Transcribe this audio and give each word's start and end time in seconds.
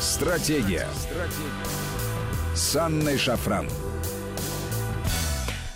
Стратегия. 0.00 0.86
Стратегия. 0.94 2.54
С 2.54 2.76
Анной 2.76 3.18
Шафран. 3.18 3.68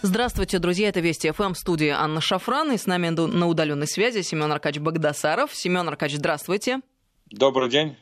Здравствуйте, 0.03 0.61
друзья. 0.61 0.91
Это 0.91 1.01
Вести 1.01 1.33
ФМ, 1.33 1.55
студия 1.55 1.97
Анна 2.01 2.21
Шафран. 2.21 2.71
И 2.71 2.79
с 2.79 2.87
нами 2.87 3.09
на 3.09 3.49
удаленной 3.49 3.89
связи 3.89 4.23
Семен 4.23 4.53
Аркач 4.53 4.79
Багдасаров. 4.79 5.53
Семен 5.53 5.89
Аркач, 5.89 6.15
здравствуйте. 6.15 6.81
Добрый 7.33 7.69
день. 7.69 7.97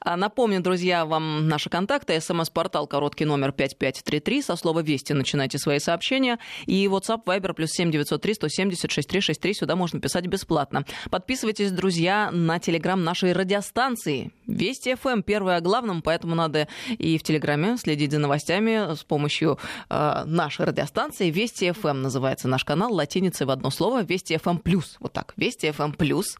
А, 0.00 0.16
напомню, 0.16 0.60
друзья, 0.60 1.04
вам 1.04 1.48
наши 1.48 1.70
контакты. 1.70 2.20
СМС-портал 2.20 2.86
короткий 2.86 3.24
номер 3.24 3.52
5533. 3.52 4.42
Со 4.42 4.56
слова 4.56 4.80
«Вести» 4.80 5.12
начинайте 5.12 5.58
свои 5.58 5.78
сообщения. 5.78 6.38
И 6.66 6.86
WhatsApp, 6.86 7.24
Viber, 7.24 7.52
плюс 7.54 7.70
7903 7.70 8.34
170 8.34 8.90
6363. 8.90 9.54
Сюда 9.54 9.76
можно 9.76 10.00
писать 10.00 10.26
бесплатно. 10.26 10.84
Подписывайтесь, 11.10 11.70
друзья, 11.70 12.30
на 12.32 12.58
телеграм 12.58 13.02
нашей 13.02 13.32
радиостанции. 13.32 14.32
Вести 14.46 14.94
ФМ 14.94 15.22
первое 15.22 15.56
о 15.56 15.60
главном, 15.60 16.02
поэтому 16.02 16.34
надо 16.34 16.68
и 16.98 17.18
в 17.18 17.22
телеграме 17.22 17.76
следить 17.76 18.12
за 18.12 18.18
новостями 18.18 18.94
с 18.94 19.04
помощью 19.04 19.58
э, 19.88 20.24
нашей 20.24 20.66
радиостанции. 20.66 21.30
Вести 21.30 21.70
ФМ 21.72 22.02
называется 22.02 22.48
наш 22.48 22.64
канал, 22.64 22.92
латиницей 22.92 23.46
в 23.46 23.50
одно 23.50 23.70
слово. 23.70 24.02
Вести 24.02 24.36
ФМ 24.36 24.58
плюс. 24.58 24.96
Вот 25.00 25.12
так. 25.12 25.34
Вести 25.36 25.70
ФМ 25.70 25.92
плюс. 25.92 26.36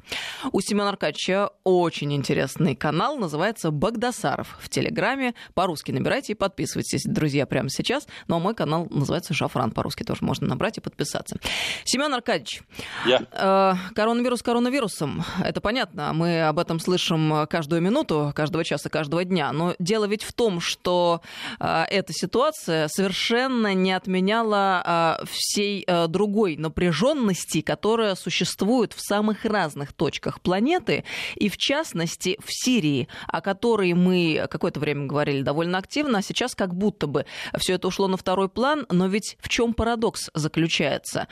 У 0.53 0.61
Семена 0.61 0.91
Аркадьевича 0.91 1.51
очень 1.65 2.13
интересный 2.13 2.75
канал, 2.75 3.17
называется 3.17 3.42
«Багдасаров» 3.71 4.57
в 4.61 4.69
Телеграме. 4.69 5.35
По-русски 5.55 5.93
набирайте 5.93 6.33
и 6.33 6.35
подписывайтесь, 6.35 7.03
друзья, 7.05 7.47
прямо 7.47 7.69
сейчас. 7.69 8.07
Ну 8.29 8.37
а 8.37 8.39
мой 8.39 8.55
канал 8.55 8.87
называется 8.91 9.35
«Шафран». 9.35 9.73
По-русски 9.73 10.05
тоже 10.05 10.25
можно 10.25 10.47
набрать 10.47 10.79
и 10.79 10.81
подписаться. 10.81 11.37
Семен 11.85 12.15
Аркадьевич, 12.15 12.63
Я. 13.05 13.27
Э, 13.33 13.75
коронавирус 13.95 14.43
коронавирусом. 14.43 15.25
Это 15.43 15.61
понятно. 15.61 16.13
Мы 16.13 16.43
об 16.43 16.59
этом 16.59 16.79
слышим 16.81 17.47
каждую 17.49 17.83
минуту, 17.83 18.33
каждого 18.35 18.65
часа, 18.65 18.89
каждого 18.89 19.25
дня. 19.25 19.53
Но 19.53 19.75
дело 19.79 20.07
ведь 20.07 20.23
в 20.23 20.33
том, 20.33 20.61
что 20.61 21.21
э, 21.61 21.85
эта 21.91 22.13
ситуация 22.13 22.89
совершенно 22.89 23.75
не 23.75 23.93
отменяла 23.93 25.19
э, 25.21 25.25
всей 25.27 25.85
э, 25.87 26.07
другой 26.09 26.57
напряженности, 26.57 27.61
которая 27.61 28.15
существует 28.15 28.93
в 28.93 29.01
самых 29.01 29.45
разных 29.45 29.93
точках 29.93 30.41
планеты. 30.41 31.05
И 31.37 31.49
в 31.49 31.57
частности, 31.57 32.39
в 32.45 32.47
Сирии, 32.49 33.09
о 33.33 33.41
которой 33.41 33.93
мы 33.95 34.47
какое-то 34.49 34.79
время 34.79 35.07
говорили 35.07 35.43
довольно 35.43 35.79
активно, 35.79 36.19
а 36.19 36.23
сейчас 36.23 36.55
как 36.55 36.75
будто 36.75 37.09
бы 37.09 37.27
все 37.57 37.75
это 37.75 37.89
ушло 37.89 38.07
на 38.07 38.17
второй 38.17 38.49
план, 38.49 38.87
но 38.91 39.09
ведь 39.09 39.37
в 39.41 39.49
чем 39.49 39.75
парадокс 39.75 40.31
заключается? 40.35 41.27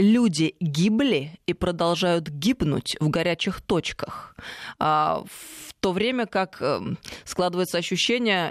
Люди 0.00 0.54
гибли 0.60 1.38
и 1.46 1.52
продолжают 1.52 2.30
гибнуть 2.30 2.96
в 3.00 3.10
горячих 3.10 3.60
точках. 3.60 4.34
А, 4.78 5.22
в 5.26 5.74
то 5.80 5.92
время 5.92 6.24
как 6.24 6.56
эм, 6.62 6.96
складывается 7.24 7.76
ощущение, 7.76 8.50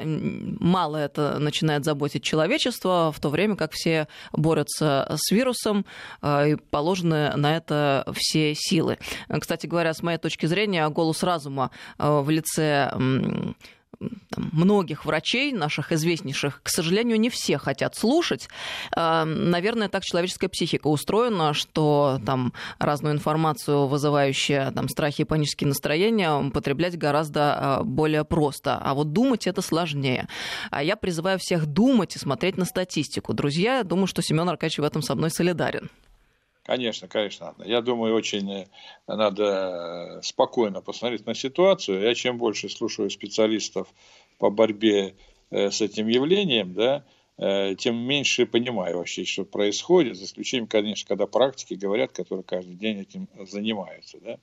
мало 0.59 0.97
это 0.97 1.39
начинает 1.39 1.85
заботить 1.85 2.21
человечество, 2.21 3.11
в 3.11 3.19
то 3.19 3.29
время 3.29 3.55
как 3.55 3.71
все 3.71 4.07
борются 4.31 5.07
с 5.17 5.31
вирусом 5.31 5.87
а, 6.21 6.45
и 6.45 6.53
положены 6.55 7.35
на 7.35 7.57
это 7.57 8.05
все 8.15 8.53
силы. 8.53 8.99
Кстати 9.27 9.65
говоря, 9.65 9.95
с 9.95 10.03
моей 10.03 10.19
точки 10.19 10.45
зрения, 10.45 10.87
голос 10.89 11.23
разума 11.23 11.71
э, 11.97 12.19
в 12.19 12.29
лице 12.29 12.91
там, 13.99 14.49
многих 14.53 15.05
врачей, 15.05 15.51
наших 15.51 15.91
известнейших, 15.91 16.61
к 16.63 16.69
сожалению, 16.69 17.19
не 17.19 17.29
все 17.29 17.57
хотят 17.57 17.95
слушать. 17.95 18.47
А, 18.95 19.25
наверное, 19.25 19.89
так 19.89 20.03
человеческая 20.03 20.47
психика 20.47 20.87
устроена, 20.87 21.53
что 21.53 22.19
там 22.25 22.53
разную 22.79 23.13
информацию, 23.13 23.87
вызывающую 23.87 24.71
там, 24.71 24.87
страхи 24.87 25.21
и 25.21 25.25
панические 25.25 25.67
настроения, 25.67 26.31
употреблять 26.33 26.97
гораздо 26.97 27.41
а, 27.41 27.83
более 27.83 28.23
просто. 28.23 28.77
А 28.77 28.93
вот 28.93 29.11
думать 29.11 29.47
это 29.47 29.61
сложнее. 29.61 30.27
А 30.71 30.83
я 30.83 30.95
призываю 30.95 31.39
всех 31.39 31.65
думать 31.65 32.15
и 32.15 32.19
смотреть 32.19 32.57
на 32.57 32.65
статистику. 32.65 33.33
Друзья, 33.33 33.77
я 33.77 33.83
думаю, 33.83 34.07
что 34.07 34.21
Семен 34.21 34.47
Аркадьевич 34.47 34.79
в 34.79 34.83
этом 34.83 35.01
со 35.01 35.15
мной 35.15 35.29
солидарен. 35.29 35.89
Конечно, 36.69 37.07
конечно. 37.07 37.55
Я 37.65 37.81
думаю, 37.81 38.13
очень 38.13 38.51
э, 38.51 38.67
надо 39.07 40.19
э, 40.19 40.21
спокойно 40.21 40.81
посмотреть 40.81 41.25
на 41.25 41.33
ситуацию. 41.33 42.03
Я 42.03 42.13
чем 42.13 42.37
больше 42.37 42.69
слушаю 42.69 43.09
специалистов 43.09 43.87
по 44.37 44.51
борьбе 44.51 45.15
э, 45.49 45.71
с 45.71 45.81
этим 45.81 46.07
явлением, 46.07 46.75
да, 46.75 47.03
тем 47.39 47.95
меньше 47.95 48.45
понимаю 48.45 48.97
вообще, 48.97 49.23
что 49.23 49.45
происходит, 49.45 50.17
за 50.17 50.25
исключением, 50.25 50.67
конечно, 50.67 51.07
когда 51.07 51.25
практики 51.25 51.73
говорят, 51.73 52.11
которые 52.11 52.43
каждый 52.43 52.75
день 52.75 52.99
этим 52.99 53.27
занимаются. 53.47 54.17
Да? 54.19 54.37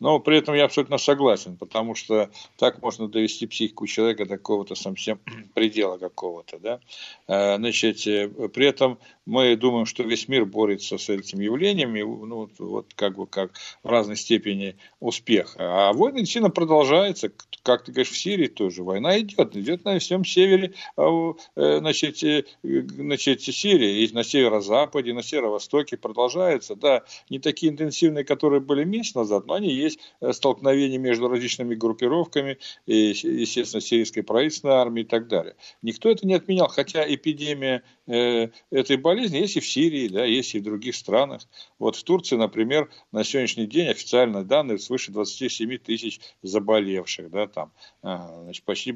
Но 0.00 0.18
при 0.18 0.38
этом 0.38 0.54
я 0.54 0.64
абсолютно 0.64 0.98
согласен, 0.98 1.56
потому 1.56 1.94
что 1.94 2.30
так 2.58 2.82
можно 2.82 3.08
довести 3.08 3.46
психику 3.46 3.86
человека 3.86 4.26
до 4.26 4.38
какого-то 4.38 4.74
совсем 4.74 5.20
предела 5.54 5.98
какого-то. 5.98 6.58
Да? 6.58 6.80
Э, 7.28 7.56
значит, 7.58 8.06
э, 8.06 8.28
при 8.48 8.66
этом 8.66 8.98
мы 9.24 9.54
думаем, 9.56 9.86
что 9.86 10.02
весь 10.02 10.26
мир 10.26 10.44
борется 10.44 10.98
с 10.98 11.08
этим 11.08 11.40
явлением, 11.40 11.94
ну, 12.28 12.50
вот, 12.58 12.92
как 12.94 13.16
бы 13.16 13.26
как 13.26 13.52
в 13.84 13.88
разной 13.88 14.16
степени 14.16 14.74
успеха. 14.98 15.58
А 15.58 15.92
война 15.92 16.18
действительно 16.20 16.50
продолжается, 16.50 17.30
как 17.62 17.84
ты 17.84 17.92
говоришь, 17.92 18.10
в 18.10 18.18
Сирии 18.18 18.48
тоже 18.48 18.82
война 18.82 19.18
идет, 19.20 19.56
идет 19.56 19.84
на 19.84 19.98
всем 20.00 20.24
севере, 20.24 20.74
а 20.96 21.34
значит, 21.54 22.22
значит, 22.62 23.42
Сирии, 23.42 24.04
и 24.04 24.14
на 24.14 24.24
северо-западе, 24.24 25.12
на 25.12 25.22
северо-востоке 25.22 25.96
продолжается, 25.96 26.74
да, 26.74 27.02
не 27.30 27.38
такие 27.38 27.72
интенсивные, 27.72 28.24
которые 28.24 28.60
были 28.60 28.84
месяц 28.84 29.14
назад, 29.14 29.46
но 29.46 29.54
они 29.54 29.72
есть 29.72 29.98
э, 30.20 30.32
столкновения 30.32 30.98
между 30.98 31.28
различными 31.28 31.74
группировками, 31.74 32.58
и, 32.86 33.14
естественно, 33.22 33.80
сирийской 33.80 34.22
правительственной 34.22 34.74
армией 34.74 35.04
и 35.04 35.08
так 35.08 35.28
далее. 35.28 35.56
Никто 35.82 36.10
это 36.10 36.26
не 36.26 36.34
отменял, 36.34 36.68
хотя 36.68 37.02
эпидемия 37.06 37.82
э, 38.06 38.48
этой 38.70 38.96
болезни 38.96 39.38
есть 39.38 39.56
и 39.56 39.60
в 39.60 39.66
Сирии, 39.66 40.08
да, 40.08 40.24
есть 40.24 40.54
и 40.54 40.58
в 40.58 40.62
других 40.62 40.94
странах. 40.94 41.42
Вот 41.78 41.96
в 41.96 42.04
Турции, 42.04 42.36
например, 42.36 42.90
на 43.12 43.24
сегодняшний 43.24 43.66
день 43.66 43.88
официальные 43.88 44.44
данные 44.44 44.78
свыше 44.78 45.12
27 45.12 45.78
тысяч 45.78 46.20
заболевших, 46.42 47.30
да, 47.30 47.46
там, 47.46 47.72
а, 48.02 48.42
значит, 48.44 48.64
почти 48.64 48.94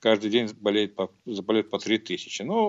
каждый 0.00 0.30
день 0.30 0.48
болеет 0.60 0.94
по, 0.94 1.12
заболеет 1.26 1.70
по 1.70 1.78
3 1.78 1.98
тысячи. 1.98 2.42
Ну, 2.42 2.61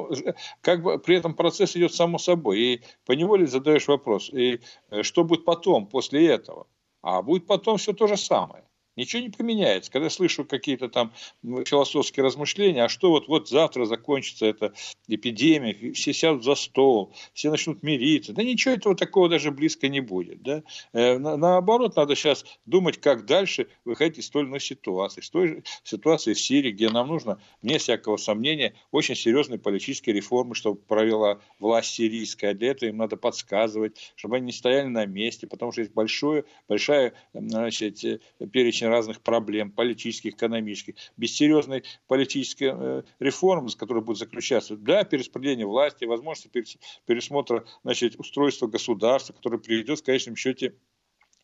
как 0.61 0.83
бы 0.83 0.99
при 0.99 1.15
этом 1.15 1.33
процесс 1.33 1.75
идет 1.75 1.93
само 1.93 2.17
собой. 2.17 2.59
И 2.59 2.81
поневоле 3.05 3.47
задаешь 3.47 3.87
вопрос, 3.87 4.29
и 4.29 4.59
э, 4.89 5.03
что 5.03 5.23
будет 5.23 5.45
потом, 5.45 5.87
после 5.87 6.27
этого? 6.27 6.67
А 7.01 7.21
будет 7.21 7.47
потом 7.47 7.77
все 7.77 7.93
то 7.93 8.07
же 8.07 8.17
самое. 8.17 8.63
Ничего 8.95 9.23
не 9.23 9.29
поменяется. 9.29 9.91
Когда 9.91 10.09
слышу 10.09 10.45
какие-то 10.45 10.87
там 10.87 11.11
философские 11.43 12.23
размышления, 12.23 12.83
а 12.83 12.89
что 12.89 13.09
вот, 13.09 13.27
вот 13.27 13.49
завтра 13.49 13.85
закончится 13.85 14.45
эта 14.45 14.73
эпидемия, 15.07 15.93
все 15.93 16.13
сядут 16.13 16.43
за 16.43 16.55
стол, 16.55 17.13
все 17.33 17.49
начнут 17.49 17.81
мириться. 17.81 18.33
Да 18.33 18.43
ничего 18.43 18.75
этого 18.75 18.95
такого 18.95 19.29
даже 19.29 19.51
близко 19.51 19.87
не 19.87 19.99
будет. 19.99 20.43
Да? 20.43 20.63
Э, 20.93 21.17
наоборот, 21.17 21.95
надо 21.95 22.15
сейчас 22.15 22.45
думать, 22.65 22.99
как 22.99 23.25
дальше 23.25 23.67
выходить 23.83 24.19
из 24.19 24.29
той 24.29 24.43
или 24.43 24.49
иной 24.49 24.59
ситуации. 24.59 25.21
С 25.21 25.29
той 25.29 25.63
ситуации 25.83 26.33
в 26.33 26.39
Сирии, 26.39 26.71
где 26.71 26.89
нам 26.89 27.07
нужно, 27.07 27.39
вне 27.61 27.79
всякого 27.79 28.17
сомнения, 28.17 28.75
очень 28.91 29.15
серьезные 29.15 29.59
политические 29.59 30.15
реформы, 30.15 30.53
чтобы 30.53 30.79
провела 30.79 31.39
власть 31.59 31.95
сирийская. 31.95 32.53
Для 32.53 32.71
этого 32.71 32.89
им 32.89 32.97
надо 32.97 33.17
подсказывать, 33.17 34.13
чтобы 34.15 34.35
они 34.35 34.47
не 34.47 34.51
стояли 34.51 34.87
на 34.87 35.05
месте, 35.05 35.47
потому 35.47 35.71
что 35.71 35.81
есть 35.81 35.93
большое, 35.93 36.45
большая 36.67 37.13
значит, 37.33 38.03
э, 38.03 38.19
перечень 38.51 38.82
перечень 38.83 38.89
разных 38.89 39.21
проблем, 39.21 39.71
политических, 39.71 40.33
экономических, 40.33 40.95
без 41.17 41.35
серьезной 41.35 41.83
политической 42.07 42.71
э, 42.73 43.03
реформы, 43.19 43.69
с 43.69 43.75
которой 43.75 44.03
будет 44.03 44.17
заключаться, 44.17 44.75
да, 44.75 45.03
перераспределение 45.03 45.65
власти, 45.65 46.05
возможности 46.05 46.77
пересмотра 47.05 47.65
значит, 47.83 48.15
устройства 48.19 48.67
государства, 48.67 49.33
которое 49.33 49.57
приведет 49.57 49.99
в 49.99 50.03
конечном 50.03 50.35
счете 50.35 50.75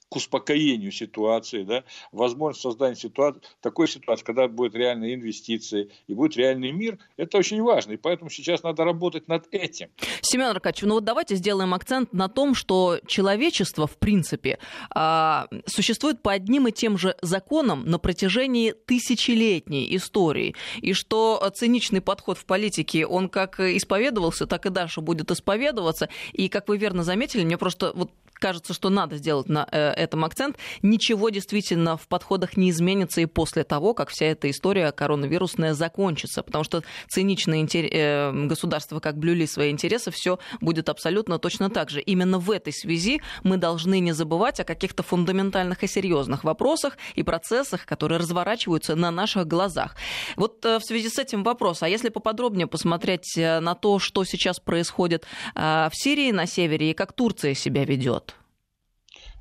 к 0.09 0.15
успокоению 0.15 0.91
ситуации, 0.91 1.63
да, 1.63 1.83
возможность 2.11 2.63
создания 2.63 2.95
ситуации, 2.95 3.41
такой 3.61 3.87
ситуации, 3.87 4.25
когда 4.25 4.47
будет 4.47 4.75
реальные 4.75 5.13
инвестиции 5.13 5.91
и 6.07 6.13
будет 6.15 6.35
реальный 6.35 6.71
мир, 6.71 6.97
это 7.15 7.37
очень 7.37 7.61
важно. 7.61 7.93
И 7.93 7.97
поэтому 7.97 8.29
сейчас 8.31 8.63
надо 8.63 8.83
работать 8.83 9.27
над 9.27 9.47
этим. 9.51 9.89
Семен 10.21 10.47
Аркадьевич, 10.47 10.87
ну 10.87 10.95
вот 10.95 11.03
давайте 11.03 11.35
сделаем 11.35 11.73
акцент 11.75 12.11
на 12.11 12.27
том, 12.27 12.55
что 12.55 12.99
человечество, 13.05 13.85
в 13.85 13.97
принципе, 13.97 14.57
а, 14.89 15.47
существует 15.67 16.23
по 16.23 16.31
одним 16.31 16.67
и 16.67 16.71
тем 16.71 16.97
же 16.97 17.15
законам 17.21 17.85
на 17.85 17.99
протяжении 17.99 18.71
тысячелетней 18.71 19.95
истории. 19.95 20.55
И 20.81 20.93
что 20.93 21.39
циничный 21.55 22.01
подход 22.01 22.39
в 22.39 22.45
политике, 22.45 23.05
он 23.05 23.29
как 23.29 23.59
исповедовался, 23.59 24.47
так 24.47 24.65
и 24.65 24.69
дальше 24.69 25.01
будет 25.01 25.29
исповедоваться. 25.29 26.09
И, 26.33 26.49
как 26.49 26.67
вы 26.67 26.77
верно 26.77 27.03
заметили, 27.03 27.43
мне 27.43 27.57
просто 27.57 27.91
вот 27.93 28.11
кажется, 28.39 28.73
что 28.73 28.89
надо 28.89 29.17
сделать 29.17 29.49
на 29.49 29.67
э, 29.71 29.91
этом 29.91 30.25
акцент, 30.25 30.57
ничего 30.81 31.29
действительно 31.29 31.97
в 31.97 32.07
подходах 32.07 32.57
не 32.57 32.71
изменится 32.71 33.21
и 33.21 33.25
после 33.25 33.63
того, 33.63 33.93
как 33.93 34.09
вся 34.09 34.25
эта 34.25 34.49
история 34.49 34.91
коронавирусная 34.91 35.73
закончится, 35.73 36.41
потому 36.41 36.63
что 36.63 36.83
циничные 37.09 37.61
интер... 37.61 37.85
э, 37.85 38.47
государства 38.47 38.99
как 38.99 39.17
блюли 39.17 39.45
свои 39.45 39.69
интересы, 39.71 40.11
все 40.11 40.39
будет 40.61 40.89
абсолютно 40.89 41.37
точно 41.37 41.69
так 41.69 41.89
же. 41.89 42.01
Именно 42.01 42.39
в 42.39 42.49
этой 42.49 42.73
связи 42.73 43.21
мы 43.43 43.57
должны 43.57 43.99
не 43.99 44.13
забывать 44.13 44.59
о 44.59 44.63
каких-то 44.63 45.03
фундаментальных 45.03 45.83
и 45.83 45.87
серьезных 45.87 46.43
вопросах 46.43 46.97
и 47.15 47.23
процессах, 47.23 47.85
которые 47.85 48.19
разворачиваются 48.19 48.95
на 48.95 49.11
наших 49.11 49.47
глазах. 49.47 49.95
Вот 50.35 50.65
э, 50.65 50.79
в 50.79 50.83
связи 50.83 51.09
с 51.09 51.19
этим 51.19 51.43
вопрос, 51.43 51.83
а 51.83 51.89
если 51.89 52.09
поподробнее 52.09 52.67
посмотреть 52.67 53.33
на 53.35 53.75
то, 53.75 53.99
что 53.99 54.23
сейчас 54.23 54.59
происходит 54.59 55.25
в 55.55 55.91
Сирии 55.93 56.31
на 56.31 56.45
севере 56.45 56.91
и 56.91 56.93
как 56.93 57.13
Турция 57.13 57.53
себя 57.53 57.83
ведет? 57.83 58.28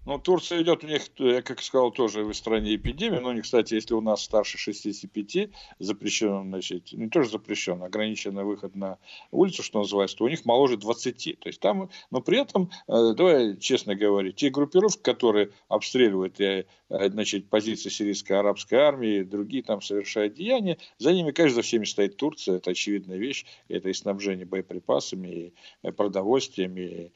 Ну, 0.08 0.18
Турция 0.18 0.62
идет 0.62 0.84
у 0.84 0.86
них, 0.86 1.02
я 1.18 1.42
как 1.42 1.60
сказал, 1.60 1.90
тоже 1.90 2.24
в 2.24 2.32
стране 2.32 2.76
эпидемии, 2.76 3.18
но 3.18 3.28
у 3.28 3.32
них, 3.32 3.42
кстати, 3.42 3.74
если 3.74 3.92
у 3.92 4.00
нас 4.00 4.22
старше 4.22 4.56
65 4.56 5.50
запрещено, 5.80 6.44
значит, 6.44 6.94
не 6.94 7.10
тоже 7.10 7.28
запрещено, 7.28 7.84
ограниченный 7.84 8.42
выход 8.42 8.74
на 8.74 8.96
улицу, 9.32 9.62
что 9.62 9.80
называется, 9.80 10.16
то 10.16 10.24
у 10.24 10.28
них 10.28 10.46
моложе 10.46 10.78
20. 10.78 11.40
То 11.40 11.48
есть 11.50 11.60
там, 11.60 11.90
но 12.10 12.22
при 12.22 12.40
этом, 12.40 12.70
э, 12.86 13.12
давай 13.14 13.58
честно 13.58 13.94
говорить, 13.96 14.36
те 14.36 14.48
группировки, 14.48 15.02
которые 15.02 15.50
обстреливают 15.68 16.40
э, 16.40 16.64
значит, 16.88 17.50
позиции 17.50 17.90
сирийской 17.90 18.32
арабской 18.32 18.76
армии, 18.76 19.24
другие 19.24 19.62
там 19.62 19.82
совершают 19.82 20.32
деяния, 20.32 20.78
за 20.96 21.12
ними, 21.12 21.32
конечно, 21.32 21.56
за 21.56 21.62
всеми 21.62 21.84
стоит 21.84 22.16
Турция, 22.16 22.56
это 22.56 22.70
очевидная 22.70 23.18
вещь, 23.18 23.44
это 23.68 23.90
и 23.90 23.92
снабжение 23.92 24.46
боеприпасами, 24.46 25.28
и 25.28 25.54
э, 25.82 25.92
продовольствием, 25.92 26.78
и 26.78 27.10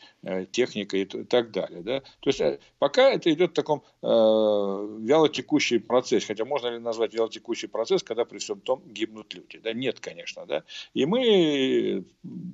техникой 0.50 1.03
и 1.03 1.05
так 1.06 1.53
далее. 1.53 1.81
Да? 1.81 2.00
То 2.21 2.31
есть 2.31 2.41
Пока 2.82 3.12
это 3.12 3.32
идет 3.32 3.52
в 3.52 3.55
таком 3.55 3.84
э, 4.02 4.06
вялотекущий 4.08 5.79
процесс, 5.79 6.25
хотя 6.25 6.44
можно 6.44 6.67
ли 6.67 6.81
назвать 6.81 7.14
вялотекущий 7.14 7.69
процесс, 7.69 8.02
когда 8.02 8.25
при 8.25 8.38
всем 8.38 8.61
том 8.61 8.82
гибнут 8.84 9.32
люди? 9.34 9.61
Да 9.61 9.73
нет, 9.73 10.00
конечно. 10.00 10.46
Да? 10.46 10.64
И 10.93 11.06
мы 11.06 12.05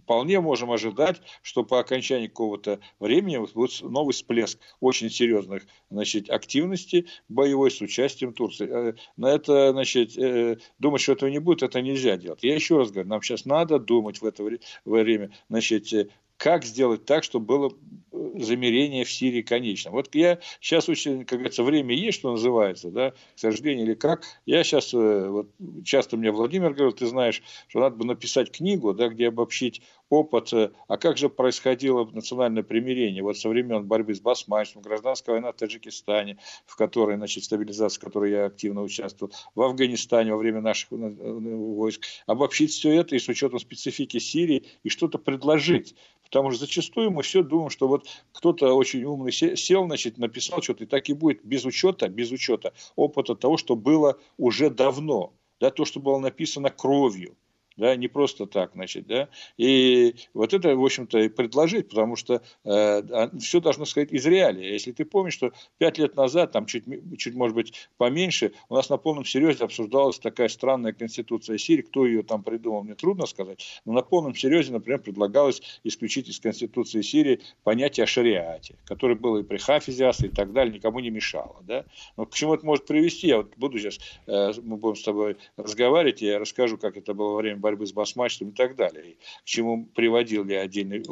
вполне 0.04 0.40
можем 0.40 0.70
ожидать, 0.70 1.22
что 1.40 1.64
по 1.64 1.80
окончании 1.80 2.26
какого-то 2.26 2.78
времени 3.00 3.38
будет 3.38 3.80
новый 3.80 4.12
всплеск 4.12 4.58
очень 4.80 5.08
серьезных 5.08 5.62
значит, 5.88 6.28
активностей 6.28 7.06
боевой 7.30 7.70
с 7.70 7.80
участием 7.80 8.34
Турции. 8.34 8.69
Э, 8.69 8.94
на 9.16 9.30
это, 9.30 9.72
значит, 9.72 10.19
э, 10.19 10.58
думать, 10.78 11.00
что 11.00 11.12
этого 11.12 11.30
не 11.30 11.38
будет, 11.38 11.62
это 11.62 11.80
нельзя 11.80 12.19
делать. 12.19 12.44
Я 12.44 12.54
еще 12.54 12.76
раз 12.76 12.90
говорю, 12.90 13.08
нам 13.08 13.22
сейчас 13.22 13.46
надо 13.46 13.78
думать 13.78 14.20
в 14.20 14.26
это 14.26 14.46
время, 14.84 15.30
значит, 15.48 16.10
как 16.38 16.64
сделать 16.64 17.05
так, 17.05 17.25
чтобы 17.25 17.44
было 17.46 17.73
э, 18.12 18.31
замерение 18.38 19.05
в 19.05 19.12
Сирии 19.12 19.43
конечно. 19.43 19.90
Вот 19.90 20.14
я 20.14 20.38
сейчас 20.61 20.88
очень, 20.88 21.25
как 21.25 21.40
говорится, 21.40 21.64
время 21.64 21.94
есть, 21.94 22.19
что 22.19 22.31
называется, 22.31 22.90
да, 22.90 23.11
к 23.11 23.17
сожалению, 23.38 23.87
или 23.87 23.94
как. 23.94 24.23
Я 24.46 24.62
сейчас, 24.64 24.94
э, 24.94 25.29
вот, 25.29 25.50
часто 25.85 26.17
мне 26.17 26.31
Владимир 26.31 26.73
говорил, 26.73 26.93
ты 26.93 27.06
знаешь, 27.06 27.43
что 27.67 27.81
надо 27.81 27.96
бы 27.96 28.06
написать 28.06 28.52
книгу, 28.52 28.94
да, 28.94 29.08
где 29.08 29.29
обобщить 29.29 29.82
опыт, 30.10 30.52
э, 30.52 30.70
а 30.87 30.96
как 30.96 31.19
же 31.19 31.28
происходило 31.28 32.05
национальное 32.05 32.62
примирение 32.62 33.22
вот 33.22 33.37
со 33.37 33.49
времен 33.49 33.84
борьбы 33.84 34.14
с 34.14 34.20
басмачеством, 34.20 34.82
гражданская 34.82 35.34
война 35.34 35.52
в 35.52 35.56
Таджикистане, 35.56 36.38
в 36.66 36.76
которой, 36.76 37.16
значит, 37.16 37.44
стабилизация, 37.44 38.00
в 38.00 38.05
которой 38.05 38.31
я 38.32 38.46
активно 38.46 38.82
участвовал, 38.82 39.32
в 39.55 39.62
Афганистане 39.62 40.32
во 40.32 40.38
время 40.38 40.60
наших 40.60 40.90
войск, 40.90 42.05
обобщить 42.26 42.70
все 42.70 42.93
это 42.93 43.16
и 43.16 43.19
с 43.19 43.28
учетом 43.28 43.58
специфики 43.58 44.19
Сирии 44.19 44.64
и 44.82 44.88
что-то 44.88 45.19
предложить. 45.19 45.94
Потому 46.25 46.50
что 46.50 46.61
зачастую 46.61 47.11
мы 47.11 47.22
все 47.22 47.43
думаем, 47.43 47.70
что 47.70 47.88
вот 47.88 48.06
кто-то 48.32 48.75
очень 48.75 49.02
умный 49.04 49.32
сел, 49.32 49.87
значит, 49.87 50.19
написал 50.19 50.61
что-то, 50.61 50.84
и 50.84 50.87
так 50.87 51.08
и 51.08 51.14
будет, 51.14 51.43
без 51.43 51.64
учета, 51.64 52.08
без 52.08 52.31
учета 52.31 52.75
опыта 52.96 53.34
того, 53.34 53.56
что 53.56 53.76
было 53.76 54.19
уже 54.37 54.69
давно, 54.69 55.32
да, 55.58 55.70
то, 55.70 55.87
что 55.87 56.00
было 56.00 56.19
написано 56.19 56.70
кровью 56.70 57.37
да, 57.78 57.96
не 57.96 58.08
просто 58.08 58.46
так, 58.46 58.72
значит, 58.75 59.06
да, 59.06 59.28
и 59.56 60.16
вот 60.34 60.52
это, 60.52 60.75
в 60.76 60.84
общем-то, 60.84 61.19
и 61.19 61.28
предложить, 61.28 61.88
потому 61.88 62.16
что 62.16 62.34
э, 62.34 62.40
а, 62.64 63.30
все 63.38 63.60
должно 63.60 63.84
сказать 63.84 64.12
из 64.12 64.26
реалии. 64.26 64.72
Если 64.72 64.92
ты 64.92 65.04
помнишь, 65.04 65.34
что 65.34 65.52
пять 65.78 65.96
лет 65.96 66.16
назад, 66.16 66.52
там 66.52 66.66
чуть, 66.66 66.84
чуть, 67.19 67.34
может 67.34 67.54
быть, 67.54 67.88
поменьше, 67.96 68.52
у 68.69 68.75
нас 68.75 68.90
на 68.90 68.96
полном 68.96 69.25
серьезе 69.25 69.64
обсуждалась 69.64 70.19
такая 70.19 70.48
странная 70.48 70.92
конституция 70.92 71.56
Сирии, 71.56 71.82
кто 71.82 72.04
ее 72.04 72.22
там 72.22 72.42
придумал, 72.42 72.82
мне 72.82 72.94
трудно 72.94 73.26
сказать, 73.26 73.64
но 73.84 73.92
на 73.92 74.02
полном 74.02 74.34
серьезе, 74.34 74.72
например, 74.72 75.00
предлагалось 75.00 75.62
исключить 75.84 76.28
из 76.28 76.40
конституции 76.40 77.00
Сирии 77.00 77.40
понятие 77.62 78.04
о 78.04 78.06
шариате, 78.08 78.75
которое 78.84 79.14
было 79.14 79.38
и 79.38 79.42
при 79.44 79.58
Хафизе 79.58 80.10
и 80.22 80.28
так 80.28 80.52
далее, 80.52 80.75
никому 80.75 80.98
не 80.98 81.10
мешало, 81.10 81.62
да, 81.62 81.84
но 82.16 82.26
к 82.26 82.34
чему 82.34 82.54
это 82.54 82.66
может 82.66 82.86
привести, 82.86 83.28
я 83.28 83.38
вот 83.38 83.52
буду 83.56 83.78
сейчас, 83.78 84.00
э, 84.26 84.52
мы 84.62 84.76
будем 84.76 84.96
с 84.96 85.02
тобой 85.02 85.36
разговаривать, 85.56 86.22
я 86.22 86.38
расскажу, 86.40 86.76
как 86.76 86.96
это 86.96 87.14
было 87.14 87.34
во 87.34 87.36
время 87.36 87.60
борьбы 87.68 87.86
с 87.86 87.92
басмачеством 87.92 88.50
и 88.50 88.52
так 88.52 88.76
далее. 88.76 89.16
К 89.42 89.44
чему 89.44 89.86
приводил 89.86 90.46
я 90.46 90.62
отдельный... 90.62 91.02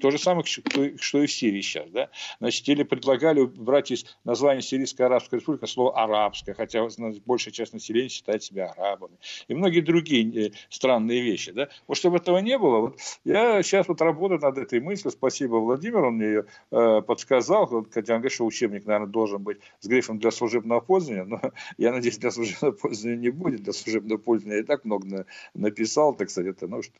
То 0.00 0.10
же 0.10 0.18
самое, 0.18 0.44
что 0.44 1.22
и 1.22 1.26
в 1.26 1.32
Сирии 1.32 1.60
сейчас. 1.60 1.90
Да? 1.90 2.10
Значит, 2.38 2.68
или 2.68 2.82
предлагали 2.82 3.40
убрать 3.40 3.90
из 3.90 4.04
названия 4.24 4.60
Сирийская 4.60 5.06
Арабская 5.06 5.36
Республика 5.36 5.66
слово 5.66 6.02
«арабская», 6.02 6.54
хотя 6.54 6.86
большая 7.24 7.52
часть 7.52 7.72
населения 7.72 8.08
считает 8.08 8.42
себя 8.42 8.66
арабами. 8.66 9.16
И 9.48 9.54
многие 9.54 9.80
другие 9.80 10.48
э, 10.48 10.52
странные 10.68 11.22
вещи. 11.22 11.52
Да? 11.52 11.68
Вот 11.86 11.96
чтобы 11.96 12.18
этого 12.18 12.38
не 12.38 12.58
было, 12.58 12.78
вот 12.80 12.98
я 13.24 13.62
сейчас 13.62 13.88
вот 13.88 14.00
работаю 14.00 14.40
над 14.40 14.58
этой 14.58 14.80
мыслью. 14.80 15.12
Спасибо 15.12 15.56
Владимиру, 15.56 16.08
он 16.08 16.14
мне 16.16 16.26
ее 16.26 16.44
э, 16.70 17.02
подсказал. 17.02 17.66
Хотя 17.90 18.14
он 18.14 18.20
говорит, 18.20 18.32
что 18.32 18.44
учебник, 18.44 18.84
наверное, 18.86 19.08
должен 19.08 19.42
быть 19.42 19.58
с 19.80 19.86
грифом 19.86 20.18
для 20.18 20.30
служебного 20.30 20.80
пользования, 20.80 21.24
но 21.24 21.40
я 21.78 21.92
надеюсь, 21.92 22.18
для 22.18 22.30
служебного 22.30 22.72
пользования 22.72 23.18
не 23.18 23.30
будет. 23.30 23.62
Для 23.62 23.72
служебного 23.72 24.18
пользования 24.18 24.58
я 24.58 24.62
и 24.62 24.66
так 24.66 24.84
много 24.84 25.26
написал 25.54 26.01
написал, 26.02 26.14
так 26.14 26.30
сказать, 26.30 26.56
это, 26.56 26.66
ну, 26.66 26.82
что 26.82 26.92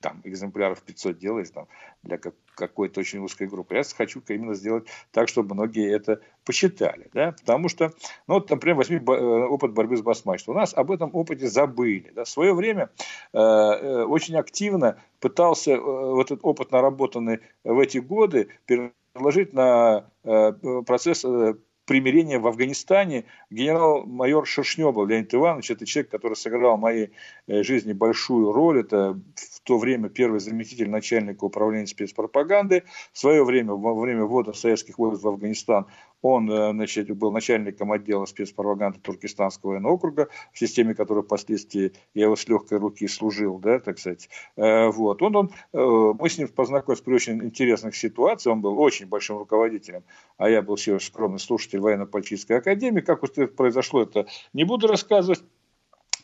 там 0.00 0.20
экземпляров 0.24 0.82
500 0.82 1.16
делаешь 1.16 1.50
там, 1.50 1.68
для 2.02 2.18
какой-то 2.56 2.98
очень 2.98 3.20
узкой 3.20 3.46
группы. 3.46 3.76
Я 3.76 3.84
хочу 3.96 4.20
именно 4.28 4.54
сделать 4.54 4.88
так, 5.12 5.28
чтобы 5.28 5.54
многие 5.54 5.94
это 5.94 6.20
посчитали. 6.44 7.08
Да? 7.14 7.32
Потому 7.32 7.68
что, 7.68 7.92
ну 8.26 8.34
вот, 8.34 8.50
например, 8.50 8.76
возьми 8.76 8.96
э, 8.96 9.00
опыт 9.00 9.72
борьбы 9.72 9.96
с 9.96 10.02
басмачеством. 10.02 10.56
У 10.56 10.58
нас 10.58 10.74
об 10.74 10.90
этом 10.90 11.10
опыте 11.12 11.46
забыли. 11.46 12.10
Да? 12.16 12.24
В 12.24 12.28
свое 12.28 12.52
время 12.52 12.90
э, 13.32 13.38
э, 13.38 14.02
очень 14.02 14.34
активно 14.34 15.00
пытался 15.20 15.70
э, 15.70 15.80
вот 15.80 16.32
этот 16.32 16.40
опыт, 16.42 16.72
наработанный 16.72 17.38
в 17.62 17.78
эти 17.78 17.98
годы, 17.98 18.48
переложить 18.66 19.52
на 19.52 20.10
э, 20.24 20.52
процесс 20.84 21.24
э, 21.24 21.54
примирения 21.84 22.38
в 22.38 22.46
Афганистане. 22.46 23.24
Генерал-майор 23.50 24.46
Шершнёбов 24.46 25.08
Леонид 25.08 25.34
Иванович, 25.34 25.72
это 25.72 25.86
человек, 25.86 26.10
который 26.10 26.34
сыграл 26.34 26.76
в 26.76 26.80
моей 26.80 27.12
э, 27.46 27.62
жизни 27.62 27.92
большую 27.92 28.52
роль, 28.52 28.80
это 28.80 29.20
в 29.34 29.60
то 29.62 29.78
время 29.78 30.08
первый 30.08 30.40
заместитель 30.40 30.90
начальника 30.90 31.44
управления 31.44 31.86
спецпропаганды, 31.86 32.84
в 33.12 33.18
свое 33.18 33.44
время, 33.44 33.72
во 33.72 33.94
время 33.98 34.24
ввода 34.24 34.52
советских 34.52 34.98
войск 34.98 35.22
в 35.22 35.28
Афганистан, 35.28 35.86
он 36.22 36.50
э, 36.50 36.70
значит, 36.70 37.10
был 37.16 37.32
начальником 37.32 37.92
отдела 37.92 38.24
спецпропаганды 38.24 39.00
Туркестанского 39.00 39.70
военного 39.70 39.92
округа, 39.92 40.28
в 40.52 40.58
системе 40.58 40.94
которой 40.94 41.24
впоследствии 41.24 41.92
я 42.14 42.24
его 42.24 42.36
с 42.36 42.46
легкой 42.48 42.78
руки 42.78 43.06
служил, 43.08 43.58
да, 43.58 43.80
так 43.80 43.98
сказать. 43.98 44.28
Э, 44.56 44.88
вот. 44.88 45.20
Он, 45.20 45.36
он, 45.36 45.50
э, 45.72 46.12
мы 46.18 46.28
с 46.28 46.38
ним 46.38 46.48
познакомились 46.48 47.02
при 47.02 47.14
очень 47.14 47.42
интересных 47.44 47.96
ситуациях, 47.96 48.54
он 48.54 48.62
был 48.62 48.78
очень 48.78 49.06
большим 49.06 49.38
руководителем, 49.38 50.04
а 50.38 50.48
я 50.48 50.62
был 50.62 50.76
всего 50.76 50.98
скромный 50.98 51.40
слушатель 51.40 51.80
военно-политической 51.80 52.58
академии. 52.58 53.00
Как 53.00 53.20
произошло, 53.56 54.02
это 54.02 54.26
не 54.52 54.64
буду 54.64 54.86
рассказывать. 54.86 55.42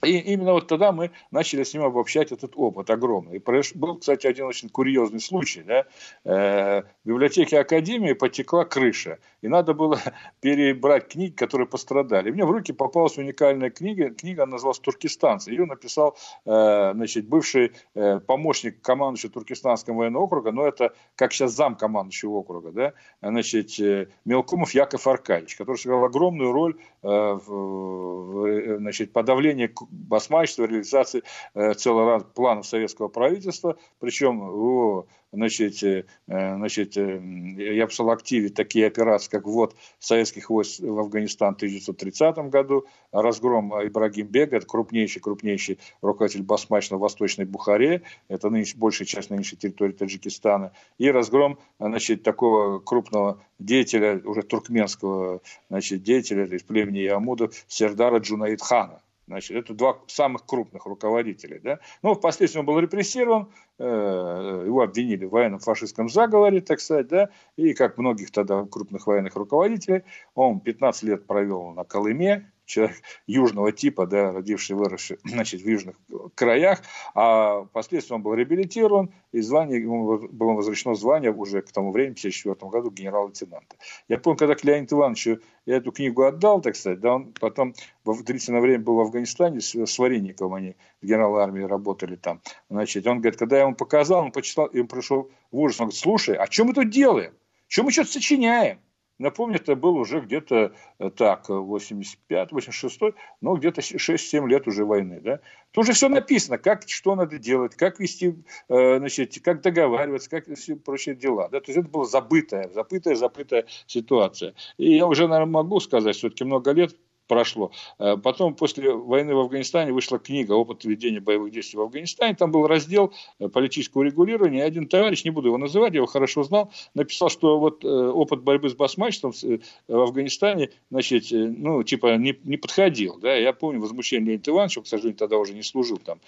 И 0.02 0.18
именно 0.18 0.52
вот 0.52 0.68
тогда 0.68 0.92
мы 0.92 1.10
начали 1.30 1.64
с 1.64 1.74
ним 1.74 1.82
обобщать 1.82 2.30
этот 2.30 2.52
опыт 2.54 2.88
огромный. 2.90 3.38
И 3.38 3.74
был, 3.74 3.98
кстати, 3.98 4.26
один 4.26 4.46
очень 4.46 4.68
курьезный 4.68 5.20
случай. 5.20 5.62
Да? 5.62 5.86
Э, 6.24 6.82
в 7.04 7.08
библиотеке 7.08 7.58
Академии 7.58 8.12
потекла 8.12 8.64
крыша. 8.64 9.18
И 9.42 9.48
надо 9.48 9.74
было 9.74 9.98
перебрать 10.40 11.08
книги, 11.08 11.32
которые 11.32 11.66
пострадали. 11.66 12.28
И 12.28 12.32
мне 12.32 12.44
в 12.44 12.50
руки 12.50 12.72
попалась 12.72 13.18
уникальная 13.18 13.70
книга. 13.70 14.10
Книга 14.10 14.46
называлась 14.46 14.78
«Туркестанцы». 14.78 15.50
Ее 15.50 15.64
написал 15.66 16.16
э, 16.44 16.92
значит, 16.94 17.26
бывший 17.26 17.72
э, 17.94 18.20
помощник 18.20 18.80
командующего 18.80 19.32
Туркестанского 19.32 19.96
военного 19.96 20.22
округа, 20.22 20.52
но 20.52 20.66
это 20.66 20.94
как 21.16 21.32
сейчас 21.32 21.52
зам 21.52 21.74
командующего 21.74 22.34
округа, 22.34 22.70
да? 22.70 22.92
значит, 23.20 23.78
Мелкумов 24.24 24.74
Яков 24.74 25.06
Аркадьевич, 25.06 25.56
который 25.56 25.76
сыграл 25.76 26.04
огромную 26.04 26.52
роль 26.52 26.76
в 27.02 28.78
значит, 28.78 29.12
подавлении 29.12 29.66
басмачества, 29.90 30.64
реализации 30.64 31.22
э, 31.54 31.74
целого 31.74 32.20
планов 32.20 32.66
советского 32.66 33.08
правительства, 33.08 33.76
причем 33.98 34.38
его 34.38 35.06
значит, 35.32 35.82
э, 35.82 36.04
значит, 36.26 36.96
э, 36.96 37.20
я 37.56 37.86
писал 37.86 38.10
активе 38.10 38.48
такие 38.48 38.86
операции, 38.86 39.30
как 39.30 39.46
ввод 39.46 39.74
советских 39.98 40.50
войск 40.50 40.80
в 40.80 40.98
Афганистан 40.98 41.54
в 41.54 41.56
1930 41.56 42.50
году, 42.50 42.86
разгром 43.12 43.72
Ибрагим 43.86 44.26
Бега, 44.26 44.56
это 44.56 44.66
крупнейший, 44.66 45.20
крупнейший 45.20 45.78
руководитель 46.00 46.42
Басмач 46.42 46.90
на 46.90 46.98
Восточной 46.98 47.44
Бухаре, 47.44 48.02
это 48.28 48.50
нынеш, 48.50 48.74
большая 48.74 49.06
часть 49.06 49.30
нынешней 49.30 49.58
территории 49.58 49.92
Таджикистана, 49.92 50.72
и 50.98 51.10
разгром 51.10 51.58
значит, 51.78 52.22
такого 52.22 52.78
крупного 52.78 53.40
деятеля, 53.58 54.20
уже 54.24 54.42
туркменского 54.42 55.40
значит, 55.68 56.02
деятеля 56.02 56.44
из 56.44 56.62
племени 56.62 57.00
Ямудов 57.00 57.54
Сердара 57.68 58.18
Джунаидхана. 58.18 59.00
Значит, 59.28 59.58
это 59.58 59.74
два 59.74 59.98
самых 60.06 60.46
крупных 60.46 60.86
руководителя. 60.86 61.60
Да? 61.60 61.78
Но 62.02 62.14
впоследствии 62.14 62.60
он 62.60 62.64
был 62.64 62.78
репрессирован, 62.78 63.52
э, 63.78 64.62
его 64.64 64.80
обвинили 64.80 65.26
в 65.26 65.30
военном 65.30 65.60
фашистском 65.60 66.08
заговоре, 66.08 66.62
так 66.62 66.80
сказать, 66.80 67.08
да, 67.08 67.28
и 67.56 67.74
как 67.74 67.98
многих 67.98 68.30
тогда 68.30 68.64
крупных 68.64 69.06
военных 69.06 69.36
руководителей, 69.36 70.02
он 70.34 70.60
15 70.60 71.02
лет 71.02 71.26
провел 71.26 71.72
на 71.72 71.84
Колыме, 71.84 72.50
человек 72.68 72.96
южного 73.26 73.72
типа, 73.72 74.06
да, 74.06 74.32
родивший, 74.32 74.76
выросший 74.76 75.18
значит, 75.24 75.62
в 75.62 75.68
южных 75.68 75.96
краях, 76.34 76.82
а 77.14 77.64
впоследствии 77.64 78.14
он 78.14 78.22
был 78.22 78.34
реабилитирован, 78.34 79.10
и 79.32 79.40
звание, 79.40 79.80
ему 79.80 80.18
было 80.28 80.52
возвращено 80.52 80.94
звание 80.94 81.32
уже 81.32 81.62
к 81.62 81.72
тому 81.72 81.92
времени, 81.92 82.14
в 82.14 82.18
1954 82.18 82.70
году, 82.70 82.90
генерал-лейтенанта. 82.90 83.76
Я 84.08 84.18
помню, 84.18 84.38
когда 84.38 84.54
к 84.54 84.64
Леониду 84.64 84.96
Ивановичу 84.96 85.40
я 85.66 85.76
эту 85.76 85.92
книгу 85.92 86.22
отдал, 86.22 86.60
так 86.60 86.76
сказать, 86.76 87.00
да, 87.00 87.16
он 87.16 87.32
потом 87.40 87.74
в 88.04 88.22
длительное 88.22 88.60
время 88.60 88.84
был 88.84 88.96
в 88.96 89.00
Афганистане 89.00 89.60
с, 89.60 89.74
с 89.74 89.98
Варенниковым, 89.98 90.54
они 90.54 90.76
в 91.02 91.06
генерал 91.06 91.36
армии 91.36 91.62
работали 91.62 92.16
там. 92.16 92.40
Значит, 92.68 93.06
он 93.06 93.20
говорит, 93.20 93.38
когда 93.38 93.56
я 93.56 93.62
ему 93.62 93.74
показал, 93.74 94.24
он 94.24 94.32
почитал, 94.32 94.66
и 94.66 94.80
он 94.80 94.88
пришел 94.88 95.30
в 95.50 95.58
ужас, 95.58 95.80
он 95.80 95.86
говорит, 95.86 96.00
слушай, 96.00 96.36
а 96.36 96.50
что 96.50 96.64
мы 96.64 96.74
тут 96.74 96.90
делаем? 96.90 97.32
Что 97.66 97.82
мы 97.82 97.92
что-то 97.92 98.12
сочиняем? 98.12 98.80
Напомню, 99.18 99.56
это 99.56 99.74
был 99.74 99.96
уже 99.96 100.20
где-то 100.20 100.72
э, 100.98 101.10
так, 101.10 101.48
85-86, 101.48 103.14
но 103.40 103.56
где-то 103.56 103.80
6-7 103.80 104.46
лет 104.46 104.68
уже 104.68 104.84
войны. 104.84 105.20
Да? 105.20 105.40
Тут 105.72 105.84
уже 105.84 105.92
все 105.92 106.08
написано, 106.08 106.58
как, 106.58 106.88
что 106.88 107.16
надо 107.16 107.38
делать, 107.38 107.74
как 107.74 107.98
вести, 107.98 108.36
э, 108.68 108.98
значит, 108.98 109.34
как 109.42 109.60
договариваться, 109.60 110.30
как 110.30 110.46
все 110.54 110.76
прочие 110.76 111.16
дела. 111.16 111.48
Да? 111.48 111.60
То 111.60 111.72
есть 111.72 111.80
это 111.80 111.88
была 111.88 112.04
забытая, 112.04 112.68
забытая, 112.68 113.16
забытая 113.16 113.66
ситуация. 113.86 114.54
И 114.76 114.96
я 114.96 115.06
уже, 115.06 115.26
наверное, 115.26 115.52
могу 115.52 115.80
сказать, 115.80 116.14
все-таки 116.14 116.44
много 116.44 116.70
лет 116.70 116.94
прошло. 117.28 117.70
Э, 117.98 118.16
потом, 118.16 118.54
после 118.54 118.92
войны 118.92 119.34
в 119.34 119.38
Афганистане, 119.38 119.92
вышла 119.92 120.18
книга 120.18 120.52
«Опыт 120.52 120.84
ведения 120.84 121.20
боевых 121.20 121.52
действий 121.52 121.78
в 121.78 121.82
Афганистане». 121.82 122.34
Там 122.34 122.50
был 122.50 122.66
раздел 122.66 123.12
э, 123.38 123.48
политического 123.48 124.02
регулирования. 124.02 124.64
Один 124.64 124.88
товарищ, 124.88 125.24
не 125.24 125.30
буду 125.30 125.48
его 125.48 125.58
называть, 125.58 125.92
я 125.92 125.98
его 125.98 126.06
хорошо 126.06 126.42
знал, 126.42 126.72
написал, 126.94 127.28
что 127.28 127.60
вот 127.60 127.84
э, 127.84 127.88
опыт 127.88 128.42
борьбы 128.42 128.70
с 128.70 128.74
басмачеством 128.74 129.32
в 129.32 130.00
Афганистане, 130.00 130.70
значит, 130.90 131.26
ну, 131.30 131.82
типа, 131.82 132.16
не, 132.16 132.36
не 132.42 132.56
подходил. 132.56 133.18
Да? 133.20 133.34
Я 133.34 133.52
помню 133.52 133.80
возмущение 133.80 134.26
Леонида 134.26 134.50
Ивановича, 134.50 134.82
к 134.82 134.86
сожалению, 134.86 135.18
тогда 135.18 135.36
уже 135.36 135.54
не 135.54 135.62
служил 135.62 135.98
там 135.98 136.20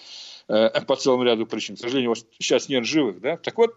по 0.47 0.97
целому 0.97 1.23
ряду 1.23 1.47
причин. 1.47 1.77
К 1.77 1.79
сожалению, 1.79 2.15
сейчас 2.39 2.69
нет 2.69 2.85
живых. 2.85 3.21
Да? 3.21 3.37
Так 3.37 3.57
вот, 3.57 3.75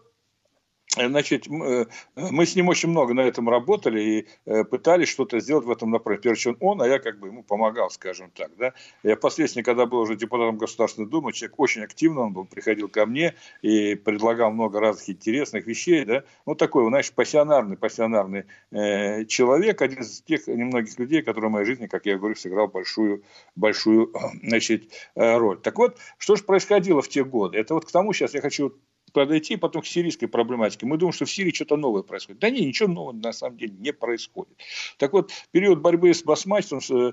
Значит, 0.96 1.48
э, 1.48 1.86
мы 2.14 2.46
с 2.46 2.54
ним 2.54 2.68
очень 2.68 2.88
много 2.88 3.14
на 3.14 3.22
этом 3.22 3.48
работали 3.48 4.00
и 4.00 4.26
э, 4.46 4.64
пытались 4.64 5.08
что-то 5.08 5.40
сделать 5.40 5.64
в 5.64 5.70
этом 5.70 5.90
направлении. 5.90 6.22
Прежде 6.22 6.42
чем 6.42 6.56
он, 6.60 6.80
а 6.80 6.86
я 6.86 6.98
как 7.00 7.18
бы 7.18 7.28
ему 7.28 7.42
помогал, 7.42 7.90
скажем 7.90 8.30
так. 8.30 8.50
Да? 8.56 8.72
Я 9.02 9.16
впоследствии, 9.16 9.62
когда 9.62 9.86
был 9.86 10.00
уже 10.00 10.14
депутатом 10.14 10.56
Государственной 10.56 11.08
Думы, 11.08 11.32
человек 11.32 11.58
очень 11.58 11.82
активно, 11.82 12.22
он 12.22 12.32
был, 12.32 12.44
приходил 12.44 12.88
ко 12.88 13.06
мне 13.06 13.34
и 13.62 13.96
предлагал 13.96 14.52
много 14.52 14.78
разных 14.78 15.08
интересных 15.10 15.66
вещей. 15.66 16.04
Да? 16.04 16.22
Ну, 16.46 16.54
такой, 16.54 16.86
знаешь, 16.88 17.12
пассионарный, 17.12 17.76
пассионарный 17.76 18.44
э, 18.70 19.24
человек, 19.24 19.82
один 19.82 20.02
из 20.02 20.22
тех 20.22 20.46
немногих 20.46 20.96
людей, 20.98 21.22
который 21.22 21.48
в 21.50 21.52
моей 21.52 21.66
жизни, 21.66 21.86
как 21.88 22.06
я 22.06 22.18
говорю, 22.18 22.36
сыграл 22.36 22.68
большую, 22.68 23.24
большую 23.56 24.12
значит, 24.44 24.92
э, 25.16 25.36
роль. 25.38 25.58
Так 25.60 25.76
вот, 25.78 25.98
что 26.18 26.36
же 26.36 26.44
происходило 26.44 27.02
в 27.02 27.08
те 27.08 27.24
годы? 27.24 27.58
Это 27.58 27.74
вот 27.74 27.84
к 27.84 27.90
тому 27.90 28.12
сейчас 28.12 28.34
я 28.34 28.40
хочу 28.40 28.74
подойти 29.14 29.56
потом 29.56 29.80
к 29.80 29.86
сирийской 29.86 30.26
проблематике. 30.26 30.84
Мы 30.84 30.98
думаем, 30.98 31.14
что 31.14 31.24
в 31.24 31.30
Сирии 31.30 31.52
что-то 31.52 31.76
новое 31.76 32.02
происходит. 32.02 32.40
Да 32.40 32.50
нет, 32.50 32.66
ничего 32.66 32.88
нового 32.88 33.12
на 33.12 33.32
самом 33.32 33.56
деле 33.56 33.72
не 33.78 33.92
происходит. 33.92 34.52
Так 34.98 35.12
вот, 35.14 35.30
период 35.52 35.80
борьбы 35.80 36.12
с 36.12 36.22
басмачеством 36.22 36.80
э, 36.80 37.12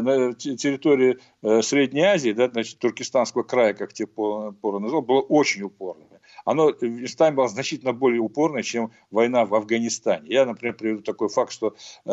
на 0.00 0.34
территории 0.34 1.18
э, 1.42 1.62
Средней 1.62 2.02
Азии, 2.02 2.32
да, 2.32 2.48
значит, 2.48 2.78
Туркестанского 2.78 3.42
края, 3.42 3.72
как 3.74 3.92
те 3.92 4.06
поры 4.06 4.78
назвал, 4.78 5.02
было 5.02 5.20
очень 5.20 5.62
упорным 5.62 6.08
оно 6.44 6.72
местами 6.80 7.34
было 7.34 7.48
значительно 7.48 7.92
более 7.92 8.20
упорное, 8.20 8.62
чем 8.62 8.92
война 9.10 9.44
в 9.44 9.54
Афганистане. 9.54 10.28
Я, 10.30 10.46
например, 10.46 10.74
приведу 10.76 11.02
такой 11.02 11.28
факт, 11.28 11.52
что 11.52 11.76
э, 12.04 12.10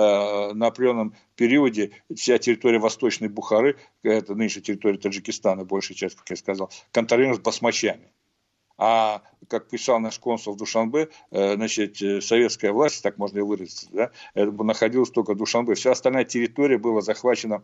на 0.53 0.67
определенном 0.67 1.15
периоде 1.35 1.91
вся 2.13 2.37
территория 2.37 2.79
Восточной 2.79 3.29
Бухары, 3.29 3.77
это 4.03 4.35
нынешняя 4.35 4.63
территория 4.63 4.97
Таджикистана, 4.97 5.63
большая 5.63 5.97
часть, 5.97 6.15
как 6.15 6.29
я 6.29 6.35
сказал, 6.35 6.69
контролировалась 6.91 7.41
басмачами. 7.41 8.11
А, 8.77 9.21
как 9.47 9.69
писал 9.69 9.99
наш 9.99 10.19
консул 10.19 10.53
в 10.53 10.57
Душанбе, 10.57 11.09
э, 11.31 11.55
значит, 11.55 12.01
э, 12.01 12.19
советская 12.19 12.73
власть, 12.73 13.01
так 13.03 13.17
можно 13.17 13.39
и 13.39 13.41
выразиться, 13.41 13.87
да, 13.91 14.11
находилась 14.35 15.11
только 15.11 15.33
в 15.33 15.37
Душанбе. 15.37 15.75
Вся 15.75 15.91
остальная 15.91 16.25
территория 16.25 16.77
была 16.77 17.01
захвачена 17.01 17.63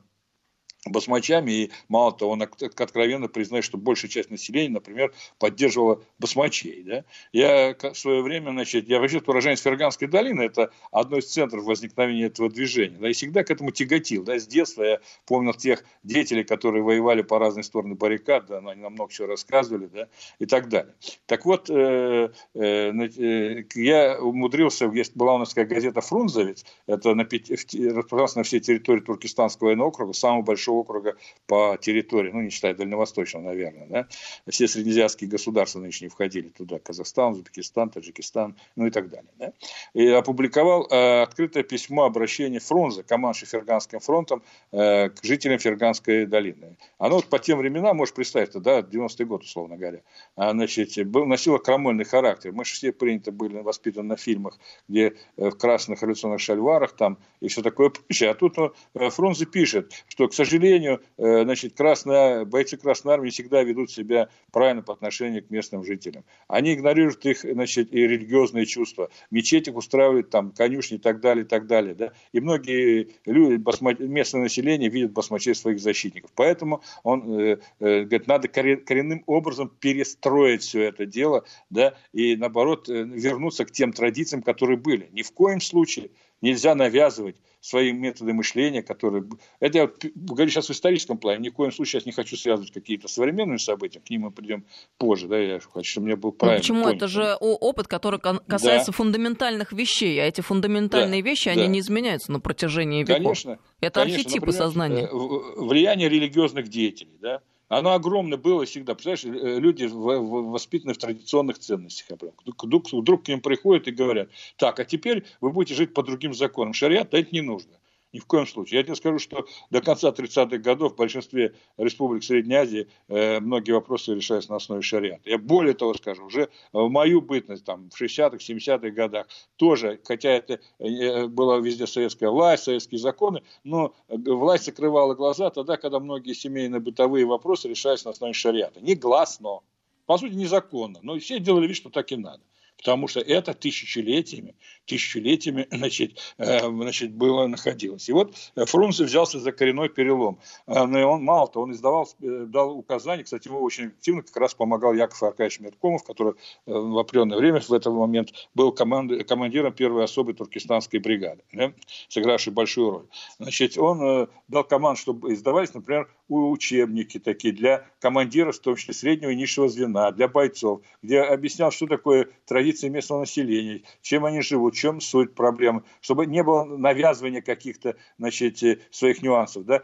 басмачами, 0.85 1.51
и 1.51 1.71
мало 1.89 2.11
того, 2.11 2.31
он 2.31 2.41
откровенно 2.41 3.27
признает, 3.27 3.63
что 3.63 3.77
большая 3.77 4.09
часть 4.09 4.31
населения, 4.31 4.73
например, 4.73 5.13
поддерживала 5.37 6.01
басмачей. 6.17 6.83
Да? 6.83 7.05
Я 7.31 7.75
в 7.79 7.95
свое 7.95 8.21
время, 8.21 8.51
значит, 8.51 8.87
я 8.87 8.99
вообще 8.99 9.21
уроженец 9.25 9.61
Ферганской 9.61 10.07
долины, 10.07 10.41
это 10.41 10.71
одно 10.91 11.17
из 11.17 11.27
центров 11.27 11.65
возникновения 11.65 12.25
этого 12.25 12.49
движения, 12.49 12.97
да, 12.97 13.09
и 13.09 13.13
всегда 13.13 13.43
к 13.43 13.51
этому 13.51 13.71
тяготил. 13.71 14.23
Да? 14.23 14.39
С 14.39 14.47
детства 14.47 14.83
я 14.83 14.99
помнил 15.25 15.53
тех 15.53 15.83
деятелей, 16.03 16.43
которые 16.43 16.83
воевали 16.83 17.21
по 17.21 17.37
разные 17.37 17.63
стороны 17.63 17.95
баррикад, 17.95 18.47
да, 18.47 18.57
они 18.57 18.81
нам 18.81 18.93
много 18.93 19.11
чего 19.11 19.27
рассказывали, 19.27 19.85
да, 19.85 20.07
и 20.39 20.45
так 20.45 20.69
далее. 20.69 20.95
Так 21.27 21.45
вот, 21.45 21.69
э, 21.69 22.31
э, 22.55 22.91
э 22.91 23.63
я 23.75 24.19
умудрился, 24.19 24.85
есть, 24.93 25.15
была 25.15 25.35
у 25.35 25.37
нас 25.37 25.49
такая 25.49 25.65
газета 25.65 26.01
«Фрунзовец», 26.01 26.65
это 26.87 27.13
на, 27.13 27.23
распространялась 27.23 28.35
на 28.35 28.43
всей 28.43 28.59
территории 28.59 29.01
Туркестанского 29.01 29.67
военного 29.67 29.89
округа, 29.89 30.13
самого 30.13 30.41
большого 30.41 30.70
большого 30.71 30.81
округа 30.81 31.15
по 31.47 31.77
территории, 31.79 32.31
ну, 32.31 32.41
не 32.41 32.49
считая 32.49 32.73
дальневосточного, 32.73 33.43
наверное, 33.43 33.87
да, 33.87 34.07
все 34.49 34.67
среднеазиатские 34.67 35.29
государства 35.29 35.79
нынешние 35.79 36.09
входили 36.09 36.49
туда, 36.49 36.79
Казахстан, 36.79 37.33
Узбекистан, 37.33 37.89
Таджикистан, 37.89 38.55
ну 38.75 38.87
и 38.87 38.91
так 38.91 39.09
далее, 39.09 39.31
да, 39.37 39.53
и 39.93 40.07
опубликовал 40.07 40.87
э, 40.89 41.21
открытое 41.21 41.63
письмо 41.63 42.05
обращения 42.05 42.59
Фрунзе, 42.59 43.03
командующий 43.03 43.47
Ферганским 43.47 43.99
фронтом, 43.99 44.43
э, 44.71 45.09
к 45.09 45.23
жителям 45.23 45.59
Ферганской 45.59 46.25
долины. 46.25 46.77
Оно 46.97 47.15
вот 47.15 47.25
по 47.25 47.39
тем 47.39 47.59
временам, 47.59 47.97
можешь 47.97 48.13
представить, 48.13 48.51
да, 48.53 48.79
90-й 48.79 49.25
год, 49.25 49.43
условно 49.43 49.77
говоря, 49.77 50.01
а, 50.35 50.51
значит, 50.51 51.07
был, 51.07 51.25
носило 51.25 51.57
крамольный 51.57 52.05
характер. 52.05 52.51
Мы 52.51 52.65
же 52.65 52.73
все 52.73 52.91
приняты 52.91 53.31
были, 53.31 53.59
воспитаны 53.61 54.09
на 54.09 54.17
фильмах, 54.17 54.57
где 54.87 55.13
э, 55.37 55.49
в 55.49 55.57
красных 55.57 56.01
революционных 56.01 56.39
шальварах 56.39 56.95
там 56.95 57.17
и 57.41 57.47
все 57.47 57.61
такое 57.61 57.91
А 58.21 58.33
тут 58.33 58.57
э, 58.57 59.09
Фрунзе 59.09 59.45
пишет, 59.45 59.91
что, 60.07 60.27
к 60.27 60.33
сожалению, 60.33 60.60
сожалению, 60.61 61.01
э, 61.17 61.43
значит, 61.43 61.75
красная, 61.75 62.45
бойцы 62.45 62.77
Красной 62.77 63.13
Армии 63.13 63.29
всегда 63.29 63.63
ведут 63.63 63.91
себя 63.91 64.29
правильно 64.51 64.83
по 64.83 64.93
отношению 64.93 65.43
к 65.43 65.49
местным 65.49 65.83
жителям. 65.83 66.23
Они 66.47 66.73
игнорируют 66.73 67.25
их 67.25 67.41
значит, 67.41 67.93
и 67.93 68.07
религиозные 68.07 68.65
чувства. 68.65 69.09
Мечети 69.31 69.69
устраивают 69.69 70.29
там 70.29 70.51
конюшни 70.51 70.97
и 70.97 70.99
так 70.99 71.19
далее, 71.19 71.45
и 71.45 71.47
так 71.47 71.65
далее. 71.65 71.95
Да? 71.95 72.11
И 72.31 72.39
многие 72.39 73.09
люди, 73.25 74.03
местное 74.03 74.41
население 74.41 74.89
видят 74.89 75.11
басмачей 75.11 75.55
своих 75.55 75.79
защитников. 75.79 76.31
Поэтому 76.35 76.83
он 77.03 77.39
э, 77.39 77.57
э, 77.79 78.01
говорит, 78.03 78.27
надо 78.27 78.47
коренным 78.47 79.23
образом 79.25 79.71
перестроить 79.79 80.61
все 80.61 80.83
это 80.83 81.05
дело 81.05 81.43
да, 81.69 81.95
и, 82.13 82.35
наоборот, 82.35 82.87
вернуться 82.87 83.65
к 83.65 83.71
тем 83.71 83.93
традициям, 83.93 84.43
которые 84.43 84.77
были. 84.77 85.09
Ни 85.11 85.23
в 85.23 85.31
коем 85.31 85.59
случае 85.59 86.11
нельзя 86.41 86.75
навязывать 86.75 87.37
свои 87.61 87.93
методы 87.93 88.33
мышления, 88.33 88.81
которые... 88.81 89.23
Это 89.59 89.77
я 89.77 89.91
говорю 90.15 90.49
сейчас 90.49 90.67
в 90.67 90.71
историческом 90.71 91.19
плане, 91.19 91.39
ни 91.43 91.49
в 91.49 91.53
коем 91.53 91.71
случае 91.71 91.99
сейчас 91.99 92.05
не 92.07 92.11
хочу 92.11 92.35
связывать 92.35 92.71
какие-то 92.71 93.07
современные 93.07 93.59
события, 93.59 93.99
к 93.99 94.09
ним 94.09 94.21
мы 94.21 94.31
придем 94.31 94.65
позже, 94.97 95.27
да, 95.27 95.37
я 95.37 95.59
хочу, 95.59 95.89
чтобы 95.89 96.07
мне 96.07 96.15
был 96.15 96.31
правильно. 96.31 96.57
Ну, 96.57 96.61
почему? 96.61 96.83
Понят. 96.83 96.97
Это 96.97 97.07
же 97.07 97.35
опыт, 97.39 97.87
который 97.87 98.19
касается 98.19 98.91
да. 98.91 98.97
фундаментальных 98.97 99.71
вещей, 99.71 100.19
а 100.19 100.25
эти 100.25 100.41
фундаментальные 100.41 101.21
да. 101.21 101.29
вещи, 101.29 101.49
они 101.49 101.63
да. 101.63 101.67
не 101.67 101.79
изменяются 101.79 102.31
на 102.31 102.39
протяжении 102.39 103.03
веков. 103.03 103.17
Конечно. 103.17 103.59
Это 103.79 104.01
конечно, 104.01 104.19
архетипы 104.19 104.47
например, 104.47 104.63
сознания. 104.63 105.03
Э, 105.03 105.61
влияние 105.61 106.09
религиозных 106.09 106.67
деятелей, 106.67 107.17
да, 107.21 107.41
оно 107.71 107.93
огромное 107.93 108.37
было 108.37 108.65
всегда. 108.65 108.95
Представляешь, 108.95 109.23
э, 109.23 109.59
люди 109.59 109.85
воспитаны 109.85 110.93
в 110.93 110.97
традиционных 110.97 111.57
ценностях. 111.57 112.17
Вдруг, 112.45 112.91
вдруг 112.91 113.23
к 113.23 113.27
ним 113.29 113.39
приходят 113.39 113.87
и 113.87 113.91
говорят, 113.91 114.29
так, 114.57 114.79
а 114.81 114.85
теперь 114.85 115.23
вы 115.39 115.51
будете 115.51 115.75
жить 115.75 115.93
по 115.93 116.03
другим 116.03 116.33
законам. 116.33 116.73
Шариат, 116.73 117.13
это 117.13 117.29
не 117.31 117.39
нужно. 117.39 117.71
Ни 118.13 118.19
в 118.19 118.25
коем 118.25 118.45
случае. 118.45 118.79
Я 118.79 118.83
тебе 118.83 118.95
скажу, 118.95 119.19
что 119.19 119.45
до 119.69 119.81
конца 119.81 120.09
30-х 120.09 120.57
годов 120.57 120.93
в 120.93 120.95
большинстве 120.97 121.55
республик 121.77 122.23
Средней 122.23 122.55
Азии 122.55 122.89
э, 123.07 123.39
многие 123.39 123.71
вопросы 123.71 124.13
решаются 124.13 124.51
на 124.51 124.57
основе 124.57 124.81
шариата. 124.81 125.29
Я 125.29 125.37
более 125.37 125.73
того 125.73 125.93
скажу, 125.93 126.25
уже 126.25 126.49
в 126.73 126.89
мою 126.89 127.21
бытность, 127.21 127.63
там, 127.63 127.89
в 127.89 128.01
60-х, 128.01 128.37
70-х 128.37 128.89
годах, 128.89 129.27
тоже, 129.55 129.99
хотя 130.03 130.29
это 130.29 130.59
э, 130.79 131.27
была 131.27 131.59
везде 131.59 131.87
советская 131.87 132.29
власть, 132.29 132.63
советские 132.63 132.99
законы, 132.99 133.43
но 133.63 133.95
власть 134.09 134.65
закрывала 134.65 135.15
глаза 135.15 135.49
тогда, 135.49 135.77
когда 135.77 136.01
многие 136.01 136.33
семейно-бытовые 136.33 137.25
вопросы 137.25 137.69
решались 137.69 138.03
на 138.03 138.11
основе 138.11 138.33
шариата. 138.33 138.81
Негласно. 138.81 139.59
По 140.05 140.17
сути, 140.17 140.33
незаконно. 140.33 140.99
Но 141.01 141.17
все 141.17 141.39
делали 141.39 141.67
вид, 141.67 141.77
что 141.77 141.89
так 141.89 142.11
и 142.11 142.17
надо 142.17 142.43
потому 142.81 143.07
что 143.07 143.19
это 143.19 143.53
тысячелетиями, 143.53 144.55
тысячелетиями 144.85 145.67
значит, 145.71 146.17
э, 146.37 146.59
значит, 146.67 147.13
было 147.13 147.45
находилось. 147.45 148.09
И 148.09 148.11
вот 148.11 148.35
Фрунзе 148.55 149.05
взялся 149.05 149.39
за 149.39 149.51
коренной 149.51 149.89
перелом. 149.89 150.39
Э, 150.65 150.85
но 150.85 151.11
он, 151.11 151.23
мало 151.23 151.47
того, 151.47 151.65
он 151.65 151.73
издавал, 151.73 152.09
э, 152.21 152.45
дал 152.47 152.75
указания, 152.75 153.23
кстати, 153.23 153.47
ему 153.47 153.61
очень 153.61 153.87
активно 153.87 154.23
как 154.23 154.35
раз 154.37 154.55
помогал 154.55 154.93
Яков 154.93 155.21
Аркадьевич 155.21 155.59
Меркомов, 155.59 156.03
который 156.03 156.33
в 156.65 156.97
определенное 156.97 157.37
время 157.37 157.59
в 157.59 157.71
этот 157.71 157.93
момент 157.93 158.29
был 158.55 158.71
команд, 158.71 159.11
командиром 159.27 159.73
первой 159.73 160.03
особой 160.03 160.33
туркестанской 160.33 160.99
бригады, 160.99 161.43
да, 161.53 161.73
сыгравшей 162.09 162.51
большую 162.51 162.89
роль. 162.89 163.05
Значит, 163.37 163.77
он 163.77 164.27
дал 164.47 164.63
команду, 164.63 164.99
чтобы 164.99 165.33
издавались, 165.33 165.73
например, 165.73 166.09
учебники 166.27 167.19
такие 167.19 167.53
для 167.53 167.85
командиров, 167.99 168.55
в 168.55 168.59
том 168.59 168.75
числе 168.75 168.93
среднего 168.93 169.29
и 169.29 169.35
низшего 169.35 169.69
звена, 169.69 170.11
для 170.11 170.27
бойцов, 170.27 170.81
где 171.01 171.21
объяснял, 171.21 171.71
что 171.71 171.87
такое 171.87 172.29
традиции 172.71 172.89
местного 172.89 173.21
населения, 173.21 173.81
чем 174.01 174.25
они 174.25 174.41
живут, 174.41 174.75
чем 174.75 175.01
суть 175.01 175.33
проблемы, 175.35 175.83
чтобы 175.99 176.25
не 176.25 176.43
было 176.43 176.63
навязывания 176.63 177.41
каких-то 177.41 177.95
значит, 178.17 178.63
э, 178.63 178.79
своих 178.91 179.21
нюансов. 179.21 179.65
Да? 179.65 179.83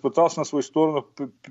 Пытался 0.00 0.40
на 0.40 0.44
свою 0.44 0.62
сторону 0.62 1.06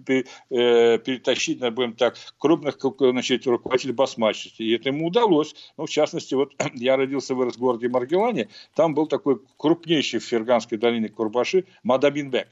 э, 0.08 0.24
перетащить, 0.50 1.60
будем 1.74 1.94
так, 1.94 2.16
крупных 2.38 2.78
значит, 2.80 3.46
руководителей 3.46 3.94
басмачности. 3.94 4.64
И 4.64 4.76
это 4.76 4.90
ему 4.90 5.08
удалось. 5.08 5.56
Ну, 5.78 5.86
в 5.86 5.90
частности, 5.90 6.34
вот 6.36 6.54
я 6.76 6.96
родился 6.98 7.36
вырос 7.36 7.56
в 7.56 7.60
городе 7.60 7.90
Маргелане, 7.90 8.50
там 8.76 8.94
был 8.94 9.08
такой 9.08 9.40
крупнейший 9.58 10.20
в 10.20 10.24
Ферганской 10.24 10.78
долине 10.78 11.10
Курбаши 11.10 11.66
Мадабинбек 11.84 12.48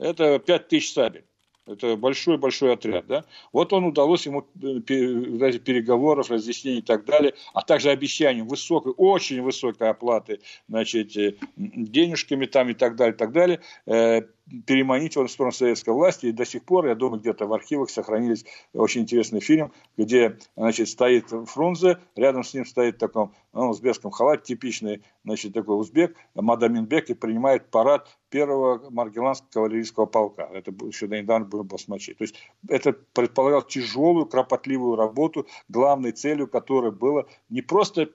это 0.00 0.38
5 0.38 0.68
тысяч 0.68 0.92
сабель. 0.92 1.24
Это 1.70 1.96
большой-большой 1.96 2.72
отряд. 2.72 3.06
Да? 3.06 3.24
Вот 3.52 3.72
он 3.72 3.84
удалось 3.84 4.26
ему 4.26 4.46
э, 4.62 4.80
переговоров, 4.80 6.30
разъяснений 6.30 6.78
и 6.78 6.82
так 6.82 7.04
далее, 7.04 7.34
а 7.54 7.62
также 7.62 7.90
обещанием 7.90 8.48
высокой, 8.48 8.92
очень 8.96 9.42
высокой 9.42 9.88
оплаты 9.88 10.40
значит, 10.68 11.16
э, 11.16 11.36
денежками 11.56 12.46
там 12.46 12.70
и 12.70 12.74
так 12.74 12.96
далее, 12.96 13.14
и 13.14 13.18
так 13.18 13.32
далее, 13.32 13.60
э, 13.86 14.22
переманить 14.66 15.14
его 15.14 15.26
в 15.26 15.30
сторону 15.30 15.52
советской 15.52 15.90
власти. 15.90 16.26
И 16.26 16.32
до 16.32 16.44
сих 16.44 16.64
пор, 16.64 16.86
я 16.86 16.94
думаю, 16.94 17.20
где-то 17.20 17.46
в 17.46 17.52
архивах 17.52 17.90
сохранились 17.90 18.44
очень 18.72 19.02
интересный 19.02 19.40
фильм, 19.40 19.72
где 19.96 20.38
значит, 20.56 20.88
стоит 20.88 21.28
Фрунзе, 21.28 21.98
рядом 22.16 22.44
с 22.44 22.54
ним 22.54 22.66
стоит 22.66 22.96
в 22.96 22.98
таком 22.98 23.32
ну, 23.52 23.70
узбекском 23.70 24.10
халате, 24.10 24.54
типичный 24.54 25.02
значит, 25.24 25.52
такой 25.52 25.78
узбек, 25.78 26.16
Мадаминбек, 26.34 27.10
и 27.10 27.14
принимает 27.14 27.70
парад 27.70 28.08
первого 28.28 28.90
Маргеланского 28.90 29.48
кавалерийского 29.50 30.06
полка. 30.06 30.48
Это 30.52 30.72
еще 30.84 31.08
недавно 31.08 31.46
было 31.46 31.62
басмачи. 31.62 32.14
То 32.14 32.24
есть 32.24 32.36
это 32.68 32.92
предполагало 32.92 33.62
тяжелую, 33.62 34.26
кропотливую 34.26 34.96
работу, 34.96 35.46
главной 35.68 36.12
целью 36.12 36.48
которой 36.48 36.92
было 36.92 37.26
не 37.48 37.62
просто 37.62 38.10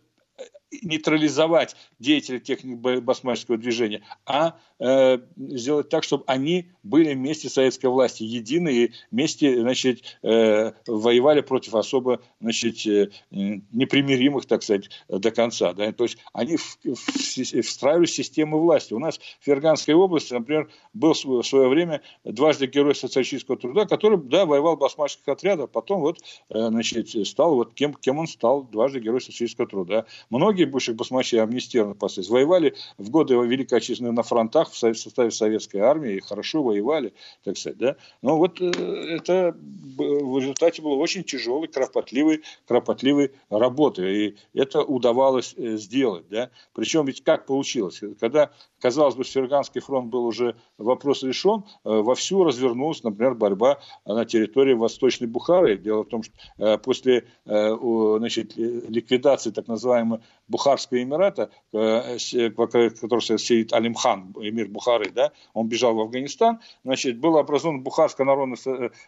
нейтрализовать 0.81 1.75
деятелей 1.99 2.39
техник 2.39 2.77
басмаческого 2.79 3.57
движения, 3.57 4.03
а 4.25 4.57
э, 4.79 5.19
сделать 5.37 5.89
так, 5.89 6.03
чтобы 6.03 6.23
они 6.27 6.69
были 6.83 7.13
вместе 7.13 7.49
советской 7.49 7.87
власти 7.87 8.23
едины 8.23 8.69
и 8.73 8.91
вместе 9.11 9.59
значит, 9.59 10.17
э, 10.23 10.71
воевали 10.87 11.41
против 11.41 11.75
особо 11.75 12.21
значит, 12.39 12.85
э, 12.85 13.09
непримиримых, 13.31 14.45
так 14.45 14.63
сказать, 14.63 14.89
до 15.07 15.31
конца. 15.31 15.73
Да? 15.73 15.91
То 15.91 16.03
есть 16.03 16.17
они 16.33 16.57
в, 16.57 16.77
в, 16.83 17.61
встраивали 17.61 18.05
систему 18.05 18.59
власти. 18.59 18.93
У 18.93 18.99
нас 18.99 19.17
в 19.17 19.45
Ферганской 19.45 19.93
области, 19.93 20.33
например, 20.33 20.69
был 20.93 21.13
в 21.13 21.43
свое 21.43 21.67
время 21.67 22.01
дважды 22.23 22.67
герой 22.67 22.95
социалистического 22.95 23.57
труда, 23.57 23.85
который 23.85 24.17
да, 24.17 24.45
воевал 24.45 24.75
в 24.75 24.79
басмаческих 24.79 25.27
отрядах, 25.27 25.71
потом 25.71 26.01
вот, 26.01 26.19
э, 26.49 26.67
значит, 26.67 27.09
стал 27.27 27.55
вот 27.55 27.73
кем, 27.73 27.93
кем 27.93 28.19
он 28.19 28.27
стал, 28.27 28.63
дважды 28.63 28.99
герой 28.99 29.21
социалистического 29.21 29.67
труда. 29.67 30.05
Многие 30.29 30.64
многие 30.65 30.71
бывших 30.71 30.95
басмачей 30.95 31.41
амнистированы 31.41 31.95
последствия 31.95 32.35
воевали 32.35 32.75
в 32.97 33.09
годы 33.09 33.35
Великой 33.35 33.77
Отечественной 33.77 34.11
на 34.11 34.23
фронтах 34.23 34.71
в 34.71 34.77
составе 34.77 35.31
советской 35.31 35.77
армии 35.77 36.15
и 36.15 36.19
хорошо 36.19 36.63
воевали, 36.63 37.13
так 37.43 37.57
сказать, 37.57 37.77
да. 37.77 37.95
Но 38.21 38.37
вот 38.37 38.61
э, 38.61 38.65
это 38.65 39.55
в 39.97 40.39
результате 40.39 40.81
было 40.81 40.95
очень 40.95 41.23
тяжелой, 41.23 41.67
кропотливой, 41.67 42.41
кропотливой 42.67 43.31
работы, 43.49 44.03
и 44.03 44.35
это 44.53 44.81
удавалось 44.81 45.53
э, 45.57 45.77
сделать, 45.77 46.25
да. 46.29 46.49
Причем 46.73 47.05
ведь 47.05 47.23
как 47.23 47.45
получилось, 47.45 48.01
когда 48.19 48.51
казалось 48.79 49.15
бы, 49.15 49.23
Ферганский 49.23 49.81
фронт 49.81 50.09
был 50.09 50.25
уже 50.25 50.55
вопрос 50.77 51.23
решен, 51.23 51.63
э, 51.83 51.89
вовсю 51.89 52.43
развернулась, 52.43 53.03
например, 53.03 53.35
борьба 53.35 53.79
на 54.05 54.25
территории 54.25 54.73
Восточной 54.73 55.27
Бухары. 55.27 55.77
Дело 55.77 56.03
в 56.03 56.07
том, 56.07 56.23
что 56.23 56.77
после 56.79 57.25
значит, 57.45 58.55
ликвидации 58.55 59.51
так 59.51 59.67
называемой 59.67 60.19
Бухарского 60.47 61.01
Эмирата, 61.01 61.49
э, 61.73 62.17
который 62.17 63.39
сидит 63.39 63.73
Алимхан, 63.73 64.33
эмир 64.39 64.67
Бухары, 64.67 65.09
да, 65.11 65.31
он 65.53 65.67
бежал 65.67 65.95
в 65.95 65.99
Афганистан, 66.01 66.59
значит, 66.83 67.19
была 67.19 67.41
образована 67.41 67.81
Бухарская 67.81 68.25
народная 68.25 68.57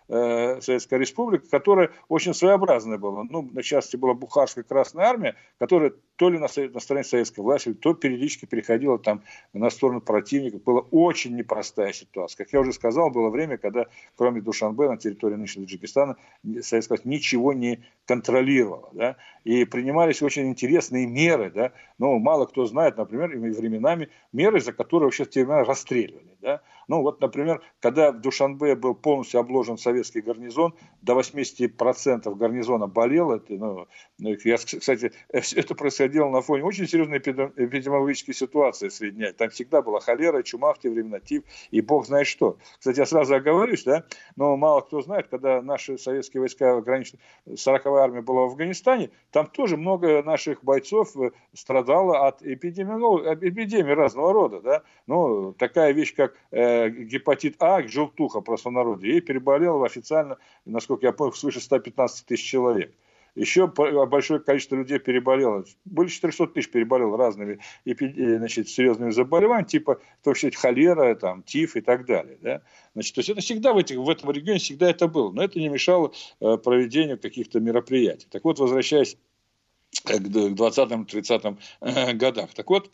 э, 0.07 0.61
Советская 0.61 0.99
Республика, 0.99 1.47
которая 1.49 1.91
очень 2.09 2.33
своеобразная 2.33 2.97
была. 2.97 3.23
Ну, 3.23 3.49
на 3.51 3.63
части 3.63 3.95
была 3.95 4.13
Бухарская 4.13 4.63
Красная 4.63 5.05
Армия, 5.05 5.35
которая 5.59 5.93
то 6.17 6.29
ли 6.29 6.39
на, 6.39 6.47
на 6.73 6.79
стороне 6.79 7.03
советской 7.03 7.41
власти, 7.41 7.73
то 7.73 7.93
периодически 7.93 8.45
переходила 8.45 8.97
там 8.99 9.23
на 9.53 9.69
сторону 9.69 10.01
противника. 10.01 10.57
Была 10.57 10.81
очень 10.91 11.35
непростая 11.35 11.93
ситуация. 11.93 12.43
Как 12.43 12.53
я 12.53 12.59
уже 12.59 12.73
сказал, 12.73 13.11
было 13.11 13.29
время, 13.29 13.57
когда 13.57 13.85
кроме 14.15 14.41
Душанбе 14.41 14.89
на 14.89 14.97
территории 14.97 15.35
нынешнего 15.35 15.67
Таджикистана 15.67 16.17
советская 16.61 16.97
власть 16.97 17.05
ничего 17.05 17.53
не 17.53 17.83
контролировала. 18.05 18.89
Да? 18.93 19.15
И 19.43 19.63
принимались 19.65 20.21
очень 20.23 20.47
интересные 20.47 21.05
меры. 21.05 21.51
Да? 21.51 21.71
Но 21.99 22.17
мало 22.17 22.47
кто 22.47 22.65
знает, 22.65 22.97
например, 22.97 23.29
временами 23.37 24.09
меры, 24.33 24.59
за 24.59 24.73
которые 24.73 25.07
вообще 25.07 25.23
в 25.23 25.29
те 25.29 25.41
времена 25.45 25.63
расстреливали. 25.65 26.35
Да? 26.41 26.61
Ну 26.87 27.01
вот, 27.01 27.21
например, 27.21 27.61
когда 27.79 28.11
в 28.11 28.21
Душанбе 28.21 28.75
был 28.75 28.95
полностью 28.95 29.39
обложен 29.39 29.77
советский 29.77 30.21
гарнизон, 30.21 30.73
до 31.01 31.19
80% 31.19 32.33
гарнизона 32.35 32.87
болело. 32.87 33.35
Это, 33.35 33.53
ну, 33.53 33.87
я, 34.19 34.57
кстати, 34.57 35.11
это 35.29 35.75
происходило 35.75 36.29
на 36.29 36.41
фоне 36.41 36.63
очень 36.63 36.87
серьезной 36.87 37.19
эпидемиологической 37.19 38.33
ситуации 38.33 38.89
в 38.89 38.93
Средней. 38.93 39.31
Там 39.33 39.49
всегда 39.49 39.81
была 39.81 39.99
холера, 39.99 40.41
чума 40.43 40.73
в 40.73 40.79
те 40.79 40.89
времена, 40.89 41.19
тиф 41.19 41.43
и 41.71 41.81
бог 41.81 42.05
знает 42.05 42.27
что. 42.27 42.57
Кстати, 42.79 42.99
я 42.99 43.05
сразу 43.05 43.35
оговорюсь, 43.35 43.83
да, 43.83 44.05
но 44.35 44.55
мало 44.57 44.81
кто 44.81 45.01
знает, 45.01 45.27
когда 45.27 45.61
наши 45.61 45.97
советские 45.97 46.41
войска, 46.41 46.79
граничные, 46.81 47.19
40-я 47.47 48.03
армия 48.03 48.21
была 48.21 48.41
в 48.41 48.51
Афганистане, 48.51 49.11
там 49.31 49.47
тоже 49.47 49.77
много 49.77 50.23
наших 50.23 50.63
бойцов 50.63 51.15
э, 51.17 51.31
страдало 51.53 52.27
от 52.27 52.41
эпидемии 52.41 53.91
разного 53.91 54.33
рода. 54.33 54.61
Да? 54.61 54.83
Ну, 55.05 55.53
такая 55.53 55.91
вещь, 55.91 56.15
как 56.15 56.35
э, 56.51 56.76
гепатит 56.89 57.55
А, 57.59 57.81
желтуха 57.87 58.41
простонародье, 58.41 59.17
и 59.17 59.21
переболело 59.21 59.85
официально, 59.85 60.37
насколько 60.65 61.05
я 61.05 61.11
помню, 61.11 61.33
свыше 61.33 61.59
115 61.59 62.25
тысяч 62.25 62.43
человек. 62.43 62.93
Еще 63.37 63.67
большое 63.67 64.39
количество 64.39 64.75
людей 64.75 64.97
переболело. 64.97 65.63
Более 65.85 66.09
400 66.09 66.47
тысяч 66.47 66.71
переболело 66.71 67.15
разными 67.17 67.59
э, 67.85 68.37
значит, 68.37 68.67
серьезными 68.67 69.11
заболеваниями, 69.11 69.67
типа 69.67 70.01
то, 70.23 70.33
что 70.33 70.49
холера, 70.51 71.13
там, 71.13 71.43
тиф 71.43 71.75
и 71.75 71.81
так 71.81 72.07
далее. 72.07 72.39
Да? 72.41 72.61
Значит, 72.93 73.13
то 73.13 73.19
есть 73.19 73.29
это 73.29 73.41
всегда 73.41 73.73
в, 73.73 73.77
этих, 73.77 73.97
в 73.97 74.09
этом 74.09 74.31
регионе 74.31 74.57
всегда 74.57 74.89
это 74.89 75.07
было. 75.07 75.31
Но 75.31 75.43
это 75.43 75.59
не 75.59 75.69
мешало 75.69 76.11
э, 76.39 76.57
проведению 76.57 77.19
каких-то 77.19 77.59
мероприятий. 77.59 78.27
Так 78.31 78.43
вот, 78.43 78.57
возвращаясь 78.57 79.17
к 80.03 80.11
20-30 80.11 81.57
э, 81.81 82.13
годах. 82.13 82.53
Так 82.53 82.69
вот, 82.69 82.89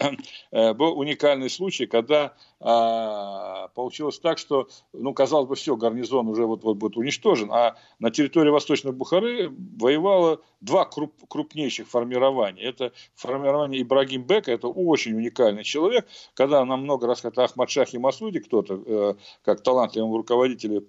э, 0.51 0.73
был 0.73 0.97
уникальный 0.97 1.49
случай, 1.49 1.85
когда 1.85 2.33
а, 2.59 3.67
получилось 3.69 4.19
так, 4.19 4.37
что, 4.37 4.69
ну, 4.93 5.13
казалось 5.13 5.49
бы, 5.49 5.55
все, 5.55 5.75
гарнизон 5.75 6.29
уже 6.29 6.45
вот, 6.45 6.63
вот 6.63 6.77
будет 6.77 6.95
уничтожен, 6.95 7.51
а 7.51 7.75
на 7.99 8.09
территории 8.09 8.51
Восточной 8.51 8.93
Бухары 8.93 9.49
воевало 9.49 10.39
два 10.61 10.85
круп, 10.85 11.13
крупнейших 11.27 11.89
формирования. 11.89 12.63
Это 12.63 12.93
формирование 13.15 13.81
Ибрагим 13.81 14.23
Бека, 14.23 14.51
это 14.51 14.67
очень 14.67 15.13
уникальный 15.13 15.63
человек, 15.63 16.07
когда 16.35 16.63
нам 16.63 16.83
много 16.83 17.05
раз, 17.05 17.25
это 17.25 17.43
Ахмад 17.43 17.69
Шахи 17.69 17.97
Масуди, 17.97 18.39
кто-то, 18.39 18.81
э, 18.85 19.15
как 19.43 19.61
талантливым 19.61 20.15
руководителем 20.15 20.87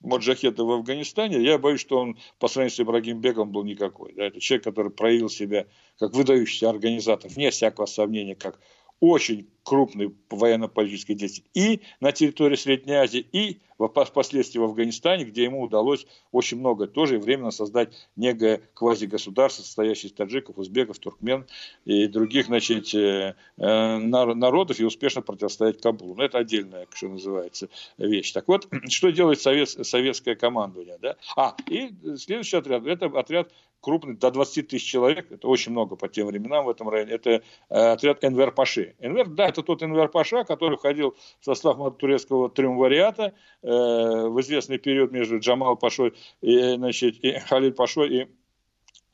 Моджахета 0.00 0.64
в 0.64 0.70
Афганистане, 0.70 1.42
я 1.42 1.58
боюсь, 1.58 1.80
что 1.80 1.98
он 1.98 2.18
по 2.38 2.48
сравнению 2.48 2.76
с 2.76 2.80
Ибрагим 2.80 3.20
Беком 3.20 3.50
был 3.50 3.64
никакой. 3.64 4.12
Да, 4.14 4.26
это 4.26 4.40
человек, 4.40 4.64
который 4.64 4.92
проявил 4.92 5.28
себя 5.28 5.66
как 5.98 6.14
выдающийся 6.14 6.70
организатор, 6.70 7.30
вне 7.30 7.50
всякого 7.50 7.86
сомнения, 7.86 8.36
как 8.36 8.60
очень 9.00 9.48
крупной 9.62 10.14
военно-политической 10.30 11.14
деятельности 11.14 11.50
и 11.54 11.82
на 12.00 12.12
территории 12.12 12.56
Средней 12.56 12.94
Азии, 12.94 13.26
и 13.32 13.58
впоследствии 13.78 14.58
в 14.58 14.64
Афганистане, 14.64 15.24
где 15.24 15.44
ему 15.44 15.62
удалось 15.62 16.06
очень 16.32 16.58
много 16.58 16.86
тоже 16.88 17.18
временно 17.18 17.50
создать 17.50 17.92
некое 18.16 18.62
квазигосударство, 18.74 19.62
состоящее 19.62 20.10
из 20.10 20.14
таджиков, 20.14 20.58
узбеков, 20.58 20.98
туркмен 20.98 21.46
и 21.84 22.08
других 22.08 22.46
значит, 22.46 22.92
э, 22.94 23.36
э, 23.56 23.98
народов, 23.98 24.80
и 24.80 24.84
успешно 24.84 25.22
противостоять 25.22 25.80
Кабулу. 25.80 26.16
Но 26.16 26.24
это 26.24 26.38
отдельная, 26.38 26.88
что 26.92 27.08
называется, 27.08 27.68
вещь. 27.98 28.32
Так 28.32 28.48
вот, 28.48 28.66
что 28.88 29.10
делает 29.10 29.40
совет, 29.40 29.68
советское 29.68 30.34
командование? 30.34 30.98
Да? 31.00 31.16
А, 31.36 31.54
и 31.68 31.90
следующий 32.16 32.56
отряд, 32.56 32.84
это 32.86 33.06
отряд 33.06 33.52
крупный, 33.80 34.14
до 34.14 34.30
20 34.30 34.68
тысяч 34.68 34.84
человек, 34.84 35.30
это 35.30 35.48
очень 35.48 35.72
много 35.72 35.96
по 35.96 36.08
тем 36.08 36.26
временам 36.26 36.64
в 36.64 36.68
этом 36.68 36.88
районе, 36.88 37.12
это 37.12 37.30
э, 37.30 37.40
отряд 37.68 38.24
Энвер 38.24 38.52
Паши. 38.52 38.94
Энвер, 38.98 39.28
да, 39.28 39.48
это 39.48 39.62
тот 39.62 39.82
Энвер 39.82 40.08
Паша, 40.08 40.44
который 40.44 40.76
входил 40.78 41.16
в 41.40 41.44
состав 41.44 41.96
турецкого 41.96 42.50
триумвариата 42.50 43.34
э, 43.62 43.68
в 43.68 44.40
известный 44.40 44.78
период 44.78 45.12
между 45.12 45.38
Джамал 45.38 45.76
Пашой 45.76 46.14
и, 46.40 46.74
значит, 46.74 47.22
и 47.24 47.38
Халид 47.38 47.76
Пашой 47.76 48.08
и 48.08 48.28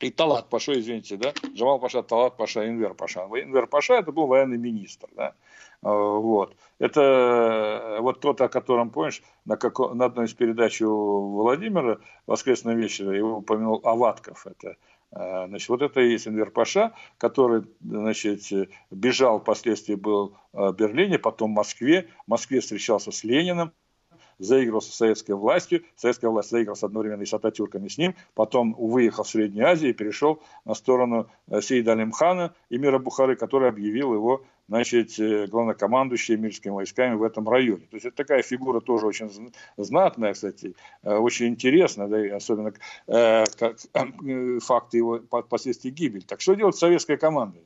и 0.01 0.11
Талат 0.11 0.51
Паша, 0.51 0.79
извините, 0.79 1.17
да, 1.17 1.33
Джамал 1.55 1.79
Паша, 1.79 2.03
Талат 2.03 2.37
Паша, 2.37 2.69
Инвер 2.69 2.95
Паша. 2.95 3.21
Инвер 3.21 3.67
Паша 3.67 3.95
это 3.95 4.13
был 4.13 4.27
военный 4.27 4.59
министр, 4.59 5.09
да, 5.17 5.35
вот. 5.91 6.57
Это 6.79 7.01
э, 7.01 8.01
вот 8.01 8.21
тот, 8.21 8.41
о 8.41 8.49
котором, 8.49 8.91
помнишь, 8.91 9.23
на, 9.45 9.57
как, 9.57 9.79
на 9.79 10.07
одной 10.07 10.27
из 10.27 10.35
передач 10.35 10.81
у 10.81 11.37
Владимира 11.37 11.99
воскресного 12.27 12.75
вечера 12.75 13.15
его 13.15 13.39
упомянул 13.39 13.81
Аватков, 13.85 14.47
это 14.47 14.77
э, 15.13 15.47
Значит, 15.49 15.69
вот 15.69 15.83
это 15.83 16.01
и 16.01 16.13
есть 16.13 16.27
Энвер 16.27 16.51
Паша, 16.51 16.93
который 17.19 17.65
значит, 17.83 18.43
бежал, 18.91 19.41
впоследствии 19.41 19.95
был 19.95 20.37
в 20.53 20.73
Берлине, 20.73 21.19
потом 21.19 21.53
в 21.53 21.57
Москве. 21.57 22.09
В 22.27 22.31
Москве 22.31 22.61
встречался 22.61 23.13
с 23.13 23.23
Лениным, 23.23 23.73
заигрывал 24.39 24.81
со 24.81 24.93
советской 24.93 25.33
властью, 25.33 25.83
советская 25.97 26.31
власть 26.31 26.51
заиграла 26.51 26.77
одновременно 26.81 27.23
и 27.23 27.27
с 27.27 27.35
Ататюрком, 27.35 27.85
и 27.85 27.89
с 27.89 27.99
ним, 27.99 28.15
потом 28.35 28.75
выехал 28.75 29.25
в 29.25 29.29
Среднюю 29.29 29.69
Азию 29.69 29.91
и 29.91 29.95
перешел 29.95 30.43
на 30.65 30.75
сторону 30.75 31.29
э, 31.49 31.61
Сейда 31.61 31.93
Алимхана, 31.93 32.55
эмира 32.71 32.99
Бухары, 32.99 33.37
который 33.37 33.69
объявил 33.69 34.15
его 34.15 34.43
значит, 34.69 35.19
э, 35.19 35.47
главнокомандующий 35.47 36.37
мирскими 36.37 36.73
войсками 36.73 37.15
в 37.15 37.23
этом 37.23 37.49
районе. 37.49 37.87
То 37.91 37.97
есть 37.97 38.07
это 38.07 38.17
такая 38.17 38.43
фигура 38.43 38.81
тоже 38.81 39.07
очень 39.07 39.31
знатная, 39.77 40.33
кстати, 40.33 40.75
э, 41.03 41.15
очень 41.15 41.49
интересная, 41.49 42.09
да, 42.09 42.25
и 42.25 42.31
особенно 42.31 42.73
э, 43.07 43.45
как, 43.59 43.77
э, 43.95 44.59
факты 44.61 44.99
его 44.99 45.19
последствий 45.21 45.91
гибели. 45.91 46.23
Так 46.23 46.41
что 46.41 46.55
делает 46.55 46.77
советская 46.77 47.17
команда? 47.17 47.59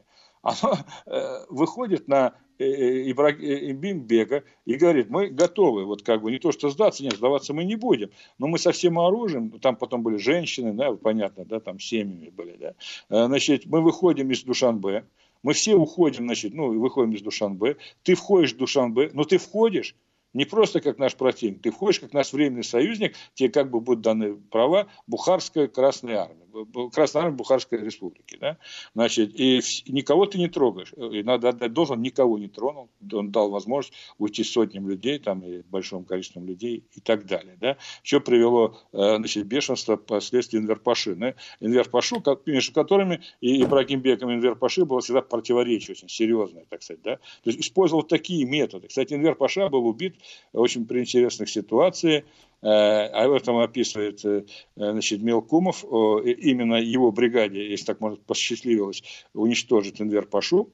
Оно 0.43 0.79
э, 1.07 1.45
выходит 1.49 2.09
на 2.09 2.35
Э, 2.59 2.65
э, 2.65 3.11
Ибрагим 3.13 4.01
Бега 4.01 4.43
и 4.65 4.75
говорит, 4.75 5.11
мы 5.11 5.29
готовы, 5.29 5.85
вот 5.85 6.03
как 6.03 6.23
бы 6.23 6.33
не 6.33 6.41
то 6.41 6.51
что 6.51 6.71
сдаться, 6.71 7.05
нет, 7.05 7.15
сдаваться 7.15 7.55
мы 7.55 7.63
не 7.63 7.77
будем, 7.77 8.11
но 8.39 8.49
мы 8.49 8.59
со 8.59 8.73
всем 8.73 8.99
оружием, 8.99 9.61
там 9.61 9.77
потом 9.77 10.03
были 10.03 10.17
женщины, 10.17 10.73
да, 10.73 10.93
понятно, 10.93 11.45
да, 11.45 11.61
там 11.61 11.79
семьями 11.79 12.31
были, 12.31 12.57
да, 12.57 12.75
э, 13.11 13.27
значит, 13.27 13.67
мы 13.67 13.81
выходим 13.81 14.33
из 14.33 14.43
Душанбе, 14.43 15.05
мы 15.45 15.53
все 15.53 15.77
уходим, 15.77 16.25
значит, 16.25 16.53
ну, 16.53 16.77
выходим 16.81 17.13
из 17.13 17.23
Душанбе, 17.23 17.77
ты 18.03 18.17
входишь 18.17 18.55
в 18.55 18.57
Душанбе, 18.57 19.11
но 19.13 19.23
ты 19.23 19.39
входишь, 19.39 19.95
не 20.33 20.45
просто 20.45 20.81
как 20.81 20.99
наш 20.99 21.15
противник, 21.15 21.63
ты 21.63 21.71
входишь 21.71 22.01
как 22.01 22.13
наш 22.13 22.33
временный 22.33 22.65
союзник, 22.65 23.15
тебе 23.35 23.51
как 23.51 23.71
бы 23.71 23.81
будут 23.81 24.03
даны 24.03 24.35
права 24.35 24.89
Бухарская 25.07 25.69
Красная 25.69 26.23
Армия. 26.23 26.48
Красная 26.93 27.23
Армия 27.23 27.37
Бухарской 27.37 27.79
Республики. 27.79 28.37
Да? 28.41 28.59
Значит, 28.95 29.39
и 29.39 29.61
никого 29.87 30.27
ты 30.27 30.39
не 30.39 30.49
трогаешь. 30.49 30.93
И 30.93 31.23
надо 31.23 31.51
отдать 31.51 31.73
должен, 31.73 32.01
никого 32.01 32.39
не 32.39 32.49
тронул. 32.49 32.89
Он 33.13 33.31
дал 33.31 33.51
возможность 33.51 33.95
уйти 34.19 34.45
сотням 34.45 34.89
людей, 34.89 35.19
там, 35.19 35.41
и 35.43 35.63
большому 35.63 36.05
количеству 36.05 36.43
людей 36.43 36.85
и 36.93 37.01
так 37.01 37.27
далее. 37.27 37.57
Да? 37.61 37.77
Что 38.03 38.21
привело 38.21 38.79
э, 38.93 39.17
значит, 39.17 39.47
бешенство 39.47 39.97
последствий 39.97 40.59
Инверпаши. 40.59 41.15
Да? 41.15 41.35
Инверпашу, 41.61 42.23
между 42.47 42.73
которыми 42.73 43.21
и 43.41 43.63
Ибрагим 43.63 44.01
Беком 44.01 44.33
Инверпаши 44.33 44.85
было 44.85 45.01
всегда 45.01 45.23
противоречие 45.23 45.95
очень 45.95 46.09
серьезное, 46.09 46.65
так 46.69 46.83
сказать. 46.83 47.03
Да? 47.03 47.17
То 47.17 47.51
есть 47.51 47.61
использовал 47.61 48.03
такие 48.03 48.45
методы. 48.45 48.89
Кстати, 48.89 49.15
Инверпаша 49.15 49.69
был 49.69 49.87
убит 49.87 50.17
очень 50.53 50.87
при 50.87 51.01
интересных 51.01 51.49
ситуациях 51.49 52.25
а 52.61 53.25
об 53.25 53.33
этом 53.33 53.59
описывает 53.59 54.25
э, 54.25 54.45
значит, 54.77 55.23
Мелкумов, 55.23 55.85
именно 55.85 56.77
его 56.77 57.13
бригаде, 57.13 57.71
если 57.71 57.87
так 57.87 58.01
можно, 58.01 58.19
посчастливилось 58.19 59.03
уничтожить 59.33 60.01
Энвер 60.01 60.27
Пашу, 60.27 60.73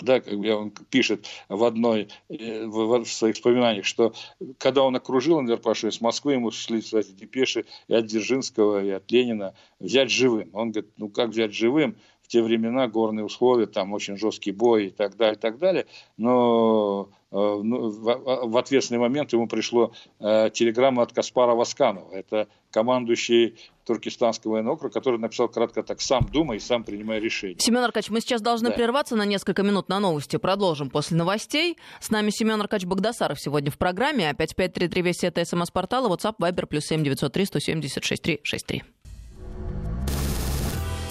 да, 0.00 0.20
как 0.20 0.34
он 0.34 0.70
пишет 0.70 1.26
в 1.48 1.64
одной 1.64 2.08
э, 2.28 2.66
в, 2.66 3.04
в 3.04 3.08
своих 3.08 3.36
воспоминаниях, 3.36 3.86
что 3.86 4.12
когда 4.58 4.82
он 4.82 4.94
окружил 4.94 5.40
Энвер 5.40 5.58
Пашу, 5.58 5.88
из 5.88 6.00
Москвы 6.00 6.34
ему 6.34 6.50
шли, 6.50 6.82
кстати, 6.82 7.12
депеши 7.12 7.64
и 7.88 7.94
от 7.94 8.06
Дзержинского, 8.06 8.84
и 8.84 8.90
от 8.90 9.10
Ленина 9.10 9.54
взять 9.80 10.10
живым. 10.10 10.50
Он 10.52 10.70
говорит, 10.70 10.92
ну 10.98 11.08
как 11.08 11.30
взять 11.30 11.54
живым? 11.54 11.96
В 12.20 12.28
те 12.28 12.42
времена 12.42 12.88
горные 12.88 13.24
условия, 13.24 13.66
там 13.66 13.92
очень 13.92 14.16
жесткий 14.16 14.50
бой 14.50 14.88
и 14.88 14.90
так 14.90 15.16
далее, 15.16 15.36
и 15.36 15.40
так 15.40 15.58
далее. 15.58 15.86
Но 16.16 17.08
Э, 17.25 17.25
в 17.36 18.58
ответственный 18.58 18.98
момент 18.98 19.32
ему 19.32 19.46
пришло 19.46 19.92
э, 20.20 20.50
телеграмма 20.52 21.02
от 21.02 21.12
Каспара 21.12 21.54
Васканова. 21.54 22.12
Это 22.12 22.48
командующий 22.70 23.56
Туркестанского 23.84 24.52
военного 24.52 24.74
округа, 24.74 24.94
который 24.94 25.18
написал 25.18 25.48
кратко 25.48 25.82
так 25.82 26.00
«сам 26.00 26.26
думай, 26.32 26.60
сам 26.60 26.82
принимай 26.82 27.20
решение». 27.20 27.58
Семен 27.58 27.82
Аркадьевич, 27.84 28.10
мы 28.10 28.20
сейчас 28.20 28.40
должны 28.40 28.70
да. 28.70 28.74
прерваться 28.74 29.16
на 29.16 29.24
несколько 29.24 29.62
минут 29.62 29.88
на 29.88 30.00
новости. 30.00 30.36
Продолжим 30.36 30.90
после 30.90 31.16
новостей. 31.16 31.76
С 32.00 32.10
нами 32.10 32.30
Семен 32.30 32.60
Аркадьевич 32.60 32.88
Богдасаров 32.88 33.40
сегодня 33.40 33.70
в 33.70 33.78
программе. 33.78 34.30
Опять 34.30 34.56
5533 34.56 35.02
Вести 35.02 35.26
это 35.26 35.44
СМС-портала, 35.44 36.08
WhatsApp, 36.08 36.36
Viber, 36.40 36.66
плюс 36.66 36.84
7903 36.84 37.44
176 37.44 38.22
363. 38.22 38.82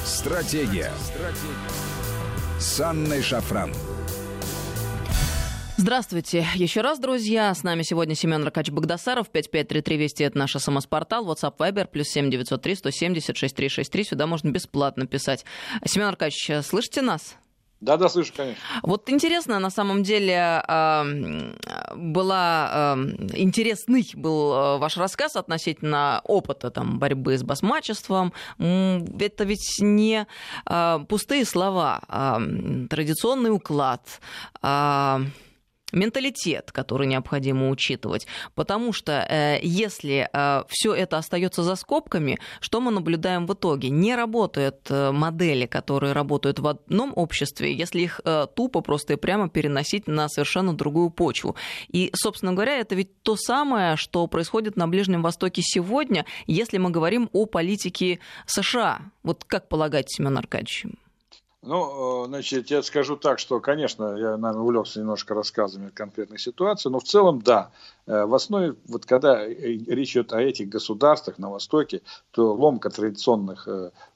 Стратегия. 0.04 0.92
Стратегия. 1.00 1.46
С 2.60 2.80
Анной 2.80 3.22
Шафран. 3.22 3.72
Здравствуйте 5.86 6.48
еще 6.56 6.82
раз, 6.82 6.98
друзья. 6.98 7.54
С 7.54 7.62
нами 7.62 7.84
сегодня 7.84 8.16
Семен 8.16 8.44
Ракач 8.44 8.72
Богдасаров. 8.72 9.30
5533 9.30 9.98
Вести– 9.98 10.24
это 10.24 10.36
наш 10.36 10.54
смс-портал. 10.54 11.28
WhatsApp 11.28 11.58
Viber 11.60 11.86
плюс 11.86 12.08
7903 12.08 12.76
170 12.76 13.38
6363. 13.38 14.04
Сюда 14.04 14.26
можно 14.26 14.50
бесплатно 14.50 15.06
писать. 15.06 15.46
Семен 15.86 16.08
Аркадьевич, 16.08 16.66
слышите 16.66 17.04
нас? 17.04 17.36
Да, 17.82 17.98
да, 17.98 18.10
слышу, 18.10 18.34
конечно. 18.36 18.60
Вот 18.82 19.12
интересно, 19.12 19.60
на 19.60 19.70
самом 19.70 20.02
деле, 20.02 20.64
была 21.96 22.98
интересный 23.36 24.10
был 24.16 24.54
э, 24.54 24.78
ваш 24.80 24.98
рассказ 24.98 25.36
относительно 25.36 26.22
опыта 26.24 26.72
там, 26.72 26.98
борьбы 26.98 27.38
с 27.38 27.44
басмачеством. 27.44 28.34
Это 28.58 29.44
ведь 29.44 29.78
не 29.82 30.26
а, 30.66 31.00
пустые 31.00 31.46
слова, 31.46 32.02
а 32.08 32.42
традиционный 32.90 33.52
уклад, 33.52 34.20
а, 34.64 35.22
менталитет, 35.96 36.72
который 36.72 37.08
необходимо 37.08 37.70
учитывать. 37.70 38.28
Потому 38.54 38.94
что 38.94 39.26
э, 39.28 39.60
если 39.64 40.30
э, 40.32 40.64
все 40.70 40.94
это 40.94 41.18
остается 41.18 41.64
за 41.64 41.76
скобками, 41.76 42.38
что 42.60 42.82
мы 42.82 42.92
наблюдаем 42.92 43.48
в 43.48 43.54
итоге? 43.54 43.90
Не 43.90 44.16
работают 44.16 44.88
э, 44.90 45.12
модели, 45.12 45.66
которые 45.66 46.14
работают 46.14 46.60
в 46.60 46.68
одном 46.68 47.14
обществе, 47.16 47.74
если 47.74 48.02
их 48.02 48.22
тупо 48.56 48.82
просто 48.82 49.14
и 49.14 49.16
прямо 49.16 49.50
переносить 49.50 50.08
на 50.08 50.28
совершенно 50.30 50.76
другую 50.76 51.10
почву. 51.10 51.56
И, 51.88 52.12
собственно 52.14 52.54
говоря, 52.54 52.78
это 52.78 52.96
ведь 52.96 53.22
то 53.24 53.36
самое, 53.36 53.96
что 53.96 54.28
происходит 54.28 54.76
на 54.76 54.88
Ближнем 54.88 55.22
Востоке 55.22 55.62
сегодня, 55.64 56.26
если 56.48 56.78
мы 56.78 56.90
говорим 56.90 57.30
о 57.32 57.46
политике 57.46 58.20
США. 58.46 59.00
Вот 59.24 59.44
как 59.46 59.70
полагать, 59.70 60.12
Семен 60.12 60.38
Аркадьевич? 60.38 60.86
Ну, 61.66 62.26
э, 62.26 62.28
значит, 62.28 62.70
я 62.70 62.84
скажу 62.84 63.18
так, 63.18 63.40
что, 63.40 63.60
конечно, 63.60 64.16
я, 64.16 64.38
наверное, 64.38 64.62
увлекся 64.62 65.00
немножко 65.00 65.34
рассказами 65.34 65.90
конкретных 65.90 66.40
ситуаций, 66.40 66.92
но 66.92 67.00
в 67.00 67.04
целом, 67.04 67.42
да, 67.42 67.72
Э, 68.08 68.26
в 68.26 68.36
основе, 68.36 68.76
вот 68.88 69.06
когда 69.06 69.46
э, 69.46 69.54
речь 69.54 70.12
идет 70.12 70.32
о 70.34 70.42
этих 70.42 70.70
государствах 70.70 71.40
на 71.40 71.50
Востоке, 71.50 72.02
то 72.32 72.54
ломка 72.54 72.90
традиционных 72.90 73.68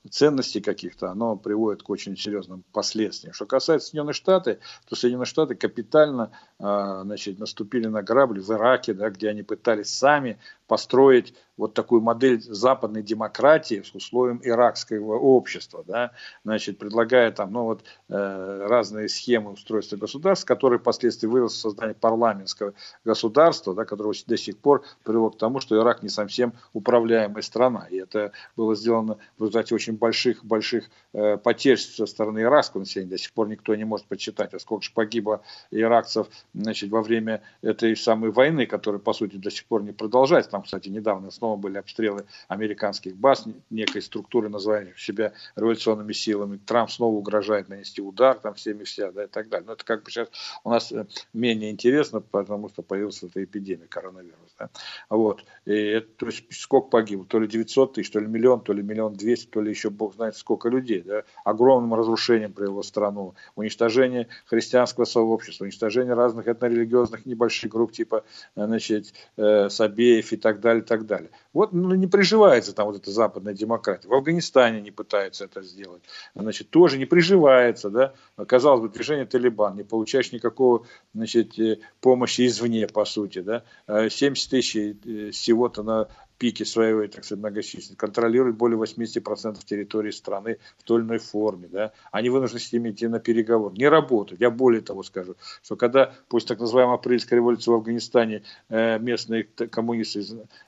ценностей 0.10 0.62
каких-то, 0.62 1.12
оно 1.12 1.36
приводит 1.36 1.84
к 1.84 1.90
очень 1.90 2.16
серьезным 2.16 2.64
последствиям. 2.72 3.34
Что 3.34 3.46
касается 3.46 3.90
Соединенных 3.90 4.16
Штатов, 4.16 4.58
то 4.88 4.96
Соединенные 4.96 5.26
Штаты 5.26 5.56
капитально 5.56 6.32
значит, 6.58 7.40
наступили 7.40 7.88
на 7.88 8.02
грабли 8.02 8.40
в 8.40 8.50
Ираке, 8.50 8.94
да, 8.94 9.10
где 9.10 9.30
они 9.30 9.44
пытались 9.44 9.90
сами 9.90 10.40
построить 10.70 11.34
вот 11.58 11.74
такую 11.74 12.00
модель 12.00 12.42
западной 12.42 13.04
демократии 13.04 13.82
с 13.82 13.94
условием 13.94 14.40
иракского 14.42 15.16
общества, 15.16 15.84
да, 15.86 16.12
значит, 16.46 16.78
предлагая 16.78 17.32
там, 17.32 17.52
ну 17.52 17.64
вот, 17.64 17.84
э, 18.08 18.66
разные 18.68 19.10
схемы 19.10 19.52
устройства 19.52 19.98
государств, 19.98 20.46
которые 20.46 20.80
впоследствии 20.80 21.28
вывел 21.28 21.50
в 21.50 21.54
создание 21.54 21.96
парламентского 21.96 22.74
государства, 23.04 23.74
да, 23.74 23.84
которое 23.84 24.14
до 24.26 24.38
сих 24.38 24.58
пор 24.58 24.84
привело 25.04 25.32
к 25.32 25.38
тому, 25.38 25.60
что 25.60 25.76
Ирак 25.76 26.02
не 26.02 26.08
совсем 26.08 26.54
управляемая 26.72 27.42
страна. 27.42 27.88
И 27.90 27.98
это 27.98 28.32
было 28.56 28.74
сделано 28.74 29.18
в 29.38 29.42
результате 29.42 29.76
очень 29.76 29.98
больших-больших 29.98 30.90
э, 31.12 31.38
потерь 31.38 31.78
со 31.78 32.06
стороны 32.06 32.40
иракского 32.40 32.82
населения. 32.82 33.12
До 33.12 33.18
сих 33.18 33.34
пор 33.34 33.50
никто 33.50 33.76
не 33.76 33.84
может 33.84 34.06
подсчитать, 34.06 34.54
а 34.54 34.60
сколько 34.60 34.86
же 34.86 34.92
погибло 34.94 35.42
иракцев 35.72 36.28
значит, 36.54 36.90
во 36.90 37.02
время 37.02 37.42
этой 37.62 37.98
самой 37.98 38.32
войны, 38.32 38.66
которая, 38.66 39.02
по 39.02 39.12
сути, 39.12 39.36
до 39.36 39.52
сих 39.52 39.66
пор 39.66 39.84
не 39.84 39.92
продолжается. 39.92 40.52
Там, 40.60 40.66
кстати, 40.66 40.90
недавно 40.90 41.32
снова 41.32 41.56
были 41.56 41.78
обстрелы 41.78 42.26
американских 42.50 43.16
баз, 43.16 43.46
некой 43.70 44.02
структуры, 44.02 44.50
называющей 44.50 44.94
себя 44.98 45.32
революционными 45.56 46.12
силами. 46.12 46.58
Трамп 46.58 46.92
снова 46.92 47.16
угрожает 47.16 47.70
нанести 47.70 48.02
удар 48.02 48.38
там 48.38 48.56
всеми 48.56 48.84
вся, 48.84 49.14
да, 49.14 49.24
и 49.24 49.28
так 49.28 49.48
далее. 49.48 49.66
Но 49.66 49.74
это 49.74 49.86
как 49.86 50.04
бы 50.04 50.12
сейчас 50.12 50.28
у 50.66 50.70
нас 50.70 50.92
э, 50.92 51.06
менее 51.32 51.72
интересно, 51.72 52.20
потому 52.20 52.68
что 52.68 52.82
появилась 52.82 53.24
эта 53.24 53.42
эпидемия 53.42 53.88
коронавируса. 53.88 54.36
Да. 54.60 54.70
Вот. 55.10 55.46
И 55.64 55.72
это, 55.72 56.08
то 56.18 56.26
есть 56.26 56.44
сколько 56.50 56.90
погибло? 56.90 57.26
То 57.26 57.40
ли 57.40 57.48
900 57.48 57.94
тысяч, 57.94 58.12
то 58.12 58.20
ли 58.20 58.28
миллион, 58.28 58.60
то 58.60 58.74
ли 58.74 58.84
миллион 58.84 59.14
двести, 59.14 59.48
то 59.48 59.62
ли 59.62 59.70
еще 59.70 59.90
бог 59.90 60.16
знает 60.16 60.36
сколько 60.36 60.68
людей. 60.68 61.04
Да. 61.04 61.24
Огромным 61.46 61.94
разрушением 61.94 62.52
привело 62.52 62.84
страну. 62.84 63.34
Уничтожение 63.56 64.28
христианского 64.46 65.06
сообщества, 65.06 65.64
уничтожение 65.64 66.16
разных 66.16 66.50
этнорелигиозных 66.50 67.26
небольших 67.26 67.72
групп 67.72 67.94
типа 67.94 68.26
значит, 68.56 69.14
э, 69.38 69.70
Сабеев 69.70 70.34
и 70.34 70.38
так 70.38 70.49
далее, 70.60 70.82
и 70.82 70.86
так 70.86 71.06
далее. 71.06 71.30
Вот 71.54 71.72
ну, 71.72 71.94
не 71.96 72.08
приживается 72.08 72.74
там 72.74 72.88
вот 72.88 72.98
эта 72.98 73.12
западная 73.12 73.54
демократия. 73.54 74.08
В 74.08 74.14
Афганистане 74.14 74.82
не 74.82 74.92
пытаются 74.92 75.46
это 75.46 75.62
сделать. 75.62 76.02
Значит, 76.36 76.70
тоже 76.72 76.98
не 76.98 77.06
приживается, 77.06 77.90
да. 77.90 78.14
Казалось 78.48 78.82
бы, 78.82 78.90
движение 78.90 79.26
Талибан, 79.26 79.76
не 79.76 79.84
получаешь 79.84 80.32
никакого 80.32 80.86
значит, 81.14 81.60
э, 81.60 81.78
помощи 82.02 82.48
извне, 82.48 82.88
по 82.88 83.06
сути, 83.06 83.40
да. 83.40 83.64
70 83.88 84.18
э, 84.28 84.50
тысяч 84.50 84.76
э, 84.76 85.32
всего-то 85.32 85.84
на 85.84 86.08
пике 86.40 86.66
своей, 86.66 87.08
так 87.10 87.24
сказать, 87.24 87.42
многочисленности, 87.42 87.96
контролируют 87.96 88.58
более 88.58 88.80
80% 88.80 89.60
территории 89.66 90.12
страны 90.12 90.58
в 90.78 90.84
той 90.84 91.00
или 91.00 91.06
иной 91.06 91.20
форме. 91.20 91.68
Да? 91.68 91.92
Они 92.12 92.30
вынуждены 92.30 92.62
с 92.62 92.74
ними 92.74 92.90
идти 92.90 93.08
на 93.08 93.20
переговор. 93.20 93.74
Не 93.74 93.88
работают. 93.88 94.42
Я 94.42 94.50
более 94.50 94.82
того 94.82 95.04
скажу, 95.04 95.36
что 95.62 95.76
когда 95.76 96.14
после 96.30 96.48
так 96.48 96.60
называемой 96.60 96.96
апрельской 96.96 97.38
революции 97.38 97.70
в 97.70 97.76
Афганистане 97.76 98.44
э, 98.70 98.98
местные 99.00 99.44
коммунисты 99.44 100.22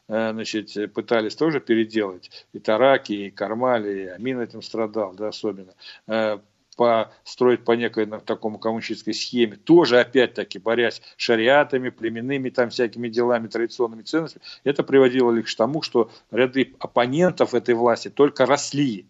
э, 0.07 0.31
значит, 0.33 0.93
пытались 0.93 1.35
тоже 1.35 1.61
переделать 1.61 2.45
и 2.53 2.59
Тараки, 2.59 3.13
и 3.13 3.31
Кармали, 3.31 4.03
и 4.03 4.07
Амин 4.07 4.41
этим 4.41 4.61
страдал, 4.61 5.13
да, 5.13 5.29
особенно, 5.29 5.73
э, 6.83 7.05
построить 7.23 7.63
по 7.63 7.73
некой 7.73 8.05
на 8.05 8.19
такому 8.19 8.59
коммунистической 8.59 9.13
схеме, 9.13 9.55
тоже 9.55 9.99
опять-таки 9.99 10.59
борясь 10.59 11.01
шариатами, 11.17 11.89
племенными 11.89 12.49
там 12.49 12.69
всякими 12.69 13.09
делами, 13.09 13.47
традиционными 13.47 14.03
ценностями, 14.03 14.43
это 14.63 14.83
приводило 14.83 15.31
лишь 15.31 15.53
к 15.53 15.57
тому, 15.57 15.81
что 15.81 16.11
ряды 16.31 16.75
оппонентов 16.79 17.53
этой 17.53 17.75
власти 17.75 18.09
только 18.09 18.45
росли 18.45 19.05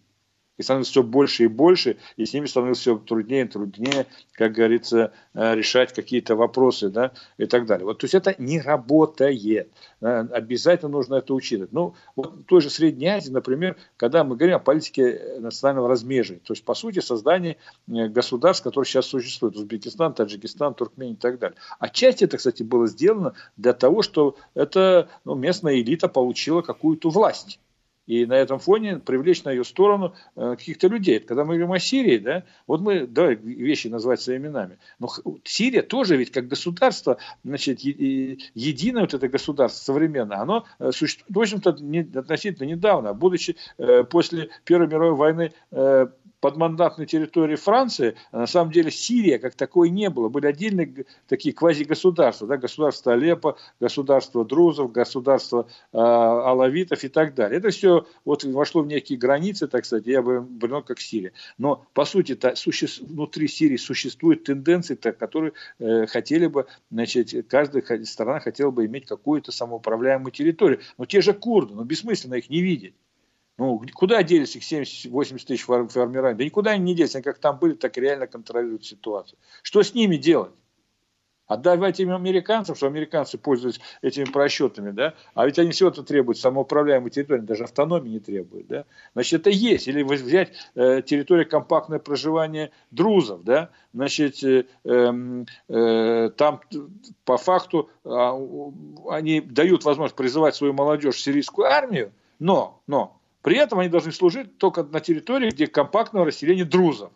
и 0.62 0.64
становится 0.64 0.92
все 0.92 1.02
больше 1.02 1.44
и 1.44 1.46
больше, 1.48 1.96
и 2.16 2.24
с 2.24 2.32
ними 2.32 2.46
становится 2.46 2.80
все 2.82 2.98
труднее 2.98 3.44
и 3.44 3.48
труднее, 3.48 4.06
как 4.32 4.52
говорится, 4.52 5.12
э, 5.34 5.54
решать 5.54 5.92
какие-то 5.92 6.36
вопросы, 6.36 6.88
да, 6.88 7.10
и 7.36 7.46
так 7.46 7.66
далее. 7.66 7.84
Вот, 7.84 7.98
то 7.98 8.04
есть 8.04 8.14
это 8.14 8.34
не 8.38 8.60
работает. 8.60 9.68
Обязательно 10.00 10.90
нужно 10.90 11.16
это 11.16 11.34
учитывать. 11.34 11.72
Ну, 11.72 11.94
вот 12.16 12.34
в 12.34 12.44
той 12.44 12.60
же 12.60 12.70
Средней 12.70 13.08
Азии, 13.08 13.30
например, 13.30 13.76
когда 13.96 14.24
мы 14.24 14.36
говорим 14.36 14.56
о 14.56 14.60
политике 14.60 15.36
национального 15.38 15.88
размежения, 15.88 16.40
то 16.40 16.52
есть, 16.52 16.64
по 16.64 16.74
сути, 16.74 17.00
создание 17.00 17.56
э, 17.88 18.08
государств, 18.08 18.62
которые 18.62 18.86
сейчас 18.86 19.06
существуют, 19.06 19.56
Узбекистан, 19.56 20.14
Таджикистан, 20.14 20.74
Туркмения 20.74 21.14
и 21.14 21.18
так 21.18 21.38
далее. 21.38 21.56
Отчасти 21.78 22.24
это, 22.24 22.36
кстати, 22.36 22.62
было 22.62 22.86
сделано 22.86 23.34
для 23.56 23.72
того, 23.72 24.02
что 24.02 24.36
это 24.54 25.08
ну, 25.24 25.34
местная 25.34 25.80
элита 25.80 26.08
получила 26.08 26.62
какую-то 26.62 27.10
власть 27.10 27.58
и 28.06 28.26
на 28.26 28.34
этом 28.34 28.58
фоне 28.58 28.98
привлечь 28.98 29.44
на 29.44 29.50
ее 29.50 29.64
сторону 29.64 30.14
э, 30.36 30.56
каких-то 30.58 30.88
людей. 30.88 31.20
Когда 31.20 31.44
мы 31.44 31.54
говорим 31.54 31.72
о 31.72 31.78
Сирии, 31.78 32.18
да, 32.18 32.44
вот 32.66 32.80
мы, 32.80 33.06
давай 33.06 33.36
вещи 33.36 33.88
назвать 33.88 34.20
своими 34.20 34.42
именами. 34.42 34.78
Но 34.98 35.08
Сирия 35.44 35.82
тоже 35.82 36.16
ведь 36.16 36.32
как 36.32 36.48
государство, 36.48 37.18
значит, 37.44 37.80
единое 37.80 39.02
вот 39.02 39.14
это 39.14 39.28
государство 39.28 39.92
современное, 39.92 40.38
оно 40.38 40.64
э, 40.78 40.90
существует, 40.92 41.36
в 41.36 41.40
общем-то, 41.40 41.76
не, 41.80 42.00
относительно 42.00 42.66
недавно, 42.66 43.14
будучи 43.14 43.56
э, 43.78 44.04
после 44.04 44.50
Первой 44.64 44.88
мировой 44.88 45.14
войны 45.14 45.52
подмандатной 46.42 47.06
территории 47.06 47.54
Франции, 47.54 48.16
а 48.32 48.40
на 48.40 48.46
самом 48.46 48.72
деле 48.72 48.90
Сирия 48.90 49.38
как 49.38 49.54
такой 49.54 49.90
не 49.90 50.10
было. 50.10 50.28
Были 50.28 50.46
отдельные 50.46 51.06
такие 51.28 51.54
квазигосударства, 51.54 52.48
да, 52.48 52.56
государство 52.56 53.12
Алеппо, 53.12 53.56
государство 53.78 54.44
друзов, 54.44 54.90
государство 54.90 55.68
э, 55.92 55.96
алавитов 55.96 57.04
и 57.04 57.08
так 57.08 57.34
далее. 57.34 57.58
Это 57.58 57.70
все 57.70 58.06
вот 58.24 58.42
вошло 58.42 58.82
в 58.82 58.88
некие 58.88 59.18
границы, 59.18 59.68
так 59.68 59.84
сказать, 59.84 60.06
я 60.06 60.20
бы 60.20 60.44
понял, 60.44 60.82
как 60.82 60.98
Сирия. 61.00 61.32
Но, 61.58 61.86
по 61.94 62.04
сути, 62.04 62.32
-то, 62.32 62.56
суще... 62.56 62.88
внутри 63.00 63.46
Сирии 63.46 63.76
существуют 63.76 64.42
тенденции, 64.42 64.96
-то, 64.96 65.12
которые 65.12 65.52
э, 65.78 66.06
хотели 66.06 66.48
бы, 66.48 66.66
значит, 66.90 67.46
каждая 67.48 68.04
страна 68.04 68.40
хотела 68.40 68.72
бы 68.72 68.84
иметь 68.86 69.06
какую-то 69.06 69.52
самоуправляемую 69.52 70.32
территорию. 70.32 70.80
Но 70.98 71.06
те 71.06 71.20
же 71.20 71.34
курды, 71.34 71.74
ну, 71.74 71.84
бессмысленно 71.84 72.34
их 72.34 72.50
не 72.50 72.62
видеть. 72.62 72.94
Ну, 73.62 73.80
куда 73.94 74.24
делись 74.24 74.56
их 74.56 74.64
70-80 74.64 75.46
тысяч 75.46 75.62
формирований? 75.62 76.36
Да 76.36 76.44
никуда 76.44 76.72
они 76.72 76.82
не 76.82 76.94
делись. 76.96 77.14
Они 77.14 77.22
как 77.22 77.38
там 77.38 77.60
были, 77.60 77.74
так 77.74 77.96
и 77.96 78.00
реально 78.00 78.26
контролируют 78.26 78.84
ситуацию. 78.84 79.38
Что 79.62 79.84
с 79.84 79.94
ними 79.94 80.16
делать? 80.16 80.50
Отдавать 81.46 82.00
им 82.00 82.12
американцам, 82.12 82.74
что 82.74 82.88
американцы 82.88 83.38
пользуются 83.38 83.80
этими 84.00 84.24
просчетами, 84.24 84.90
да? 84.90 85.14
А 85.34 85.46
ведь 85.46 85.60
они 85.60 85.70
всего-то 85.70 86.02
требуют 86.02 86.38
самоуправляемой 86.38 87.10
территории, 87.12 87.42
даже 87.42 87.62
автономии 87.62 88.08
не 88.08 88.18
требуют, 88.18 88.66
да? 88.66 88.84
Значит, 89.12 89.42
это 89.42 89.50
есть. 89.50 89.86
Или 89.86 90.02
взять 90.02 90.54
э, 90.74 91.00
территорию 91.02 91.48
компактное 91.48 92.00
проживание 92.00 92.72
друзов, 92.90 93.44
да? 93.44 93.70
Значит, 93.92 94.42
э, 94.42 94.64
эм, 94.82 95.46
э, 95.68 96.30
там 96.36 96.60
по 97.24 97.36
факту 97.36 97.90
э, 98.04 98.08
они 99.10 99.40
дают 99.40 99.84
возможность 99.84 100.16
призывать 100.16 100.56
свою 100.56 100.72
молодежь 100.72 101.14
в 101.14 101.20
сирийскую 101.20 101.68
армию, 101.68 102.10
но, 102.40 102.82
но 102.88 103.21
при 103.42 103.56
этом 103.56 103.80
они 103.80 103.88
должны 103.88 104.12
служить 104.12 104.58
только 104.58 104.84
на 104.84 105.00
территории, 105.00 105.50
где 105.50 105.66
компактного 105.66 106.26
расселения 106.26 106.64
друзов. 106.64 107.12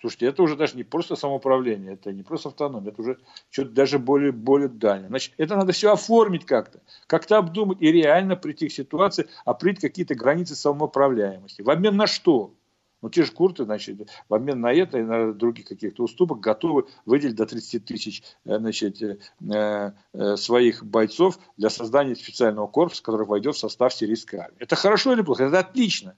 Слушайте, 0.00 0.26
это 0.26 0.42
уже 0.42 0.56
даже 0.56 0.76
не 0.76 0.84
просто 0.84 1.16
самоуправление, 1.16 1.94
это 1.94 2.12
не 2.12 2.22
просто 2.22 2.50
автономия, 2.50 2.92
это 2.92 3.00
уже 3.00 3.18
что-то 3.50 3.70
даже 3.70 3.98
более, 3.98 4.30
более 4.30 4.68
дальнее. 4.68 5.08
Значит, 5.08 5.32
это 5.38 5.56
надо 5.56 5.72
все 5.72 5.92
оформить 5.92 6.44
как-то, 6.44 6.80
как-то 7.06 7.38
обдумать 7.38 7.80
и 7.80 7.90
реально 7.90 8.36
прийти 8.36 8.68
к 8.68 8.72
ситуации, 8.72 9.28
определить 9.46 9.80
какие-то 9.80 10.14
границы 10.14 10.54
самоуправляемости. 10.54 11.62
В 11.62 11.70
обмен 11.70 11.96
на 11.96 12.06
что? 12.06 12.54
Ну, 13.02 13.10
те 13.10 13.24
же 13.24 13.32
курты, 13.32 13.64
значит, 13.64 14.08
в 14.28 14.34
обмен 14.34 14.60
на 14.60 14.72
это 14.72 14.98
и 14.98 15.02
на 15.02 15.32
других 15.32 15.66
каких-то 15.66 16.04
уступок 16.04 16.40
готовы 16.40 16.86
выделить 17.04 17.36
до 17.36 17.46
30 17.46 17.84
тысяч 17.84 18.22
э, 18.44 18.58
значит, 18.58 19.02
э, 19.02 19.18
э, 20.12 20.36
своих 20.36 20.84
бойцов 20.84 21.38
для 21.56 21.68
создания 21.68 22.16
специального 22.16 22.66
корпуса, 22.66 23.02
который 23.02 23.26
войдет 23.26 23.54
в 23.54 23.58
состав 23.58 23.92
сирийской 23.92 24.36
армии. 24.36 24.56
Это 24.60 24.76
хорошо 24.76 25.12
или 25.12 25.22
плохо? 25.22 25.44
Это 25.44 25.58
отлично. 25.58 26.16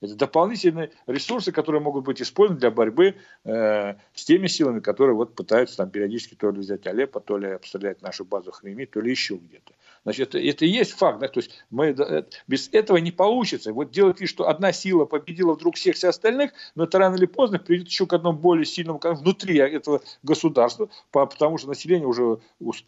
Это 0.00 0.14
дополнительные 0.14 0.92
ресурсы, 1.06 1.52
которые 1.52 1.82
могут 1.82 2.04
быть 2.04 2.22
использованы 2.22 2.60
для 2.60 2.70
борьбы 2.70 3.16
э, 3.44 3.94
с 4.14 4.24
теми 4.24 4.46
силами, 4.46 4.80
которые 4.80 5.14
вот 5.14 5.34
пытаются 5.34 5.76
там 5.76 5.90
периодически 5.90 6.34
то 6.34 6.50
ли 6.50 6.60
взять 6.60 6.86
Алеппо, 6.86 7.20
то 7.20 7.36
ли 7.36 7.48
обстрелять 7.48 8.00
нашу 8.00 8.24
базу 8.24 8.50
Хреми, 8.50 8.86
то 8.86 9.00
ли 9.00 9.10
еще 9.10 9.36
где-то. 9.36 9.74
Значит, 10.04 10.28
это, 10.28 10.38
это 10.38 10.64
и 10.64 10.68
есть 10.68 10.92
факт. 10.92 11.20
Да? 11.20 11.28
То 11.28 11.40
есть 11.40 11.50
мы, 11.70 11.88
э, 11.88 12.24
без 12.46 12.68
этого 12.72 12.96
не 12.96 13.10
получится. 13.10 13.72
Вот 13.72 13.90
делать 13.90 14.20
вид, 14.20 14.30
что 14.30 14.48
одна 14.48 14.72
сила 14.72 15.04
победила 15.04 15.54
вдруг 15.54 15.76
всех, 15.76 15.96
всех 15.96 16.10
остальных, 16.10 16.52
но 16.74 16.84
это 16.84 16.98
рано 16.98 17.16
или 17.16 17.26
поздно 17.26 17.58
придет 17.58 17.88
еще 17.88 18.06
к 18.06 18.12
одному 18.12 18.38
более 18.38 18.64
сильному 18.64 19.00
внутри 19.02 19.58
этого 19.58 20.00
государства, 20.22 20.88
потому 21.10 21.58
что 21.58 21.68
население 21.68 22.06
уже 22.06 22.38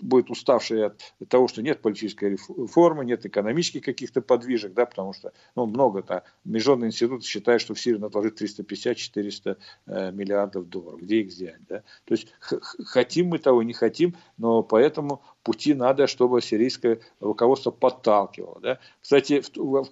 будет 0.00 0.30
уставшее 0.30 0.86
от 0.86 1.28
того, 1.28 1.48
что 1.48 1.62
нет 1.62 1.82
политической 1.82 2.30
реформы, 2.30 3.04
нет 3.04 3.26
экономических 3.26 3.82
каких-то 3.82 4.22
подвижек, 4.22 4.72
да, 4.72 4.86
потому 4.86 5.12
что 5.12 5.32
ну, 5.54 5.66
много-то. 5.66 6.24
Международные 6.44 6.88
институты 6.88 7.26
считают, 7.26 7.60
что 7.60 7.74
в 7.74 7.80
Сирию 7.80 8.00
надо 8.00 8.18
вложить 8.18 8.40
350-400 8.40 9.56
э, 9.86 10.12
миллиардов 10.12 10.68
долларов. 10.68 11.00
Где 11.00 11.20
их 11.20 11.28
взять? 11.28 11.58
Да? 11.68 11.82
То 12.04 12.14
есть 12.14 12.28
хотим 12.40 13.28
мы 13.28 13.38
того, 13.38 13.62
не 13.62 13.74
хотим, 13.74 14.16
но 14.38 14.62
поэтому 14.62 15.22
пути 15.42 15.74
надо, 15.74 16.06
чтобы 16.06 16.40
сирийское 16.40 17.00
руководство 17.20 17.70
подталкивало. 17.70 18.60
Да? 18.60 18.78
Кстати, 19.00 19.42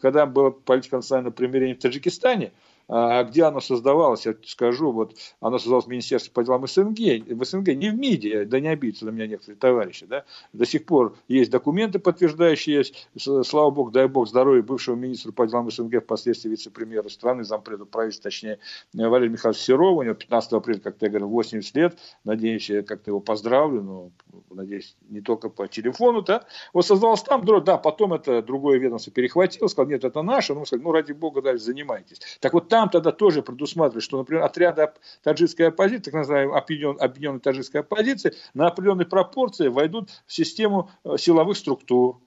когда 0.00 0.26
была 0.26 0.50
политика 0.50 0.96
национального 0.96 1.32
примирения 1.32 1.74
в 1.74 1.78
Таджикистане, 1.78 2.52
где 2.90 3.44
оно 3.44 3.60
создавалось, 3.60 4.26
я 4.26 4.34
скажу, 4.44 4.90
вот 4.90 5.14
оно 5.40 5.58
создавалось 5.58 5.86
в 5.86 5.88
Министерстве 5.88 6.32
по 6.32 6.42
делам 6.42 6.66
СНГ, 6.66 6.98
в 7.28 7.44
СНГ, 7.44 7.68
не 7.68 7.90
в 7.90 7.94
МИДе, 7.94 8.44
да 8.46 8.58
не 8.58 8.66
обидятся 8.66 9.06
на 9.06 9.10
меня 9.10 9.28
некоторые 9.28 9.58
товарищи, 9.58 10.06
да, 10.06 10.24
до 10.52 10.66
сих 10.66 10.86
пор 10.86 11.14
есть 11.28 11.52
документы, 11.52 12.00
подтверждающие, 12.00 12.78
есть, 12.78 13.08
слава 13.46 13.70
богу, 13.70 13.92
дай 13.92 14.08
бог 14.08 14.28
здоровья 14.28 14.62
бывшего 14.62 14.96
министра 14.96 15.30
по 15.30 15.46
делам 15.46 15.70
СНГ, 15.70 16.02
впоследствии 16.02 16.50
вице-премьера 16.50 17.08
страны, 17.08 17.44
зампреда 17.44 17.84
правительства, 17.84 18.24
точнее, 18.24 18.58
Валерий 18.92 19.30
Михайлович 19.30 19.60
Серова, 19.60 20.00
у 20.00 20.02
него 20.02 20.14
15 20.14 20.52
апреля, 20.54 20.80
как 20.80 20.96
я 21.00 21.10
говорил, 21.10 21.28
80 21.28 21.76
лет, 21.76 21.96
надеюсь, 22.24 22.68
я 22.70 22.82
как-то 22.82 23.12
его 23.12 23.20
поздравлю, 23.20 23.82
но, 23.82 24.10
надеюсь, 24.50 24.96
не 25.08 25.20
только 25.20 25.48
по 25.48 25.68
телефону, 25.68 26.22
да, 26.22 26.44
вот 26.72 26.84
создавалось 26.84 27.22
там, 27.22 27.44
да, 27.64 27.78
потом 27.78 28.14
это 28.14 28.42
другое 28.42 28.78
ведомство 28.78 29.12
перехватило, 29.12 29.68
сказал, 29.68 29.88
нет, 29.88 30.02
это 30.02 30.22
наше, 30.22 30.54
ну, 30.54 30.64
сказали, 30.64 30.84
ну, 30.84 30.92
ради 30.92 31.12
бога, 31.12 31.40
дальше 31.40 31.64
занимайтесь. 31.64 32.20
Так 32.40 32.52
вот 32.52 32.68
там 32.68 32.79
тогда 32.88 33.12
тоже 33.12 33.42
предусматривали, 33.42 34.02
что, 34.02 34.18
например, 34.18 34.42
отряды 34.42 34.90
таджикской 35.22 35.68
оппозиции, 35.68 36.04
так 36.04 36.14
называемой 36.14 36.58
объединенной 36.58 37.40
таджикской 37.40 37.82
оппозиции, 37.82 38.34
на 38.54 38.68
определенной 38.68 39.06
пропорции 39.06 39.68
войдут 39.68 40.10
в 40.26 40.32
систему 40.32 40.90
э, 41.04 41.16
силовых 41.18 41.56
структур, 41.56 42.20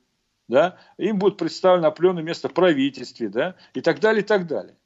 да, 0.47 0.77
им 0.97 1.17
будет 1.17 1.37
представлено 1.37 1.87
определенное 1.87 2.23
место 2.23 2.49
в 2.49 2.53
правительстве, 2.53 3.29
да, 3.29 3.55
и 3.73 3.81
так 3.81 3.99
далее, 3.99 4.23
и 4.23 4.25
так 4.25 4.45
далее. 4.45 4.77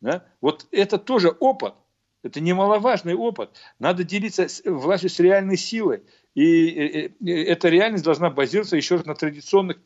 Да? 0.00 0.24
Вот 0.40 0.66
это 0.72 0.98
тоже 0.98 1.28
опыт, 1.28 1.74
это 2.22 2.40
немаловажный 2.40 3.14
опыт. 3.14 3.50
Надо 3.78 4.04
делиться 4.04 4.46
властью 4.64 5.10
с 5.10 5.20
реальной 5.20 5.56
силой. 5.56 6.02
И 6.34 7.12
эта 7.24 7.68
реальность 7.68 8.04
должна 8.04 8.30
базироваться 8.30 8.76
еще 8.76 8.96
раз 8.96 9.06
на 9.06 9.14
традиционных 9.14 9.78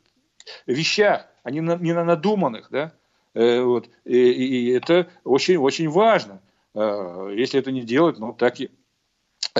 вещах, 0.65 1.27
а 1.43 1.51
не 1.51 1.61
на, 1.61 1.75
не 1.75 1.93
на 1.93 2.03
надуманных. 2.03 2.69
Да? 2.71 2.93
Э, 3.33 3.61
вот. 3.61 3.89
И, 4.05 4.17
и 4.17 4.69
это 4.71 5.09
очень, 5.23 5.57
очень 5.57 5.89
важно. 5.89 6.41
Э, 6.73 7.33
если 7.35 7.59
это 7.59 7.71
не 7.71 7.81
делать, 7.81 8.19
ну 8.19 8.33
так 8.33 8.59
и 8.59 8.69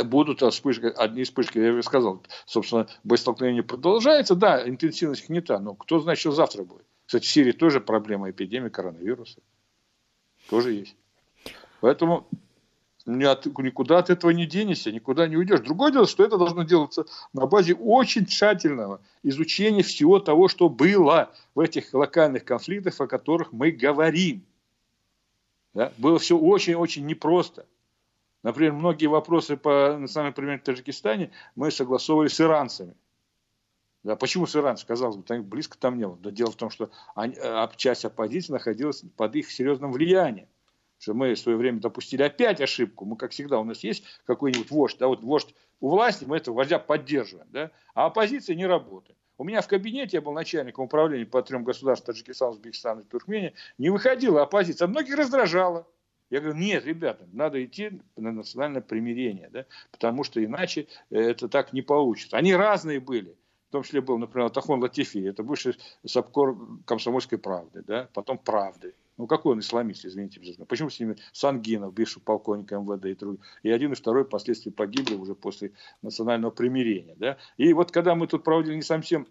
будут 0.03 0.41
вспышки, 0.41 0.85
одни 0.85 1.23
вспышки, 1.23 1.57
я 1.57 1.71
уже 1.71 1.83
сказал, 1.83 2.23
собственно, 2.45 2.87
боестолкновение 3.03 3.63
продолжается, 3.63 4.35
да, 4.35 4.67
интенсивность 4.67 5.29
не 5.29 5.41
та, 5.41 5.59
но 5.59 5.75
кто 5.75 5.99
знает, 5.99 6.19
что 6.19 6.31
завтра 6.31 6.63
будет. 6.63 6.85
Кстати, 7.05 7.25
в 7.25 7.29
Сирии 7.29 7.51
тоже 7.51 7.81
проблема 7.81 8.29
эпидемии 8.29 8.69
коронавируса. 8.69 9.39
Тоже 10.49 10.71
есть. 10.71 10.95
Поэтому 11.81 12.27
никуда 13.05 13.99
от 13.99 14.09
этого 14.09 14.31
не 14.31 14.45
денешься, 14.45 14.91
никуда 14.91 15.27
не 15.27 15.37
уйдешь. 15.37 15.61
Другое 15.61 15.91
дело, 15.91 16.07
что 16.07 16.23
это 16.23 16.37
должно 16.37 16.63
делаться 16.63 17.05
на 17.33 17.45
базе 17.47 17.73
очень 17.73 18.25
тщательного 18.25 19.01
изучения 19.23 19.83
всего 19.83 20.19
того, 20.19 20.47
что 20.47 20.69
было 20.69 21.31
в 21.55 21.59
этих 21.59 21.93
локальных 21.93 22.45
конфликтах, 22.45 22.99
о 22.99 23.07
которых 23.07 23.51
мы 23.51 23.71
говорим. 23.71 24.43
Да? 25.73 25.91
Было 25.97 26.19
все 26.19 26.37
очень-очень 26.37 27.05
непросто. 27.05 27.65
Например, 28.43 28.73
многие 28.73 29.07
вопросы 29.07 29.55
по 29.55 29.97
национальному 29.97 30.35
примеру 30.35 30.59
в 30.59 30.63
Таджикистане 30.63 31.31
мы 31.55 31.71
согласовывали 31.71 32.27
с 32.27 32.41
иранцами. 32.41 32.95
Да, 34.03 34.15
почему 34.15 34.47
с 34.47 34.55
иранцами? 34.55 34.87
Казалось 34.87 35.17
бы, 35.17 35.23
там, 35.23 35.43
близко 35.43 35.77
там 35.77 35.97
не 35.97 36.07
было. 36.07 36.17
Да 36.17 36.31
дело 36.31 36.51
в 36.51 36.55
том, 36.55 36.71
что 36.71 36.89
они, 37.13 37.35
а, 37.37 37.69
часть 37.75 38.03
оппозиции 38.03 38.51
находилась 38.51 39.03
под 39.15 39.35
их 39.35 39.51
серьезным 39.51 39.91
влиянием 39.91 40.47
что 41.01 41.15
мы 41.15 41.33
в 41.33 41.39
свое 41.39 41.57
время 41.57 41.79
допустили 41.79 42.21
опять 42.21 42.61
ошибку. 42.61 43.05
Мы, 43.05 43.17
как 43.17 43.31
всегда, 43.31 43.59
у 43.59 43.63
нас 43.63 43.83
есть 43.83 44.03
какой-нибудь 44.25 44.69
вождь, 44.69 44.97
да, 44.99 45.07
вот 45.07 45.21
вождь 45.21 45.53
у 45.79 45.89
власти, 45.89 46.25
мы 46.25 46.37
этого 46.37 46.55
вождя 46.55 46.77
поддерживаем, 46.77 47.47
да, 47.51 47.71
а 47.95 48.05
оппозиция 48.05 48.55
не 48.55 48.67
работает. 48.67 49.17
У 49.39 49.43
меня 49.43 49.61
в 49.61 49.67
кабинете, 49.67 50.17
я 50.17 50.21
был 50.21 50.33
начальником 50.33 50.85
управления 50.85 51.25
по 51.25 51.41
трем 51.41 51.63
государствам, 51.63 52.13
Таджикистан, 52.13 52.51
Узбекистан 52.51 52.99
и 52.99 53.03
Туркмения, 53.03 53.53
не 53.79 53.89
выходила 53.89 54.43
оппозиция, 54.43 54.87
многих 54.87 55.17
раздражала. 55.17 55.87
Я 56.29 56.39
говорю, 56.39 56.59
нет, 56.59 56.85
ребята, 56.85 57.27
надо 57.33 57.65
идти 57.65 57.99
на 58.15 58.31
национальное 58.31 58.81
примирение, 58.81 59.49
да, 59.51 59.65
потому 59.91 60.23
что 60.23 60.43
иначе 60.43 60.87
это 61.09 61.49
так 61.49 61.73
не 61.73 61.81
получится. 61.81 62.37
Они 62.37 62.53
разные 62.53 62.99
были. 62.99 63.35
В 63.71 63.73
том 63.73 63.83
числе 63.83 64.01
был, 64.01 64.17
например, 64.17 64.49
Тахон 64.49 64.81
Латифи, 64.81 65.19
это 65.19 65.43
бывший 65.43 65.77
сапкор 66.05 66.57
комсомольской 66.83 67.37
правды, 67.37 67.81
да, 67.87 68.09
потом 68.13 68.37
правды. 68.37 68.95
Ну, 69.15 69.27
какой 69.27 69.53
он 69.53 69.61
исламист, 69.61 70.03
извините, 70.03 70.41
безусловно. 70.41 70.65
Почему 70.65 70.89
с 70.89 70.99
ними 70.99 71.15
Сангинов, 71.31 71.93
бывший 71.93 72.21
полковник 72.21 72.69
МВД 72.69 73.05
и 73.05 73.15
другие. 73.15 73.41
И 73.63 73.71
один 73.71 73.93
и 73.93 73.95
второй 73.95 74.25
впоследствии 74.25 74.71
погибли 74.71 75.15
уже 75.15 75.35
после 75.35 75.71
национального 76.01 76.51
примирения. 76.51 77.15
Да? 77.15 77.37
И 77.55 77.71
вот 77.71 77.91
когда 77.91 78.13
мы 78.13 78.27
тут 78.27 78.43
проводили 78.43 78.75
не 78.75 78.81
совсем 78.81 79.25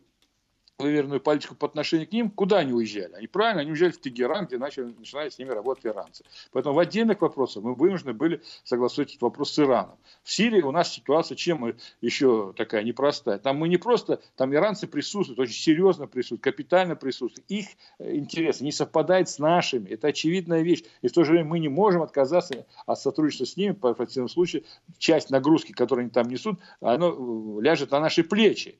выверенную 0.81 1.21
политику 1.21 1.55
по 1.55 1.67
отношению 1.67 2.09
к 2.09 2.13
ним, 2.13 2.31
куда 2.31 2.59
они 2.59 2.73
уезжали? 2.73 3.15
Они 3.15 3.27
правильно, 3.27 3.63
они 3.63 3.71
уезжали 3.71 3.91
в 3.91 4.01
Тегеран, 4.01 4.47
где 4.47 4.59
начали, 4.59 4.93
начинали 4.99 5.29
с 5.29 5.39
ними 5.39 5.51
работать 5.51 5.87
иранцы. 5.87 6.25
Поэтому 6.53 6.75
в 6.75 6.79
отдельных 6.79 7.21
вопросах 7.21 7.63
мы 7.63 7.75
вынуждены 7.75 8.13
были 8.13 8.43
согласовать 8.65 9.11
этот 9.11 9.23
вопрос 9.23 9.53
с 9.53 9.59
Ираном. 9.59 9.97
В 10.23 10.33
Сирии 10.33 10.63
у 10.63 10.71
нас 10.71 10.93
ситуация 10.93 11.37
чем 11.37 11.75
еще 12.01 12.53
такая 12.57 12.83
непростая. 12.83 13.39
Там 13.39 13.57
мы 13.57 13.69
не 13.69 13.77
просто, 13.77 14.21
там 14.37 14.55
иранцы 14.55 14.87
присутствуют, 14.87 15.39
очень 15.39 15.55
серьезно 15.55 16.07
присутствуют, 16.07 16.43
капитально 16.43 16.97
присутствуют. 16.97 17.45
Их 17.49 17.67
э, 17.99 18.17
интересы 18.17 18.65
не 18.65 18.73
совпадают 18.73 19.29
с 19.29 19.39
нашими. 19.39 19.89
Это 19.89 20.09
очевидная 20.09 20.63
вещь. 20.63 20.85
И 21.03 21.09
в 21.09 21.13
то 21.13 21.25
же 21.25 21.33
время 21.33 21.49
мы 21.49 21.59
не 21.59 21.69
можем 21.69 22.03
отказаться 22.03 22.67
от 22.87 23.01
сотрудничества 23.01 23.47
с 23.47 23.57
ними, 23.57 23.73
по 23.73 23.95
противном 23.95 24.29
случае 24.29 24.65
часть 24.99 25.31
нагрузки, 25.31 25.73
которую 25.73 26.03
они 26.03 26.11
там 26.11 26.29
несут, 26.29 26.59
оно 26.81 27.59
э, 27.59 27.63
ляжет 27.63 27.91
на 27.91 28.01
наши 28.01 28.25
плечи 28.25 28.79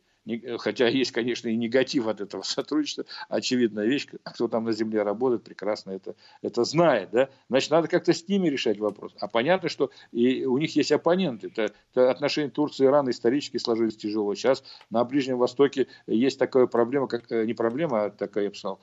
хотя 0.59 0.89
есть, 0.89 1.13
конечно, 1.13 1.49
и 1.49 1.57
негатив 1.57 2.07
от 2.07 2.21
этого 2.21 2.43
сотрудничества, 2.43 3.05
очевидная 3.29 3.87
вещь, 3.87 4.07
кто 4.25 4.49
там 4.49 4.65
на 4.65 4.73
земле 4.73 5.03
работает, 5.03 5.45
прекрасно 5.45 5.93
это, 5.93 6.15
это 6.43 6.65
знает, 6.65 7.11
да, 7.11 7.29
значит, 7.49 7.71
надо 7.71 7.89
как-то 7.89 8.13
с 8.13 8.27
ними 8.29 8.49
решать 8.49 8.79
вопрос. 8.79 9.15
А 9.21 9.29
понятно, 9.29 9.69
что 9.69 9.91
и 10.13 10.45
у 10.45 10.59
них 10.59 10.75
есть 10.77 10.93
оппоненты, 10.93 11.49
это, 11.49 11.75
это 11.93 12.11
отношения 12.11 12.51
Турции 12.51 12.85
и 12.85 12.87
Ирана 12.87 13.11
исторически 13.11 13.59
сложились 13.59 13.97
тяжело. 13.97 14.35
Сейчас 14.35 14.63
на 14.91 15.05
Ближнем 15.05 15.39
Востоке 15.39 15.87
есть 16.07 16.39
такая 16.39 16.67
проблема, 16.67 17.07
как, 17.09 17.31
э, 17.31 17.45
не 17.47 17.55
проблема, 17.55 18.05
а 18.05 18.11
такая, 18.11 18.45
я 18.45 18.51
бы 18.51 18.57
сказал, 18.57 18.81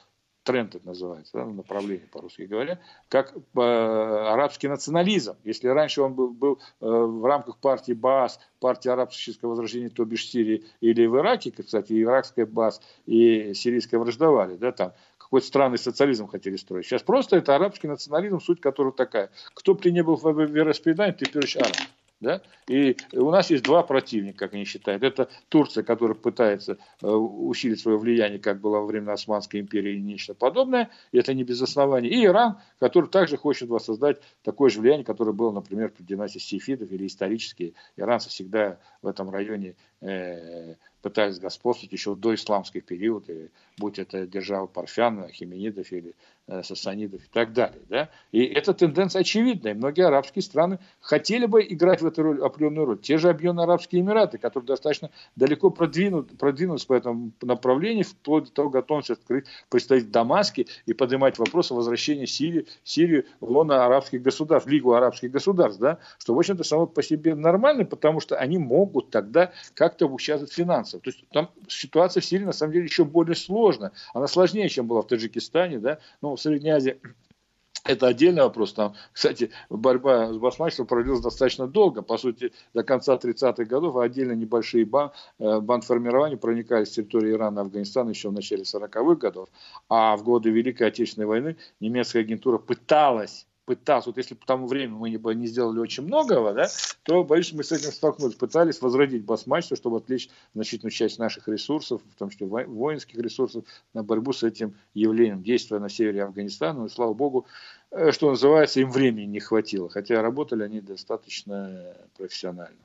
тренд 0.48 0.76
это 0.76 0.88
называется, 0.88 1.32
да, 1.34 1.46
направление 1.46 2.08
по-русски 2.08 2.44
говоря, 2.44 2.80
как 3.10 3.36
э, 3.36 3.60
арабский 3.60 4.70
национализм. 4.70 5.36
Если 5.44 5.68
раньше 5.68 6.02
он 6.02 6.14
был, 6.14 6.30
был 6.30 6.60
э, 6.80 6.86
в 6.88 7.26
рамках 7.26 7.58
партии 7.58 7.92
БАС, 7.92 8.40
партии 8.62 8.88
арабского 8.88 9.50
возрождения, 9.50 9.90
то 9.90 10.06
бишь 10.06 10.30
Сирии, 10.30 10.64
или 10.80 11.06
в 11.06 11.18
Ираке, 11.18 11.52
кстати, 11.52 12.02
иракская 12.02 12.46
БАС 12.46 12.82
и 13.06 13.54
сирийская 13.54 14.00
враждовали, 14.00 14.56
да, 14.56 14.72
там 14.72 14.94
какой-то 15.18 15.46
странный 15.46 15.78
социализм 15.78 16.28
хотели 16.28 16.56
строить. 16.56 16.86
Сейчас 16.86 17.04
просто 17.04 17.36
это 17.36 17.54
арабский 17.54 17.88
национализм, 17.88 18.40
суть 18.40 18.62
которого 18.62 18.94
такая. 18.94 19.30
Кто 19.54 19.76
при 19.76 19.90
не 19.90 20.02
был 20.02 20.16
в 20.16 20.32
вероисповедании, 20.32 21.12
ты, 21.12 21.26
первый 21.26 21.52
араб. 21.58 21.76
Да? 22.20 22.42
И 22.68 22.98
у 23.14 23.30
нас 23.30 23.52
есть 23.52 23.64
два 23.64 23.84
противника, 23.84 24.40
как 24.40 24.56
они 24.56 24.66
считают. 24.66 25.04
Это 25.04 25.30
Турция, 25.50 25.84
которая 25.84 26.16
пытается 26.16 26.78
э, 27.02 27.08
усилить 27.08 27.80
свое 27.80 27.98
влияние, 28.00 28.40
как 28.40 28.60
было 28.60 28.80
во 28.80 28.86
время 28.86 29.12
Османской 29.12 29.60
империи 29.60 29.98
и 29.98 30.02
нечто 30.02 30.34
подобное. 30.34 30.90
И 31.12 31.20
это 31.20 31.36
не 31.36 31.44
без 31.44 31.62
оснований. 31.62 32.10
И 32.10 32.26
Иран, 32.26 32.58
который 32.80 33.10
также 33.10 33.38
хочет 33.38 33.70
воссоздать 33.70 34.18
такое 34.42 34.72
же 34.72 34.82
влияние, 34.82 35.06
которое 35.06 35.34
было, 35.34 35.52
например, 35.52 35.90
при 35.90 36.04
династии 36.04 36.40
сефидов 36.40 36.92
или 36.92 37.06
исторически. 37.06 37.76
Иранцы 37.98 38.30
всегда 38.30 38.80
в 39.04 39.08
этом 39.08 39.30
районе 39.30 39.76
э, 40.02 40.74
пытались 41.10 41.40
господствовать 41.40 41.94
еще 41.94 42.16
до 42.16 42.36
исламских 42.36 42.84
период, 42.84 43.30
и, 43.30 43.50
будь 43.78 44.00
это 44.00 44.28
держава 44.28 44.68
Парфян, 44.68 45.30
Хименидов 45.30 45.92
или 45.92 46.16
Э, 46.50 46.64
сасанидов 46.64 47.26
и 47.26 47.28
так 47.28 47.52
далее. 47.52 47.82
Да? 47.90 48.10
И 48.32 48.42
эта 48.42 48.74
тенденция 48.74 49.20
очевидная. 49.20 49.74
Многие 49.74 50.08
арабские 50.08 50.42
страны 50.42 50.80
хотели 51.02 51.46
бы 51.46 51.62
играть 51.62 52.02
в 52.02 52.06
эту 52.06 52.24
роль, 52.24 52.42
определенную 52.42 52.86
роль. 52.86 53.00
Те 53.00 53.18
же 53.18 53.28
Объединенные 53.28 53.66
Арабские 53.66 54.00
Эмираты, 54.00 54.38
которые 54.38 54.66
достаточно 54.66 55.12
далеко 55.36 55.72
продвинут, 55.72 56.38
продвинулись 56.38 56.86
по 56.86 56.94
этому 56.94 57.34
направлению, 57.42 58.06
вплоть 58.06 58.46
до 58.46 58.52
того 58.52 58.70
готовность 58.70 59.10
открыть, 59.10 59.46
представить 59.68 60.06
в 60.06 60.12
Дамаске 60.12 60.68
и 60.86 60.94
поднимать 60.94 61.38
вопрос 61.38 61.70
о 61.74 61.76
возвращении 61.76 62.24
Сирии, 62.24 62.66
Сирии 62.86 63.26
в 63.42 63.52
лоно 63.52 63.86
арабских 63.86 64.22
государств, 64.22 64.70
Лигу 64.70 64.94
арабских 64.94 65.32
государств. 65.32 65.82
Да? 65.82 66.00
Что, 66.18 66.34
в 66.34 66.40
общем-то, 66.40 66.64
само 66.64 66.88
по 66.88 67.04
себе 67.04 67.36
нормально, 67.36 67.84
потому 67.84 68.22
что 68.22 68.38
они 68.38 68.58
могут 68.58 69.10
тогда 69.10 69.52
как-то 69.74 70.08
участвовать 70.08 70.54
финансово. 70.98 71.02
То 71.02 71.10
есть 71.10 71.30
там 71.32 71.50
ситуация 71.68 72.22
в 72.22 72.26
Сирии 72.26 72.46
на 72.46 72.54
самом 72.54 72.74
деле 72.74 72.86
еще 72.86 73.06
более 73.06 73.36
сложная. 73.36 73.92
Она 74.14 74.28
сложнее, 74.28 74.70
чем 74.70 74.88
была 74.88 75.02
в 75.02 75.08
Таджикистане. 75.08 75.80
Да? 75.80 76.00
Ну, 76.22 76.36
в 76.36 76.42
Средней 76.42 76.72
Азии 76.72 77.00
это 77.86 78.08
отдельный 78.08 78.44
вопрос. 78.44 78.74
Там, 78.74 78.96
кстати, 79.12 79.52
борьба 79.70 80.34
с 80.34 80.38
басмачеством 80.38 80.88
продлилась 80.88 81.22
достаточно 81.22 81.68
долго. 81.68 82.02
По 82.02 82.18
сути, 82.18 82.52
до 82.74 82.84
конца 82.84 83.16
30-х 83.16 83.66
годов 83.66 83.98
отдельно 83.98 84.34
небольшие 84.34 84.86
бан, 84.86 85.12
э, 85.40 85.60
бандформирования 85.60 86.38
проникали 86.38 86.86
с 86.86 86.92
территории 86.92 87.32
Ирана 87.32 87.60
и 87.60 87.62
Афганистана 87.64 88.10
еще 88.10 88.30
в 88.30 88.34
начале 88.34 88.64
40-х 88.64 89.16
годов. 89.16 89.50
А 89.90 90.16
в 90.18 90.24
годы 90.24 90.50
Великой 90.50 90.88
Отечественной 90.88 91.28
войны 91.28 91.58
немецкая 91.80 92.22
агентура 92.22 92.58
пыталась 92.58 93.48
пытался, 93.68 94.10
вот 94.10 94.18
если 94.18 94.34
к 94.34 94.46
тому 94.46 94.66
времени 94.66 94.98
мы 94.98 95.10
не, 95.10 95.36
не 95.36 95.46
сделали 95.46 95.80
очень 95.80 96.04
многого, 96.04 96.54
да, 96.54 96.70
то, 97.04 97.26
боюсь, 97.26 97.52
мы 97.52 97.66
с 97.66 97.74
этим 97.74 97.92
столкнулись. 97.92 98.36
Пытались 98.36 98.82
возродить 98.82 99.26
басмачту, 99.26 99.76
чтобы 99.76 99.98
отвлечь 99.98 100.30
значительную 100.56 100.92
часть 100.92 101.20
наших 101.20 101.50
ресурсов, 101.50 102.02
в 102.10 102.18
том 102.18 102.30
числе 102.30 102.48
воинских 102.48 103.20
ресурсов, 103.20 103.66
на 103.94 104.04
борьбу 104.04 104.32
с 104.32 104.44
этим 104.44 104.74
явлением, 104.94 105.44
действуя 105.44 105.82
на 105.82 105.90
севере 105.90 106.24
Афганистана. 106.24 106.86
И, 106.86 106.90
слава 106.90 107.14
богу, 107.14 107.46
э, 107.92 108.14
что 108.14 108.30
называется, 108.30 108.80
им 108.80 108.90
времени 108.90 109.26
не 109.26 109.42
хватило, 109.42 109.90
хотя 109.90 110.22
работали 110.22 110.64
они 110.64 110.80
достаточно 110.80 111.94
профессионально. 112.18 112.78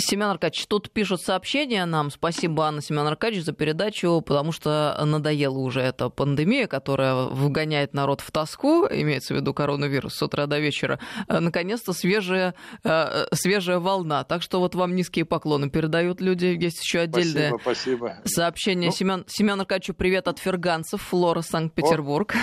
Семен 0.00 0.28
Аркадьевич, 0.28 0.66
тут 0.66 0.90
пишут 0.90 1.22
сообщения 1.22 1.84
нам. 1.84 2.10
Спасибо, 2.10 2.66
Анна 2.66 2.80
Семен 2.82 3.06
Аркадьевич, 3.06 3.44
за 3.44 3.52
передачу, 3.52 4.22
потому 4.24 4.52
что 4.52 4.96
надоела 5.04 5.58
уже 5.58 5.80
эта 5.80 6.08
пандемия, 6.08 6.66
которая 6.66 7.14
выгоняет 7.14 7.94
народ 7.94 8.20
в 8.20 8.30
тоску, 8.30 8.86
имеется 8.88 9.34
в 9.34 9.36
виду 9.38 9.52
коронавирус 9.52 10.14
с 10.14 10.22
утра 10.22 10.46
до 10.46 10.58
вечера. 10.58 11.00
Э, 11.26 11.40
наконец-то 11.40 11.92
свежая, 11.92 12.54
э, 12.84 13.26
свежая 13.32 13.80
волна. 13.80 14.24
Так 14.24 14.42
что 14.42 14.60
вот 14.60 14.74
вам 14.74 14.94
низкие 14.94 15.24
поклоны 15.24 15.68
передают 15.68 16.20
люди. 16.20 16.46
Есть 16.46 16.82
еще 16.82 17.00
отдельное 17.00 17.50
спасибо, 17.58 17.58
спасибо. 17.60 18.16
сообщение. 18.24 18.90
Ну... 18.90 18.96
Семен, 18.96 19.24
Семен 19.26 19.60
Аркадьевичу 19.60 19.94
привет 19.94 20.28
от 20.28 20.38
ферганцев, 20.38 21.02
Флора, 21.02 21.42
Санкт-Петербург. 21.42 22.34
О. 22.34 22.38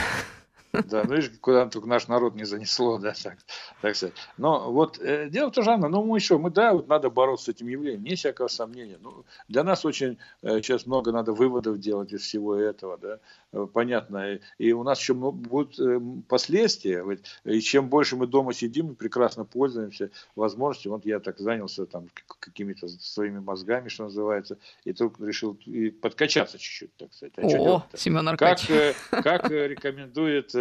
Да, 0.84 1.04
ну 1.04 1.16
видишь, 1.16 1.32
куда 1.42 1.66
только 1.68 1.88
наш 1.88 2.08
народ 2.08 2.36
не 2.36 2.46
занесло, 2.46 2.98
да, 2.98 3.14
так, 3.22 3.38
так 3.82 3.96
сказать. 3.96 4.16
Но 4.38 4.72
вот 4.72 5.00
э, 5.00 5.30
дело 5.30 5.50
в 5.50 5.54
том, 5.54 5.64
Жанна, 5.64 5.88
ну 5.88 6.04
мы 6.04 6.18
еще, 6.18 6.38
мы, 6.38 6.50
да, 6.50 6.74
вот 6.74 6.88
надо 6.88 7.10
бороться 7.10 7.46
с 7.46 7.50
этим 7.50 7.68
явлением, 7.68 8.04
не 8.04 8.16
всякого 8.16 8.48
сомнения. 8.48 8.98
Ну, 9.02 9.26
для 9.48 9.64
нас 9.64 9.86
очень 9.86 10.18
э, 10.42 10.62
сейчас 10.62 10.86
много 10.86 11.12
надо 11.12 11.34
выводов 11.34 11.80
делать 11.80 12.14
из 12.14 12.22
всего 12.22 12.56
этого, 12.56 12.98
да, 12.98 13.20
э, 13.54 13.68
понятно. 13.72 14.40
И 14.58 14.72
у 14.72 14.84
нас 14.84 15.00
еще 15.00 15.14
будут 15.14 15.80
э, 15.80 16.00
последствия, 16.28 17.04
вот, 17.04 17.20
и 17.44 17.60
чем 17.62 17.90
больше 17.90 18.16
мы 18.16 18.28
дома 18.28 18.54
сидим, 18.54 18.88
мы 18.88 18.96
прекрасно 18.96 19.46
пользуемся 19.46 20.12
возможностью. 20.36 20.92
Вот 20.92 21.06
я 21.06 21.20
так 21.20 21.40
занялся 21.40 21.86
там 21.86 22.08
какими-то 22.40 22.88
своими 22.88 23.40
мозгами, 23.40 23.90
что 23.90 24.04
называется, 24.04 24.58
и 24.84 24.94
только 24.94 25.26
решил 25.26 25.58
и 25.66 25.90
подкачаться 25.90 26.58
чуть-чуть, 26.58 26.96
так 26.98 27.14
сказать. 27.14 27.34
А 27.38 27.42
О, 27.42 27.86
Семен 27.94 28.28
Аркадьевич. 28.28 28.96
Как, 29.10 29.24
как 29.24 29.52
рекомендует 29.52 30.54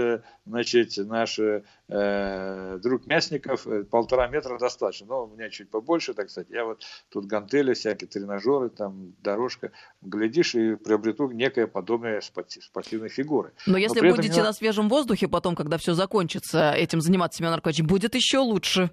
значит, 0.46 0.96
наш 0.96 1.38
э, 1.38 2.78
друг 2.82 3.06
Мясников, 3.06 3.66
э, 3.66 3.84
полтора 3.84 4.28
метра 4.28 4.58
достаточно. 4.58 5.06
Но 5.06 5.24
у 5.24 5.28
меня 5.28 5.50
чуть 5.50 5.70
побольше, 5.70 6.14
так 6.14 6.30
сказать. 6.30 6.48
Я 6.50 6.64
вот 6.64 6.82
тут 7.10 7.26
гантели, 7.26 7.74
всякие 7.74 8.08
тренажеры, 8.08 8.70
там 8.70 9.14
дорожка. 9.22 9.72
Глядишь 10.02 10.54
и 10.54 10.76
приобрету 10.76 11.30
некое 11.30 11.66
подобие 11.66 12.20
спортивной 12.20 13.08
фигуры. 13.08 13.52
Но 13.66 13.78
если 13.78 14.00
Но 14.00 14.14
будете 14.14 14.34
меня... 14.34 14.44
на 14.44 14.52
свежем 14.52 14.88
воздухе 14.88 15.28
потом, 15.28 15.54
когда 15.54 15.78
все 15.78 15.94
закончится, 15.94 16.72
этим 16.72 17.00
заниматься, 17.00 17.38
Семен 17.38 17.52
Аркадьевич, 17.52 17.88
будет 17.88 18.14
еще 18.14 18.38
лучше. 18.38 18.90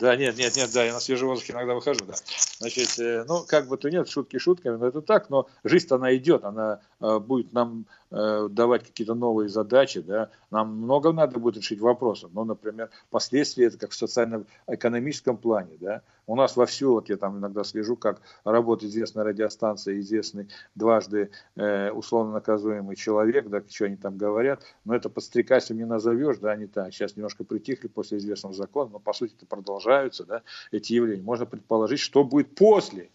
Да, 0.00 0.16
нет, 0.16 0.38
нет, 0.38 0.56
нет, 0.56 0.70
да, 0.72 0.82
я 0.82 0.94
на 0.94 1.00
свежем 1.00 1.28
воздухе 1.28 1.52
иногда 1.52 1.74
выхожу, 1.74 2.06
да. 2.06 2.14
Значит, 2.58 2.98
э, 2.98 3.24
ну, 3.28 3.44
как 3.46 3.68
бы 3.68 3.76
то 3.76 3.90
нет, 3.90 4.08
шутки 4.08 4.38
шутками, 4.38 4.76
но 4.76 4.86
это 4.86 5.02
так, 5.02 5.28
но 5.28 5.46
жизнь 5.62 5.88
она 5.90 6.16
идет, 6.16 6.42
она 6.44 6.80
э, 7.00 7.18
будет 7.18 7.52
нам 7.52 7.84
э, 8.10 8.48
давать 8.50 8.84
какие-то 8.84 9.14
новые 9.14 9.48
задачи, 9.48 10.00
да, 10.00 10.30
нам 10.50 10.76
много 10.76 11.12
надо 11.12 11.38
будет 11.38 11.56
решить 11.56 11.80
вопросов, 11.80 12.30
ну, 12.34 12.44
например, 12.44 12.90
последствия, 13.10 13.66
это 13.66 13.78
как 13.78 13.90
в 13.90 13.94
социально-экономическом 13.94 15.36
плане, 15.36 15.76
да, 15.80 16.02
у 16.26 16.36
нас 16.36 16.56
вовсю, 16.56 16.92
вот 16.92 17.08
я 17.08 17.16
там 17.16 17.38
иногда 17.38 17.64
слежу, 17.64 17.96
как 17.96 18.20
работает 18.44 18.92
известная 18.92 19.24
радиостанция, 19.24 19.98
известный 19.98 20.48
дважды 20.76 21.30
э, 21.56 21.90
условно 21.90 22.34
наказуемый 22.34 22.94
человек, 22.94 23.48
да, 23.48 23.62
что 23.68 23.86
они 23.86 23.96
там 23.96 24.16
говорят, 24.16 24.62
но 24.84 24.94
это 24.94 25.08
подстрекательством 25.08 25.78
не 25.78 25.86
назовешь, 25.86 26.38
да, 26.38 26.52
они 26.52 26.66
так, 26.66 26.92
сейчас 26.94 27.16
немножко 27.16 27.42
притихли 27.44 27.88
после 27.88 28.18
известного 28.18 28.54
закона, 28.54 28.90
но 28.92 28.98
по 29.00 29.12
сути 29.12 29.34
это 29.34 29.46
продолжаются, 29.46 30.24
да, 30.24 30.42
эти 30.70 30.92
явления. 30.92 31.22
Можно 31.22 31.46
предположить, 31.46 32.00
что 32.00 32.22
будет 32.22 32.54
после. 32.54 33.10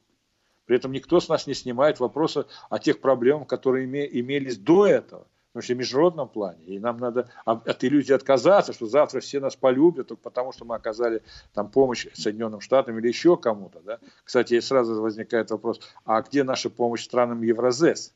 При 0.66 0.78
этом 0.78 0.91
никто 0.91 1.20
с 1.20 1.30
нас 1.30 1.47
не 1.47 1.53
снимает 1.53 1.99
вопроса 1.99 2.47
о 2.70 2.80
тех 2.80 2.99
проблемах, 2.99 3.47
которые 3.47 3.86
имелись 3.86 4.57
до 4.57 4.88
этого 4.88 5.28
потому 5.55 5.63
что 5.63 5.74
в 5.74 5.78
международном 5.78 6.28
плане, 6.28 6.66
и 6.66 6.80
нам 6.80 6.97
надо 6.97 7.30
от 7.45 7.82
иллюзии 7.86 8.11
отказаться, 8.11 8.74
что 8.74 8.88
завтра 8.88 9.22
все 9.22 9.39
нас 9.39 9.55
полюбят 9.55 10.09
только 10.09 10.22
потому, 10.22 10.51
что 10.51 10.66
мы 10.66 10.76
оказали 10.76 11.24
там 11.53 11.72
помощь 11.72 12.07
Соединенным 12.13 12.59
Штатам 12.59 12.99
или 12.99 13.07
еще 13.07 13.38
кому-то. 13.38 13.80
Да? 13.80 13.99
Кстати, 14.26 14.59
сразу 14.59 15.01
возникает 15.01 15.51
вопрос, 15.51 15.80
а 16.03 16.22
где 16.24 16.43
наша 16.43 16.70
помощь 16.70 17.05
странам 17.05 17.41
Евразес, 17.41 18.13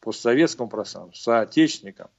постсоветскому 0.00 0.68
пространству, 0.68 1.14
соотечественникам 1.14 2.10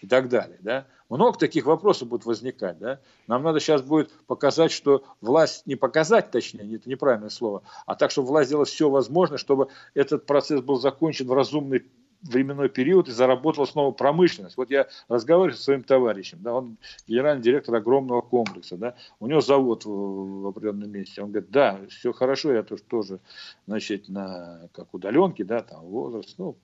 и 0.00 0.06
так 0.06 0.28
далее. 0.28 0.58
Да? 0.60 0.86
Много 1.08 1.38
таких 1.38 1.66
вопросов 1.66 2.08
будет 2.08 2.24
возникать. 2.24 2.78
Да? 2.78 3.00
Нам 3.26 3.42
надо 3.42 3.60
сейчас 3.60 3.82
будет 3.82 4.10
показать, 4.26 4.72
что 4.72 5.04
власть, 5.20 5.66
не 5.66 5.76
показать 5.76 6.30
точнее, 6.30 6.76
это 6.76 6.88
неправильное 6.88 7.30
слово, 7.30 7.62
а 7.86 7.94
так, 7.94 8.10
чтобы 8.10 8.28
власть 8.28 8.48
сделала 8.48 8.66
все 8.66 8.90
возможное, 8.90 9.38
чтобы 9.38 9.68
этот 9.94 10.26
процесс 10.26 10.60
был 10.60 10.78
закончен 10.78 11.26
в 11.26 11.32
разумный 11.32 11.84
временной 12.22 12.68
период 12.68 13.08
и 13.08 13.12
заработала 13.12 13.66
снова 13.66 13.92
промышленность. 13.92 14.56
Вот 14.56 14.70
я 14.70 14.88
разговариваю 15.08 15.56
со 15.56 15.62
своим 15.62 15.82
товарищем, 15.82 16.38
да, 16.40 16.54
он 16.54 16.76
генеральный 17.06 17.42
директор 17.42 17.74
огромного 17.74 18.20
комплекса, 18.20 18.76
да, 18.76 18.94
у 19.20 19.26
него 19.26 19.40
завод 19.40 19.84
в, 19.84 20.42
в 20.42 20.46
определенном 20.46 20.90
месте. 20.90 21.22
Он 21.22 21.30
говорит, 21.30 21.50
да, 21.50 21.78
все 21.88 22.12
хорошо, 22.12 22.52
я 22.52 22.62
тоже, 22.62 22.82
тоже 22.82 23.20
значит, 23.66 24.08
на 24.08 24.68
как 24.72 24.92
удаленке, 24.94 25.44
да, 25.44 25.62
там 25.62 25.84
возраст, 25.84 26.34
ну, 26.38 26.56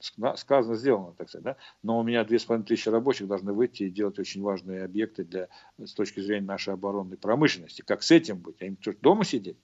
сказано, 0.00 0.76
сделано, 0.76 1.14
так 1.16 1.28
сказать, 1.28 1.44
да? 1.44 1.56
но 1.82 1.98
у 1.98 2.02
меня 2.02 2.24
две 2.24 2.38
с 2.38 2.44
половиной 2.44 2.66
тысячи 2.66 2.88
рабочих 2.88 3.26
должны 3.26 3.52
выйти 3.52 3.84
и 3.84 3.90
делать 3.90 4.18
очень 4.18 4.42
важные 4.42 4.84
объекты 4.84 5.24
для, 5.24 5.48
с 5.78 5.92
точки 5.92 6.20
зрения 6.20 6.46
нашей 6.46 6.74
оборонной 6.74 7.16
промышленности. 7.16 7.82
Как 7.82 8.02
с 8.02 8.10
этим 8.10 8.38
быть? 8.38 8.56
А 8.60 8.66
им 8.66 8.76
что, 8.80 8.92
дома 8.92 9.24
сидеть? 9.24 9.56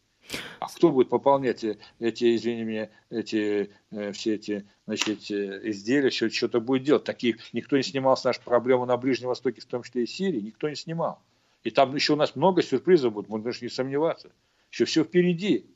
А 0.58 0.68
кто 0.68 0.90
будет 0.90 1.10
пополнять 1.10 1.64
эти, 1.98 2.36
извини 2.36 2.64
меня, 2.64 2.90
эти, 3.10 3.70
э, 3.90 4.12
все 4.12 4.34
эти 4.34 4.66
значит, 4.86 5.30
э, 5.30 5.60
изделия, 5.70 6.10
все 6.10 6.30
что-то 6.30 6.60
будет 6.60 6.82
делать? 6.82 7.04
Таких 7.04 7.52
никто 7.52 7.76
не 7.76 7.82
снимал 7.82 8.16
с 8.16 8.24
нашей 8.24 8.42
проблемы 8.42 8.86
на 8.86 8.96
Ближнем 8.96 9.28
Востоке, 9.28 9.60
в 9.60 9.66
том 9.66 9.82
числе 9.82 10.04
и 10.04 10.06
Сирии, 10.06 10.40
никто 10.40 10.68
не 10.68 10.76
снимал. 10.76 11.20
И 11.62 11.70
там 11.70 11.94
еще 11.94 12.14
у 12.14 12.16
нас 12.16 12.36
много 12.36 12.62
сюрпризов 12.62 13.12
будет, 13.12 13.28
можно 13.28 13.44
даже 13.44 13.60
не 13.62 13.68
сомневаться. 13.68 14.30
Еще 14.70 14.86
все 14.86 15.04
впереди. 15.04 15.66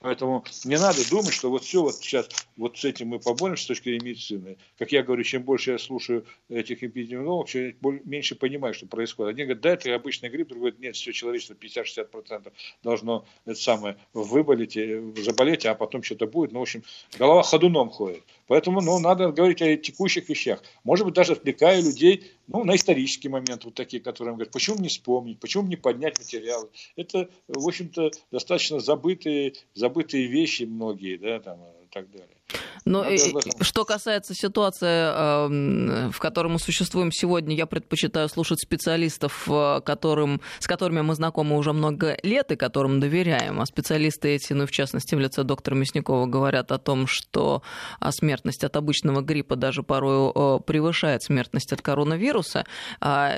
Поэтому 0.00 0.44
не 0.64 0.78
надо 0.78 1.08
думать, 1.10 1.34
что 1.34 1.50
вот 1.50 1.64
все 1.64 1.82
вот 1.82 1.96
сейчас 1.96 2.28
вот 2.56 2.78
с 2.78 2.84
этим 2.84 3.08
мы 3.08 3.18
поборемся 3.18 3.64
с 3.64 3.66
точки 3.66 3.84
зрения 3.84 4.10
медицины. 4.10 4.56
Как 4.78 4.92
я 4.92 5.02
говорю, 5.02 5.24
чем 5.24 5.42
больше 5.42 5.72
я 5.72 5.78
слушаю 5.78 6.24
этих 6.48 6.84
эпидемиологов, 6.84 7.50
чем 7.50 7.74
меньше 8.04 8.36
понимаю, 8.36 8.74
что 8.74 8.86
происходит. 8.86 9.34
Один 9.34 9.46
говорит, 9.46 9.62
да, 9.62 9.70
это 9.70 9.92
обычный 9.94 10.28
грипп, 10.28 10.48
другой 10.48 10.70
говорит, 10.70 10.80
нет, 10.80 10.94
все 10.94 11.12
человечество 11.12 11.54
50-60% 11.54 12.52
должно 12.84 13.26
это 13.44 13.60
самое 13.60 13.96
выболеть, 14.12 14.76
э, 14.76 15.02
заболеть, 15.16 15.66
а 15.66 15.74
потом 15.74 16.04
что-то 16.04 16.26
будет. 16.28 16.52
Ну, 16.52 16.60
в 16.60 16.62
общем, 16.62 16.84
голова 17.18 17.42
ходуном 17.42 17.90
ходит. 17.90 18.22
Поэтому, 18.48 18.80
ну, 18.80 18.98
надо 18.98 19.30
говорить 19.30 19.62
о 19.62 19.76
текущих 19.76 20.28
вещах. 20.28 20.62
Может 20.82 21.04
быть, 21.04 21.14
даже 21.14 21.34
отвлекая 21.34 21.80
людей, 21.82 22.32
ну, 22.46 22.64
на 22.64 22.74
исторический 22.74 23.28
момент, 23.28 23.64
вот 23.64 23.74
такие, 23.74 24.02
которые 24.02 24.34
говорят, 24.34 24.52
почему 24.52 24.78
не 24.78 24.88
вспомнить, 24.88 25.38
почему 25.38 25.68
не 25.68 25.76
поднять 25.76 26.18
материалы. 26.18 26.70
Это, 26.96 27.28
в 27.46 27.68
общем-то, 27.68 28.10
достаточно 28.32 28.80
забытые, 28.80 29.52
забытые 29.74 30.26
вещи 30.26 30.64
многие, 30.64 31.18
да, 31.18 31.40
там, 31.40 31.58
и 31.60 31.92
так 31.92 32.10
далее. 32.10 32.37
Но 32.84 33.04
ну, 33.04 33.10
и, 33.10 33.18
что 33.60 33.84
касается 33.84 34.34
ситуации, 34.34 34.86
эм, 34.86 36.10
в 36.10 36.18
которой 36.18 36.48
мы 36.48 36.58
существуем 36.58 37.12
сегодня, 37.12 37.54
я 37.54 37.66
предпочитаю 37.66 38.28
слушать 38.30 38.60
специалистов, 38.60 39.46
э, 39.46 39.80
которым, 39.84 40.40
с 40.58 40.66
которыми 40.66 41.02
мы 41.02 41.14
знакомы 41.14 41.58
уже 41.58 41.74
много 41.74 42.16
лет 42.22 42.50
и 42.50 42.56
которым 42.56 42.98
доверяем. 42.98 43.60
А 43.60 43.66
специалисты 43.66 44.30
эти, 44.30 44.54
ну, 44.54 44.66
в 44.66 44.70
частности, 44.70 45.14
в 45.14 45.18
лице 45.18 45.42
доктора 45.42 45.74
Мясникова, 45.74 46.24
говорят 46.26 46.72
о 46.72 46.78
том, 46.78 47.06
что 47.06 47.62
а, 48.00 48.10
смертность 48.10 48.64
от 48.64 48.74
обычного 48.76 49.20
гриппа 49.20 49.56
даже 49.56 49.82
порой 49.82 50.32
э, 50.34 50.60
превышает 50.64 51.22
смертность 51.22 51.72
от 51.74 51.82
коронавируса. 51.82 52.64
А, 53.00 53.36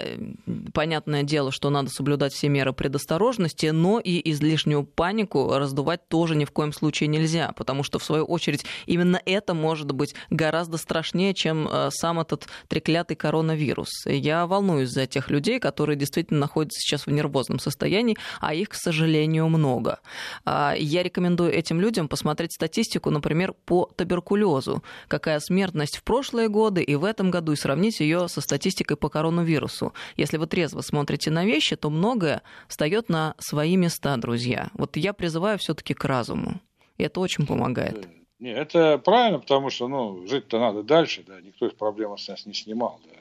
понятное 0.72 1.24
дело, 1.24 1.50
что 1.50 1.70
надо 1.70 1.90
соблюдать 1.90 2.32
все 2.32 2.48
меры 2.48 2.72
предосторожности, 2.72 3.66
но 3.66 3.98
и 3.98 4.30
излишнюю 4.30 4.84
панику 4.84 5.54
раздувать 5.54 6.08
тоже 6.08 6.36
ни 6.36 6.44
в 6.44 6.52
коем 6.52 6.72
случае 6.72 7.08
нельзя, 7.08 7.52
потому 7.56 7.82
что, 7.82 7.98
в 7.98 8.04
свою 8.04 8.24
очередь, 8.24 8.64
именно 8.86 8.99
это 9.04 9.54
может 9.54 9.92
быть 9.92 10.14
гораздо 10.30 10.76
страшнее, 10.76 11.34
чем 11.34 11.68
э, 11.68 11.90
сам 11.92 12.20
этот 12.20 12.46
треклятый 12.68 13.16
коронавирус. 13.16 14.06
Я 14.06 14.46
волнуюсь 14.46 14.90
за 14.90 15.06
тех 15.06 15.30
людей, 15.30 15.58
которые 15.58 15.96
действительно 15.96 16.40
находятся 16.40 16.80
сейчас 16.80 17.06
в 17.06 17.10
нервозном 17.10 17.58
состоянии, 17.58 18.16
а 18.40 18.54
их, 18.54 18.70
к 18.70 18.74
сожалению, 18.74 19.48
много. 19.48 20.00
А, 20.44 20.74
я 20.76 21.02
рекомендую 21.02 21.52
этим 21.52 21.80
людям 21.80 22.08
посмотреть 22.08 22.52
статистику, 22.52 23.10
например, 23.10 23.54
по 23.64 23.90
туберкулезу. 23.96 24.82
Какая 25.08 25.40
смертность 25.40 25.96
в 25.96 26.02
прошлые 26.02 26.48
годы 26.48 26.82
и 26.82 26.94
в 26.94 27.04
этом 27.04 27.30
году, 27.30 27.52
и 27.52 27.56
сравнить 27.56 28.00
ее 28.00 28.28
со 28.28 28.40
статистикой 28.40 28.96
по 28.96 29.08
коронавирусу. 29.08 29.92
Если 30.16 30.36
вы 30.36 30.46
трезво 30.46 30.80
смотрите 30.80 31.30
на 31.30 31.44
вещи, 31.44 31.76
то 31.76 31.90
многое 31.90 32.42
встает 32.68 33.08
на 33.08 33.34
свои 33.38 33.76
места, 33.76 34.16
друзья. 34.16 34.70
Вот 34.74 34.96
я 34.96 35.12
призываю 35.12 35.58
все-таки 35.58 35.94
к 35.94 36.04
разуму. 36.04 36.60
И 36.98 37.02
это 37.02 37.20
очень 37.20 37.46
помогает. 37.46 38.19
Не, 38.40 38.52
это 38.52 38.98
правильно, 38.98 39.38
потому 39.38 39.68
что 39.70 39.86
ну, 39.86 40.26
жить-то 40.26 40.58
надо 40.58 40.82
дальше, 40.82 41.22
да, 41.26 41.40
никто 41.40 41.66
из 41.66 41.74
проблем 41.74 42.16
с 42.16 42.26
нас 42.26 42.46
не 42.46 42.54
снимал. 42.54 43.00
Да. 43.04 43.20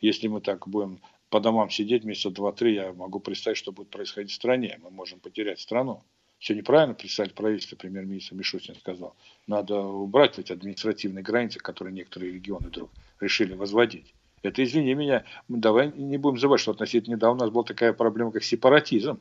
Если 0.00 0.28
мы 0.28 0.40
так 0.40 0.68
будем 0.68 1.00
по 1.28 1.40
домам 1.40 1.70
сидеть 1.70 2.04
месяца 2.04 2.30
два-три, 2.30 2.74
я 2.74 2.92
могу 2.92 3.18
представить, 3.18 3.58
что 3.58 3.72
будет 3.72 3.90
происходить 3.90 4.30
в 4.30 4.34
стране. 4.34 4.78
Мы 4.82 4.90
можем 4.90 5.18
потерять 5.18 5.58
страну. 5.58 6.02
Все 6.38 6.54
неправильно 6.54 6.94
представить 6.94 7.34
правительство, 7.34 7.74
премьер-министр 7.74 8.34
Мишустин 8.34 8.74
сказал. 8.76 9.16
Надо 9.46 9.80
убрать 9.80 10.38
эти 10.38 10.52
административные 10.52 11.24
границы, 11.24 11.58
которые 11.58 11.94
некоторые 11.94 12.32
регионы 12.32 12.68
вдруг 12.68 12.90
решили 13.18 13.54
возводить. 13.54 14.14
Это, 14.42 14.62
извини 14.62 14.94
меня, 14.94 15.24
давай 15.48 15.90
не 15.90 16.18
будем 16.18 16.38
забывать, 16.38 16.60
что 16.60 16.72
относительно 16.72 17.14
недавно 17.14 17.44
у 17.44 17.46
нас 17.46 17.50
была 17.50 17.64
такая 17.64 17.94
проблема, 17.94 18.30
как 18.30 18.44
сепаратизм. 18.44 19.18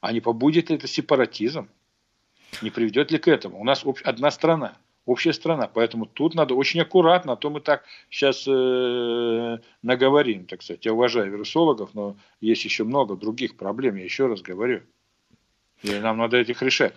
А 0.00 0.12
не 0.12 0.20
побудет 0.20 0.68
ли 0.68 0.76
это 0.76 0.86
сепаратизм? 0.86 1.70
Не 2.62 2.70
приведет 2.70 3.10
ли 3.10 3.18
к 3.18 3.28
этому? 3.28 3.60
У 3.60 3.64
нас 3.64 3.84
одна 4.04 4.30
страна, 4.30 4.76
общая 5.06 5.32
страна. 5.32 5.68
Поэтому 5.72 6.06
тут 6.06 6.34
надо 6.34 6.54
очень 6.54 6.80
аккуратно, 6.80 7.32
а 7.32 7.36
то 7.36 7.50
мы 7.50 7.60
так 7.60 7.84
сейчас 8.10 8.46
э, 8.46 9.58
наговорим, 9.82 10.46
так 10.46 10.62
сказать. 10.62 10.84
Я 10.84 10.92
уважаю 10.92 11.30
вирусологов, 11.30 11.94
но 11.94 12.16
есть 12.40 12.64
еще 12.64 12.84
много 12.84 13.16
других 13.16 13.56
проблем, 13.56 13.96
я 13.96 14.04
еще 14.04 14.26
раз 14.26 14.42
говорю. 14.42 14.82
И 15.82 15.90
нам 15.98 16.18
надо 16.18 16.38
этих 16.38 16.62
решать. 16.62 16.94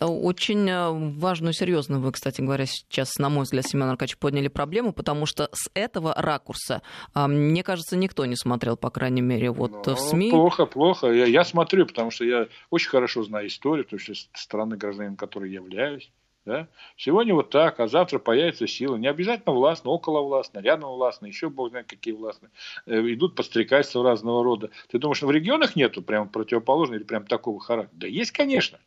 Очень 0.00 0.68
э, 0.68 0.90
важную, 1.18 1.52
серьезную 1.52 2.00
вы, 2.00 2.12
кстати 2.12 2.40
говоря, 2.40 2.66
сейчас, 2.66 3.16
на 3.18 3.28
мой 3.28 3.44
взгляд, 3.44 3.66
Семен 3.66 3.88
Аркадьевич, 3.88 4.18
подняли 4.18 4.48
проблему, 4.48 4.92
потому 4.92 5.26
что 5.26 5.48
с 5.52 5.70
этого 5.74 6.14
ракурса, 6.16 6.82
а, 7.14 7.26
мне 7.26 7.62
кажется, 7.62 7.96
никто 7.96 8.24
не 8.26 8.36
смотрел, 8.36 8.76
по 8.76 8.90
крайней 8.90 9.22
мере, 9.22 9.50
вот 9.50 9.86
ну, 9.86 9.94
в 9.94 9.98
СМИ. 9.98 10.30
Плохо, 10.30 10.66
плохо. 10.66 11.08
Я, 11.08 11.26
я 11.26 11.44
смотрю, 11.44 11.86
потому 11.86 12.10
что 12.10 12.24
я 12.24 12.48
очень 12.70 12.90
хорошо 12.90 13.24
знаю 13.24 13.48
историю, 13.48 13.84
то 13.84 13.96
есть 13.96 14.30
страны 14.34 14.76
гражданин, 14.76 15.16
которой 15.16 15.50
являюсь. 15.50 16.10
Да? 16.48 16.66
Сегодня 16.96 17.34
вот 17.34 17.50
так, 17.50 17.78
а 17.78 17.88
завтра 17.88 18.18
появятся 18.18 18.66
силы. 18.66 18.98
Не 18.98 19.08
обязательно 19.08 19.54
властно, 19.54 19.90
около 19.90 20.22
властно, 20.22 20.60
рядом 20.60 20.88
властно, 20.88 21.26
еще 21.26 21.50
бог 21.50 21.68
знает 21.68 21.88
какие 21.88 22.14
властные. 22.14 22.50
Э, 22.86 23.00
идут 23.12 23.34
подстрекательства 23.34 24.02
разного 24.02 24.42
рода. 24.42 24.70
Ты 24.88 24.98
думаешь, 24.98 25.20
в 25.20 25.30
регионах 25.30 25.76
нету 25.76 26.00
прям 26.00 26.26
противоположного 26.28 26.96
или 26.96 27.04
прям 27.04 27.26
такого 27.26 27.60
характера? 27.60 27.98
Да 27.98 28.06
есть, 28.06 28.30
конечно. 28.30 28.78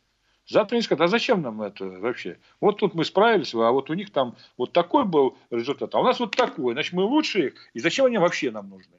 Завтра 0.52 0.76
они 0.76 0.82
скажут, 0.82 1.00
а 1.00 1.08
зачем 1.08 1.40
нам 1.40 1.62
это 1.62 1.86
вообще? 1.86 2.38
Вот 2.60 2.76
тут 2.76 2.94
мы 2.94 3.06
справились, 3.06 3.54
а 3.54 3.70
вот 3.70 3.88
у 3.88 3.94
них 3.94 4.10
там 4.10 4.36
вот 4.58 4.72
такой 4.72 5.06
был 5.06 5.38
результат, 5.50 5.94
а 5.94 6.00
у 6.00 6.04
нас 6.04 6.20
вот 6.20 6.36
такой. 6.36 6.74
Значит, 6.74 6.92
мы 6.92 7.04
лучше 7.04 7.46
их, 7.46 7.54
и 7.72 7.80
зачем 7.80 8.04
они 8.04 8.18
вообще 8.18 8.50
нам 8.50 8.68
нужны? 8.68 8.98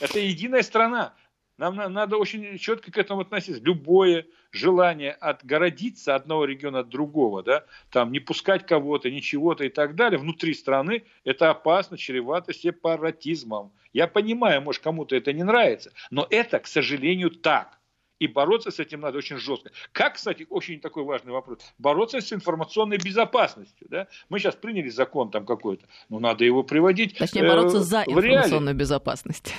Это 0.00 0.18
единая 0.18 0.62
страна. 0.62 1.14
Нам 1.56 1.76
надо 1.76 2.16
очень 2.16 2.58
четко 2.58 2.90
к 2.90 2.98
этому 2.98 3.20
относиться. 3.20 3.62
Любое 3.62 4.26
желание 4.50 5.12
отгородиться 5.12 6.16
одного 6.16 6.46
региона 6.46 6.80
от 6.80 6.88
другого, 6.88 7.44
да, 7.44 7.64
там 7.90 8.10
не 8.10 8.18
пускать 8.18 8.66
кого-то, 8.66 9.08
ничего-то 9.08 9.64
и 9.64 9.68
так 9.68 9.94
далее, 9.94 10.18
внутри 10.18 10.52
страны, 10.54 11.04
это 11.22 11.50
опасно, 11.50 11.96
чревато 11.96 12.52
сепаратизмом. 12.52 13.70
Я 13.92 14.08
понимаю, 14.08 14.62
может, 14.62 14.82
кому-то 14.82 15.14
это 15.14 15.32
не 15.32 15.44
нравится, 15.44 15.92
но 16.10 16.26
это, 16.28 16.58
к 16.58 16.66
сожалению, 16.66 17.30
так. 17.30 17.78
И 18.22 18.28
бороться 18.28 18.70
с 18.70 18.78
этим 18.78 19.00
надо 19.00 19.18
очень 19.18 19.36
жестко. 19.36 19.72
Как, 19.90 20.14
кстати, 20.14 20.46
очень 20.48 20.78
такой 20.78 21.02
важный 21.02 21.32
вопрос. 21.32 21.58
Бороться 21.78 22.20
с 22.20 22.32
информационной 22.32 22.98
безопасностью. 22.98 23.88
Да? 23.90 24.06
Мы 24.28 24.38
сейчас 24.38 24.54
приняли 24.54 24.90
закон 24.90 25.32
там 25.32 25.44
какой-то, 25.44 25.86
но 26.08 26.20
надо 26.20 26.44
его 26.44 26.62
приводить 26.62 27.18
Точнее, 27.18 27.48
бороться 27.48 27.78
э, 27.78 27.80
за 27.80 28.04
информационную 28.04 28.76
безопасность. 28.76 29.52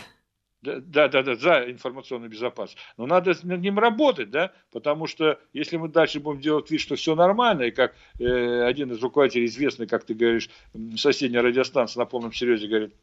Да, 0.61 1.09
да, 1.09 1.23
да, 1.23 1.35
за 1.35 1.69
информационную 1.69 2.31
безопасность. 2.31 2.77
Но 2.95 3.05
надо 3.05 3.35
над 3.43 3.59
ним 3.59 3.79
работать, 3.79 4.31
да, 4.31 4.53
потому 4.71 5.07
что 5.07 5.37
если 5.51 5.75
мы 5.75 5.89
дальше 5.89 6.21
будем 6.21 6.39
делать 6.39 6.71
вид, 6.71 6.79
что 6.79 6.95
все 6.95 7.15
нормально, 7.15 7.63
и 7.63 7.71
как 7.71 7.95
э, 8.17 8.63
один 8.63 8.93
из 8.93 9.03
руководителей, 9.03 9.47
известный, 9.47 9.87
как 9.87 10.05
ты 10.05 10.13
говоришь, 10.13 10.49
соседняя 10.95 11.41
радиостанция 11.41 11.99
на 11.99 12.05
полном 12.05 12.31
серьезе 12.31 12.67
говорит, 12.67 12.93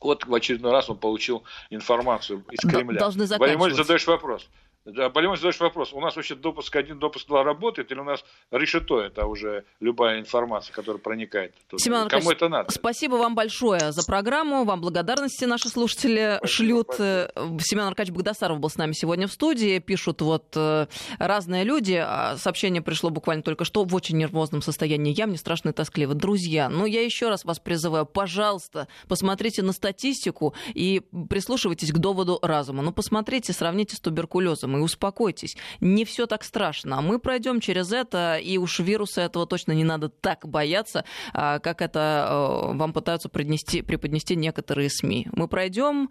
вот 0.00 0.26
в 0.26 0.34
очередной 0.34 0.72
раз 0.72 0.90
он 0.90 0.98
получил 0.98 1.44
информацию 1.70 2.44
из 2.50 2.60
Кремля. 2.60 2.98
Должны 2.98 3.26
заканчивать. 3.26 3.74
задаешь 3.74 4.06
вопрос. 4.06 4.48
Да, 4.84 5.10
Болевой 5.10 5.36
задаешь 5.36 5.60
вопрос, 5.60 5.92
у 5.92 6.00
нас 6.00 6.16
вообще 6.16 6.34
допуск 6.34 6.74
один, 6.74 6.98
допуск 6.98 7.28
два 7.28 7.44
работает, 7.44 7.92
или 7.92 8.00
у 8.00 8.04
нас 8.04 8.24
решето 8.50 9.00
это 9.00 9.26
уже 9.26 9.64
любая 9.78 10.18
информация, 10.18 10.74
которая 10.74 11.00
проникает? 11.00 11.54
Семен 11.76 12.08
Кому 12.08 12.32
это 12.32 12.48
надо? 12.48 12.72
Спасибо 12.72 13.14
вам 13.14 13.36
большое 13.36 13.92
за 13.92 14.04
программу, 14.04 14.64
вам 14.64 14.80
благодарности 14.80 15.44
наши 15.44 15.68
слушатели 15.68 16.38
спасибо, 16.38 16.46
шлют. 16.48 16.86
Спасибо. 16.94 17.60
Семен 17.60 17.84
Аркадьевич 17.84 18.16
Богдасаров 18.16 18.58
был 18.58 18.70
с 18.70 18.76
нами 18.76 18.90
сегодня 18.92 19.28
в 19.28 19.32
студии, 19.32 19.78
пишут 19.78 20.20
вот 20.20 20.46
э, 20.56 20.86
разные 21.20 21.62
люди, 21.62 22.02
а 22.04 22.36
сообщение 22.36 22.82
пришло 22.82 23.10
буквально 23.10 23.44
только 23.44 23.64
что 23.64 23.84
в 23.84 23.94
очень 23.94 24.16
нервозном 24.16 24.62
состоянии, 24.62 25.16
я 25.16 25.28
мне 25.28 25.36
страшно 25.36 25.68
и 25.68 25.72
тоскливо. 25.72 26.14
Друзья, 26.14 26.68
ну 26.68 26.86
я 26.86 27.04
еще 27.04 27.28
раз 27.28 27.44
вас 27.44 27.60
призываю, 27.60 28.04
пожалуйста, 28.04 28.88
посмотрите 29.06 29.62
на 29.62 29.72
статистику 29.72 30.54
и 30.74 31.02
прислушивайтесь 31.30 31.92
к 31.92 31.98
доводу 31.98 32.40
разума. 32.42 32.82
Ну 32.82 32.92
посмотрите, 32.92 33.52
сравните 33.52 33.94
с 33.94 34.00
туберкулезом 34.00 34.71
и 34.78 34.80
успокойтесь, 34.80 35.56
не 35.80 36.04
все 36.04 36.26
так 36.26 36.44
страшно. 36.44 37.00
Мы 37.00 37.18
пройдем 37.18 37.60
через 37.60 37.92
это, 37.92 38.36
и 38.36 38.58
уж 38.58 38.80
вируса 38.80 39.22
этого 39.22 39.46
точно 39.46 39.72
не 39.72 39.84
надо 39.84 40.08
так 40.08 40.48
бояться, 40.48 41.04
а, 41.32 41.58
как 41.58 41.82
это 41.82 42.28
э, 42.28 42.76
вам 42.76 42.92
пытаются 42.92 43.28
преподнести, 43.28 43.82
преподнести 43.82 44.36
некоторые 44.36 44.90
СМИ. 44.90 45.28
Мы 45.32 45.48
пройдем, 45.48 46.10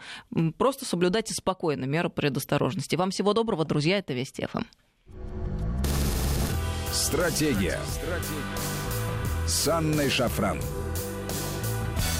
просто 0.58 0.86
соблюдайте 0.86 1.34
спокойно 1.34 1.86
меры 1.86 2.10
предосторожности. 2.10 2.96
Вам 2.96 3.12
всего 3.12 3.34
доброго, 3.34 3.66
друзья, 3.66 3.98
это 3.98 4.14
Вести 4.14 4.46
ФМ. 4.46 4.64
Стратегия. 6.92 7.80
Стратегия. 7.88 8.82
С 9.48 9.68
Анной 9.68 10.10
Шафран. 10.10 10.60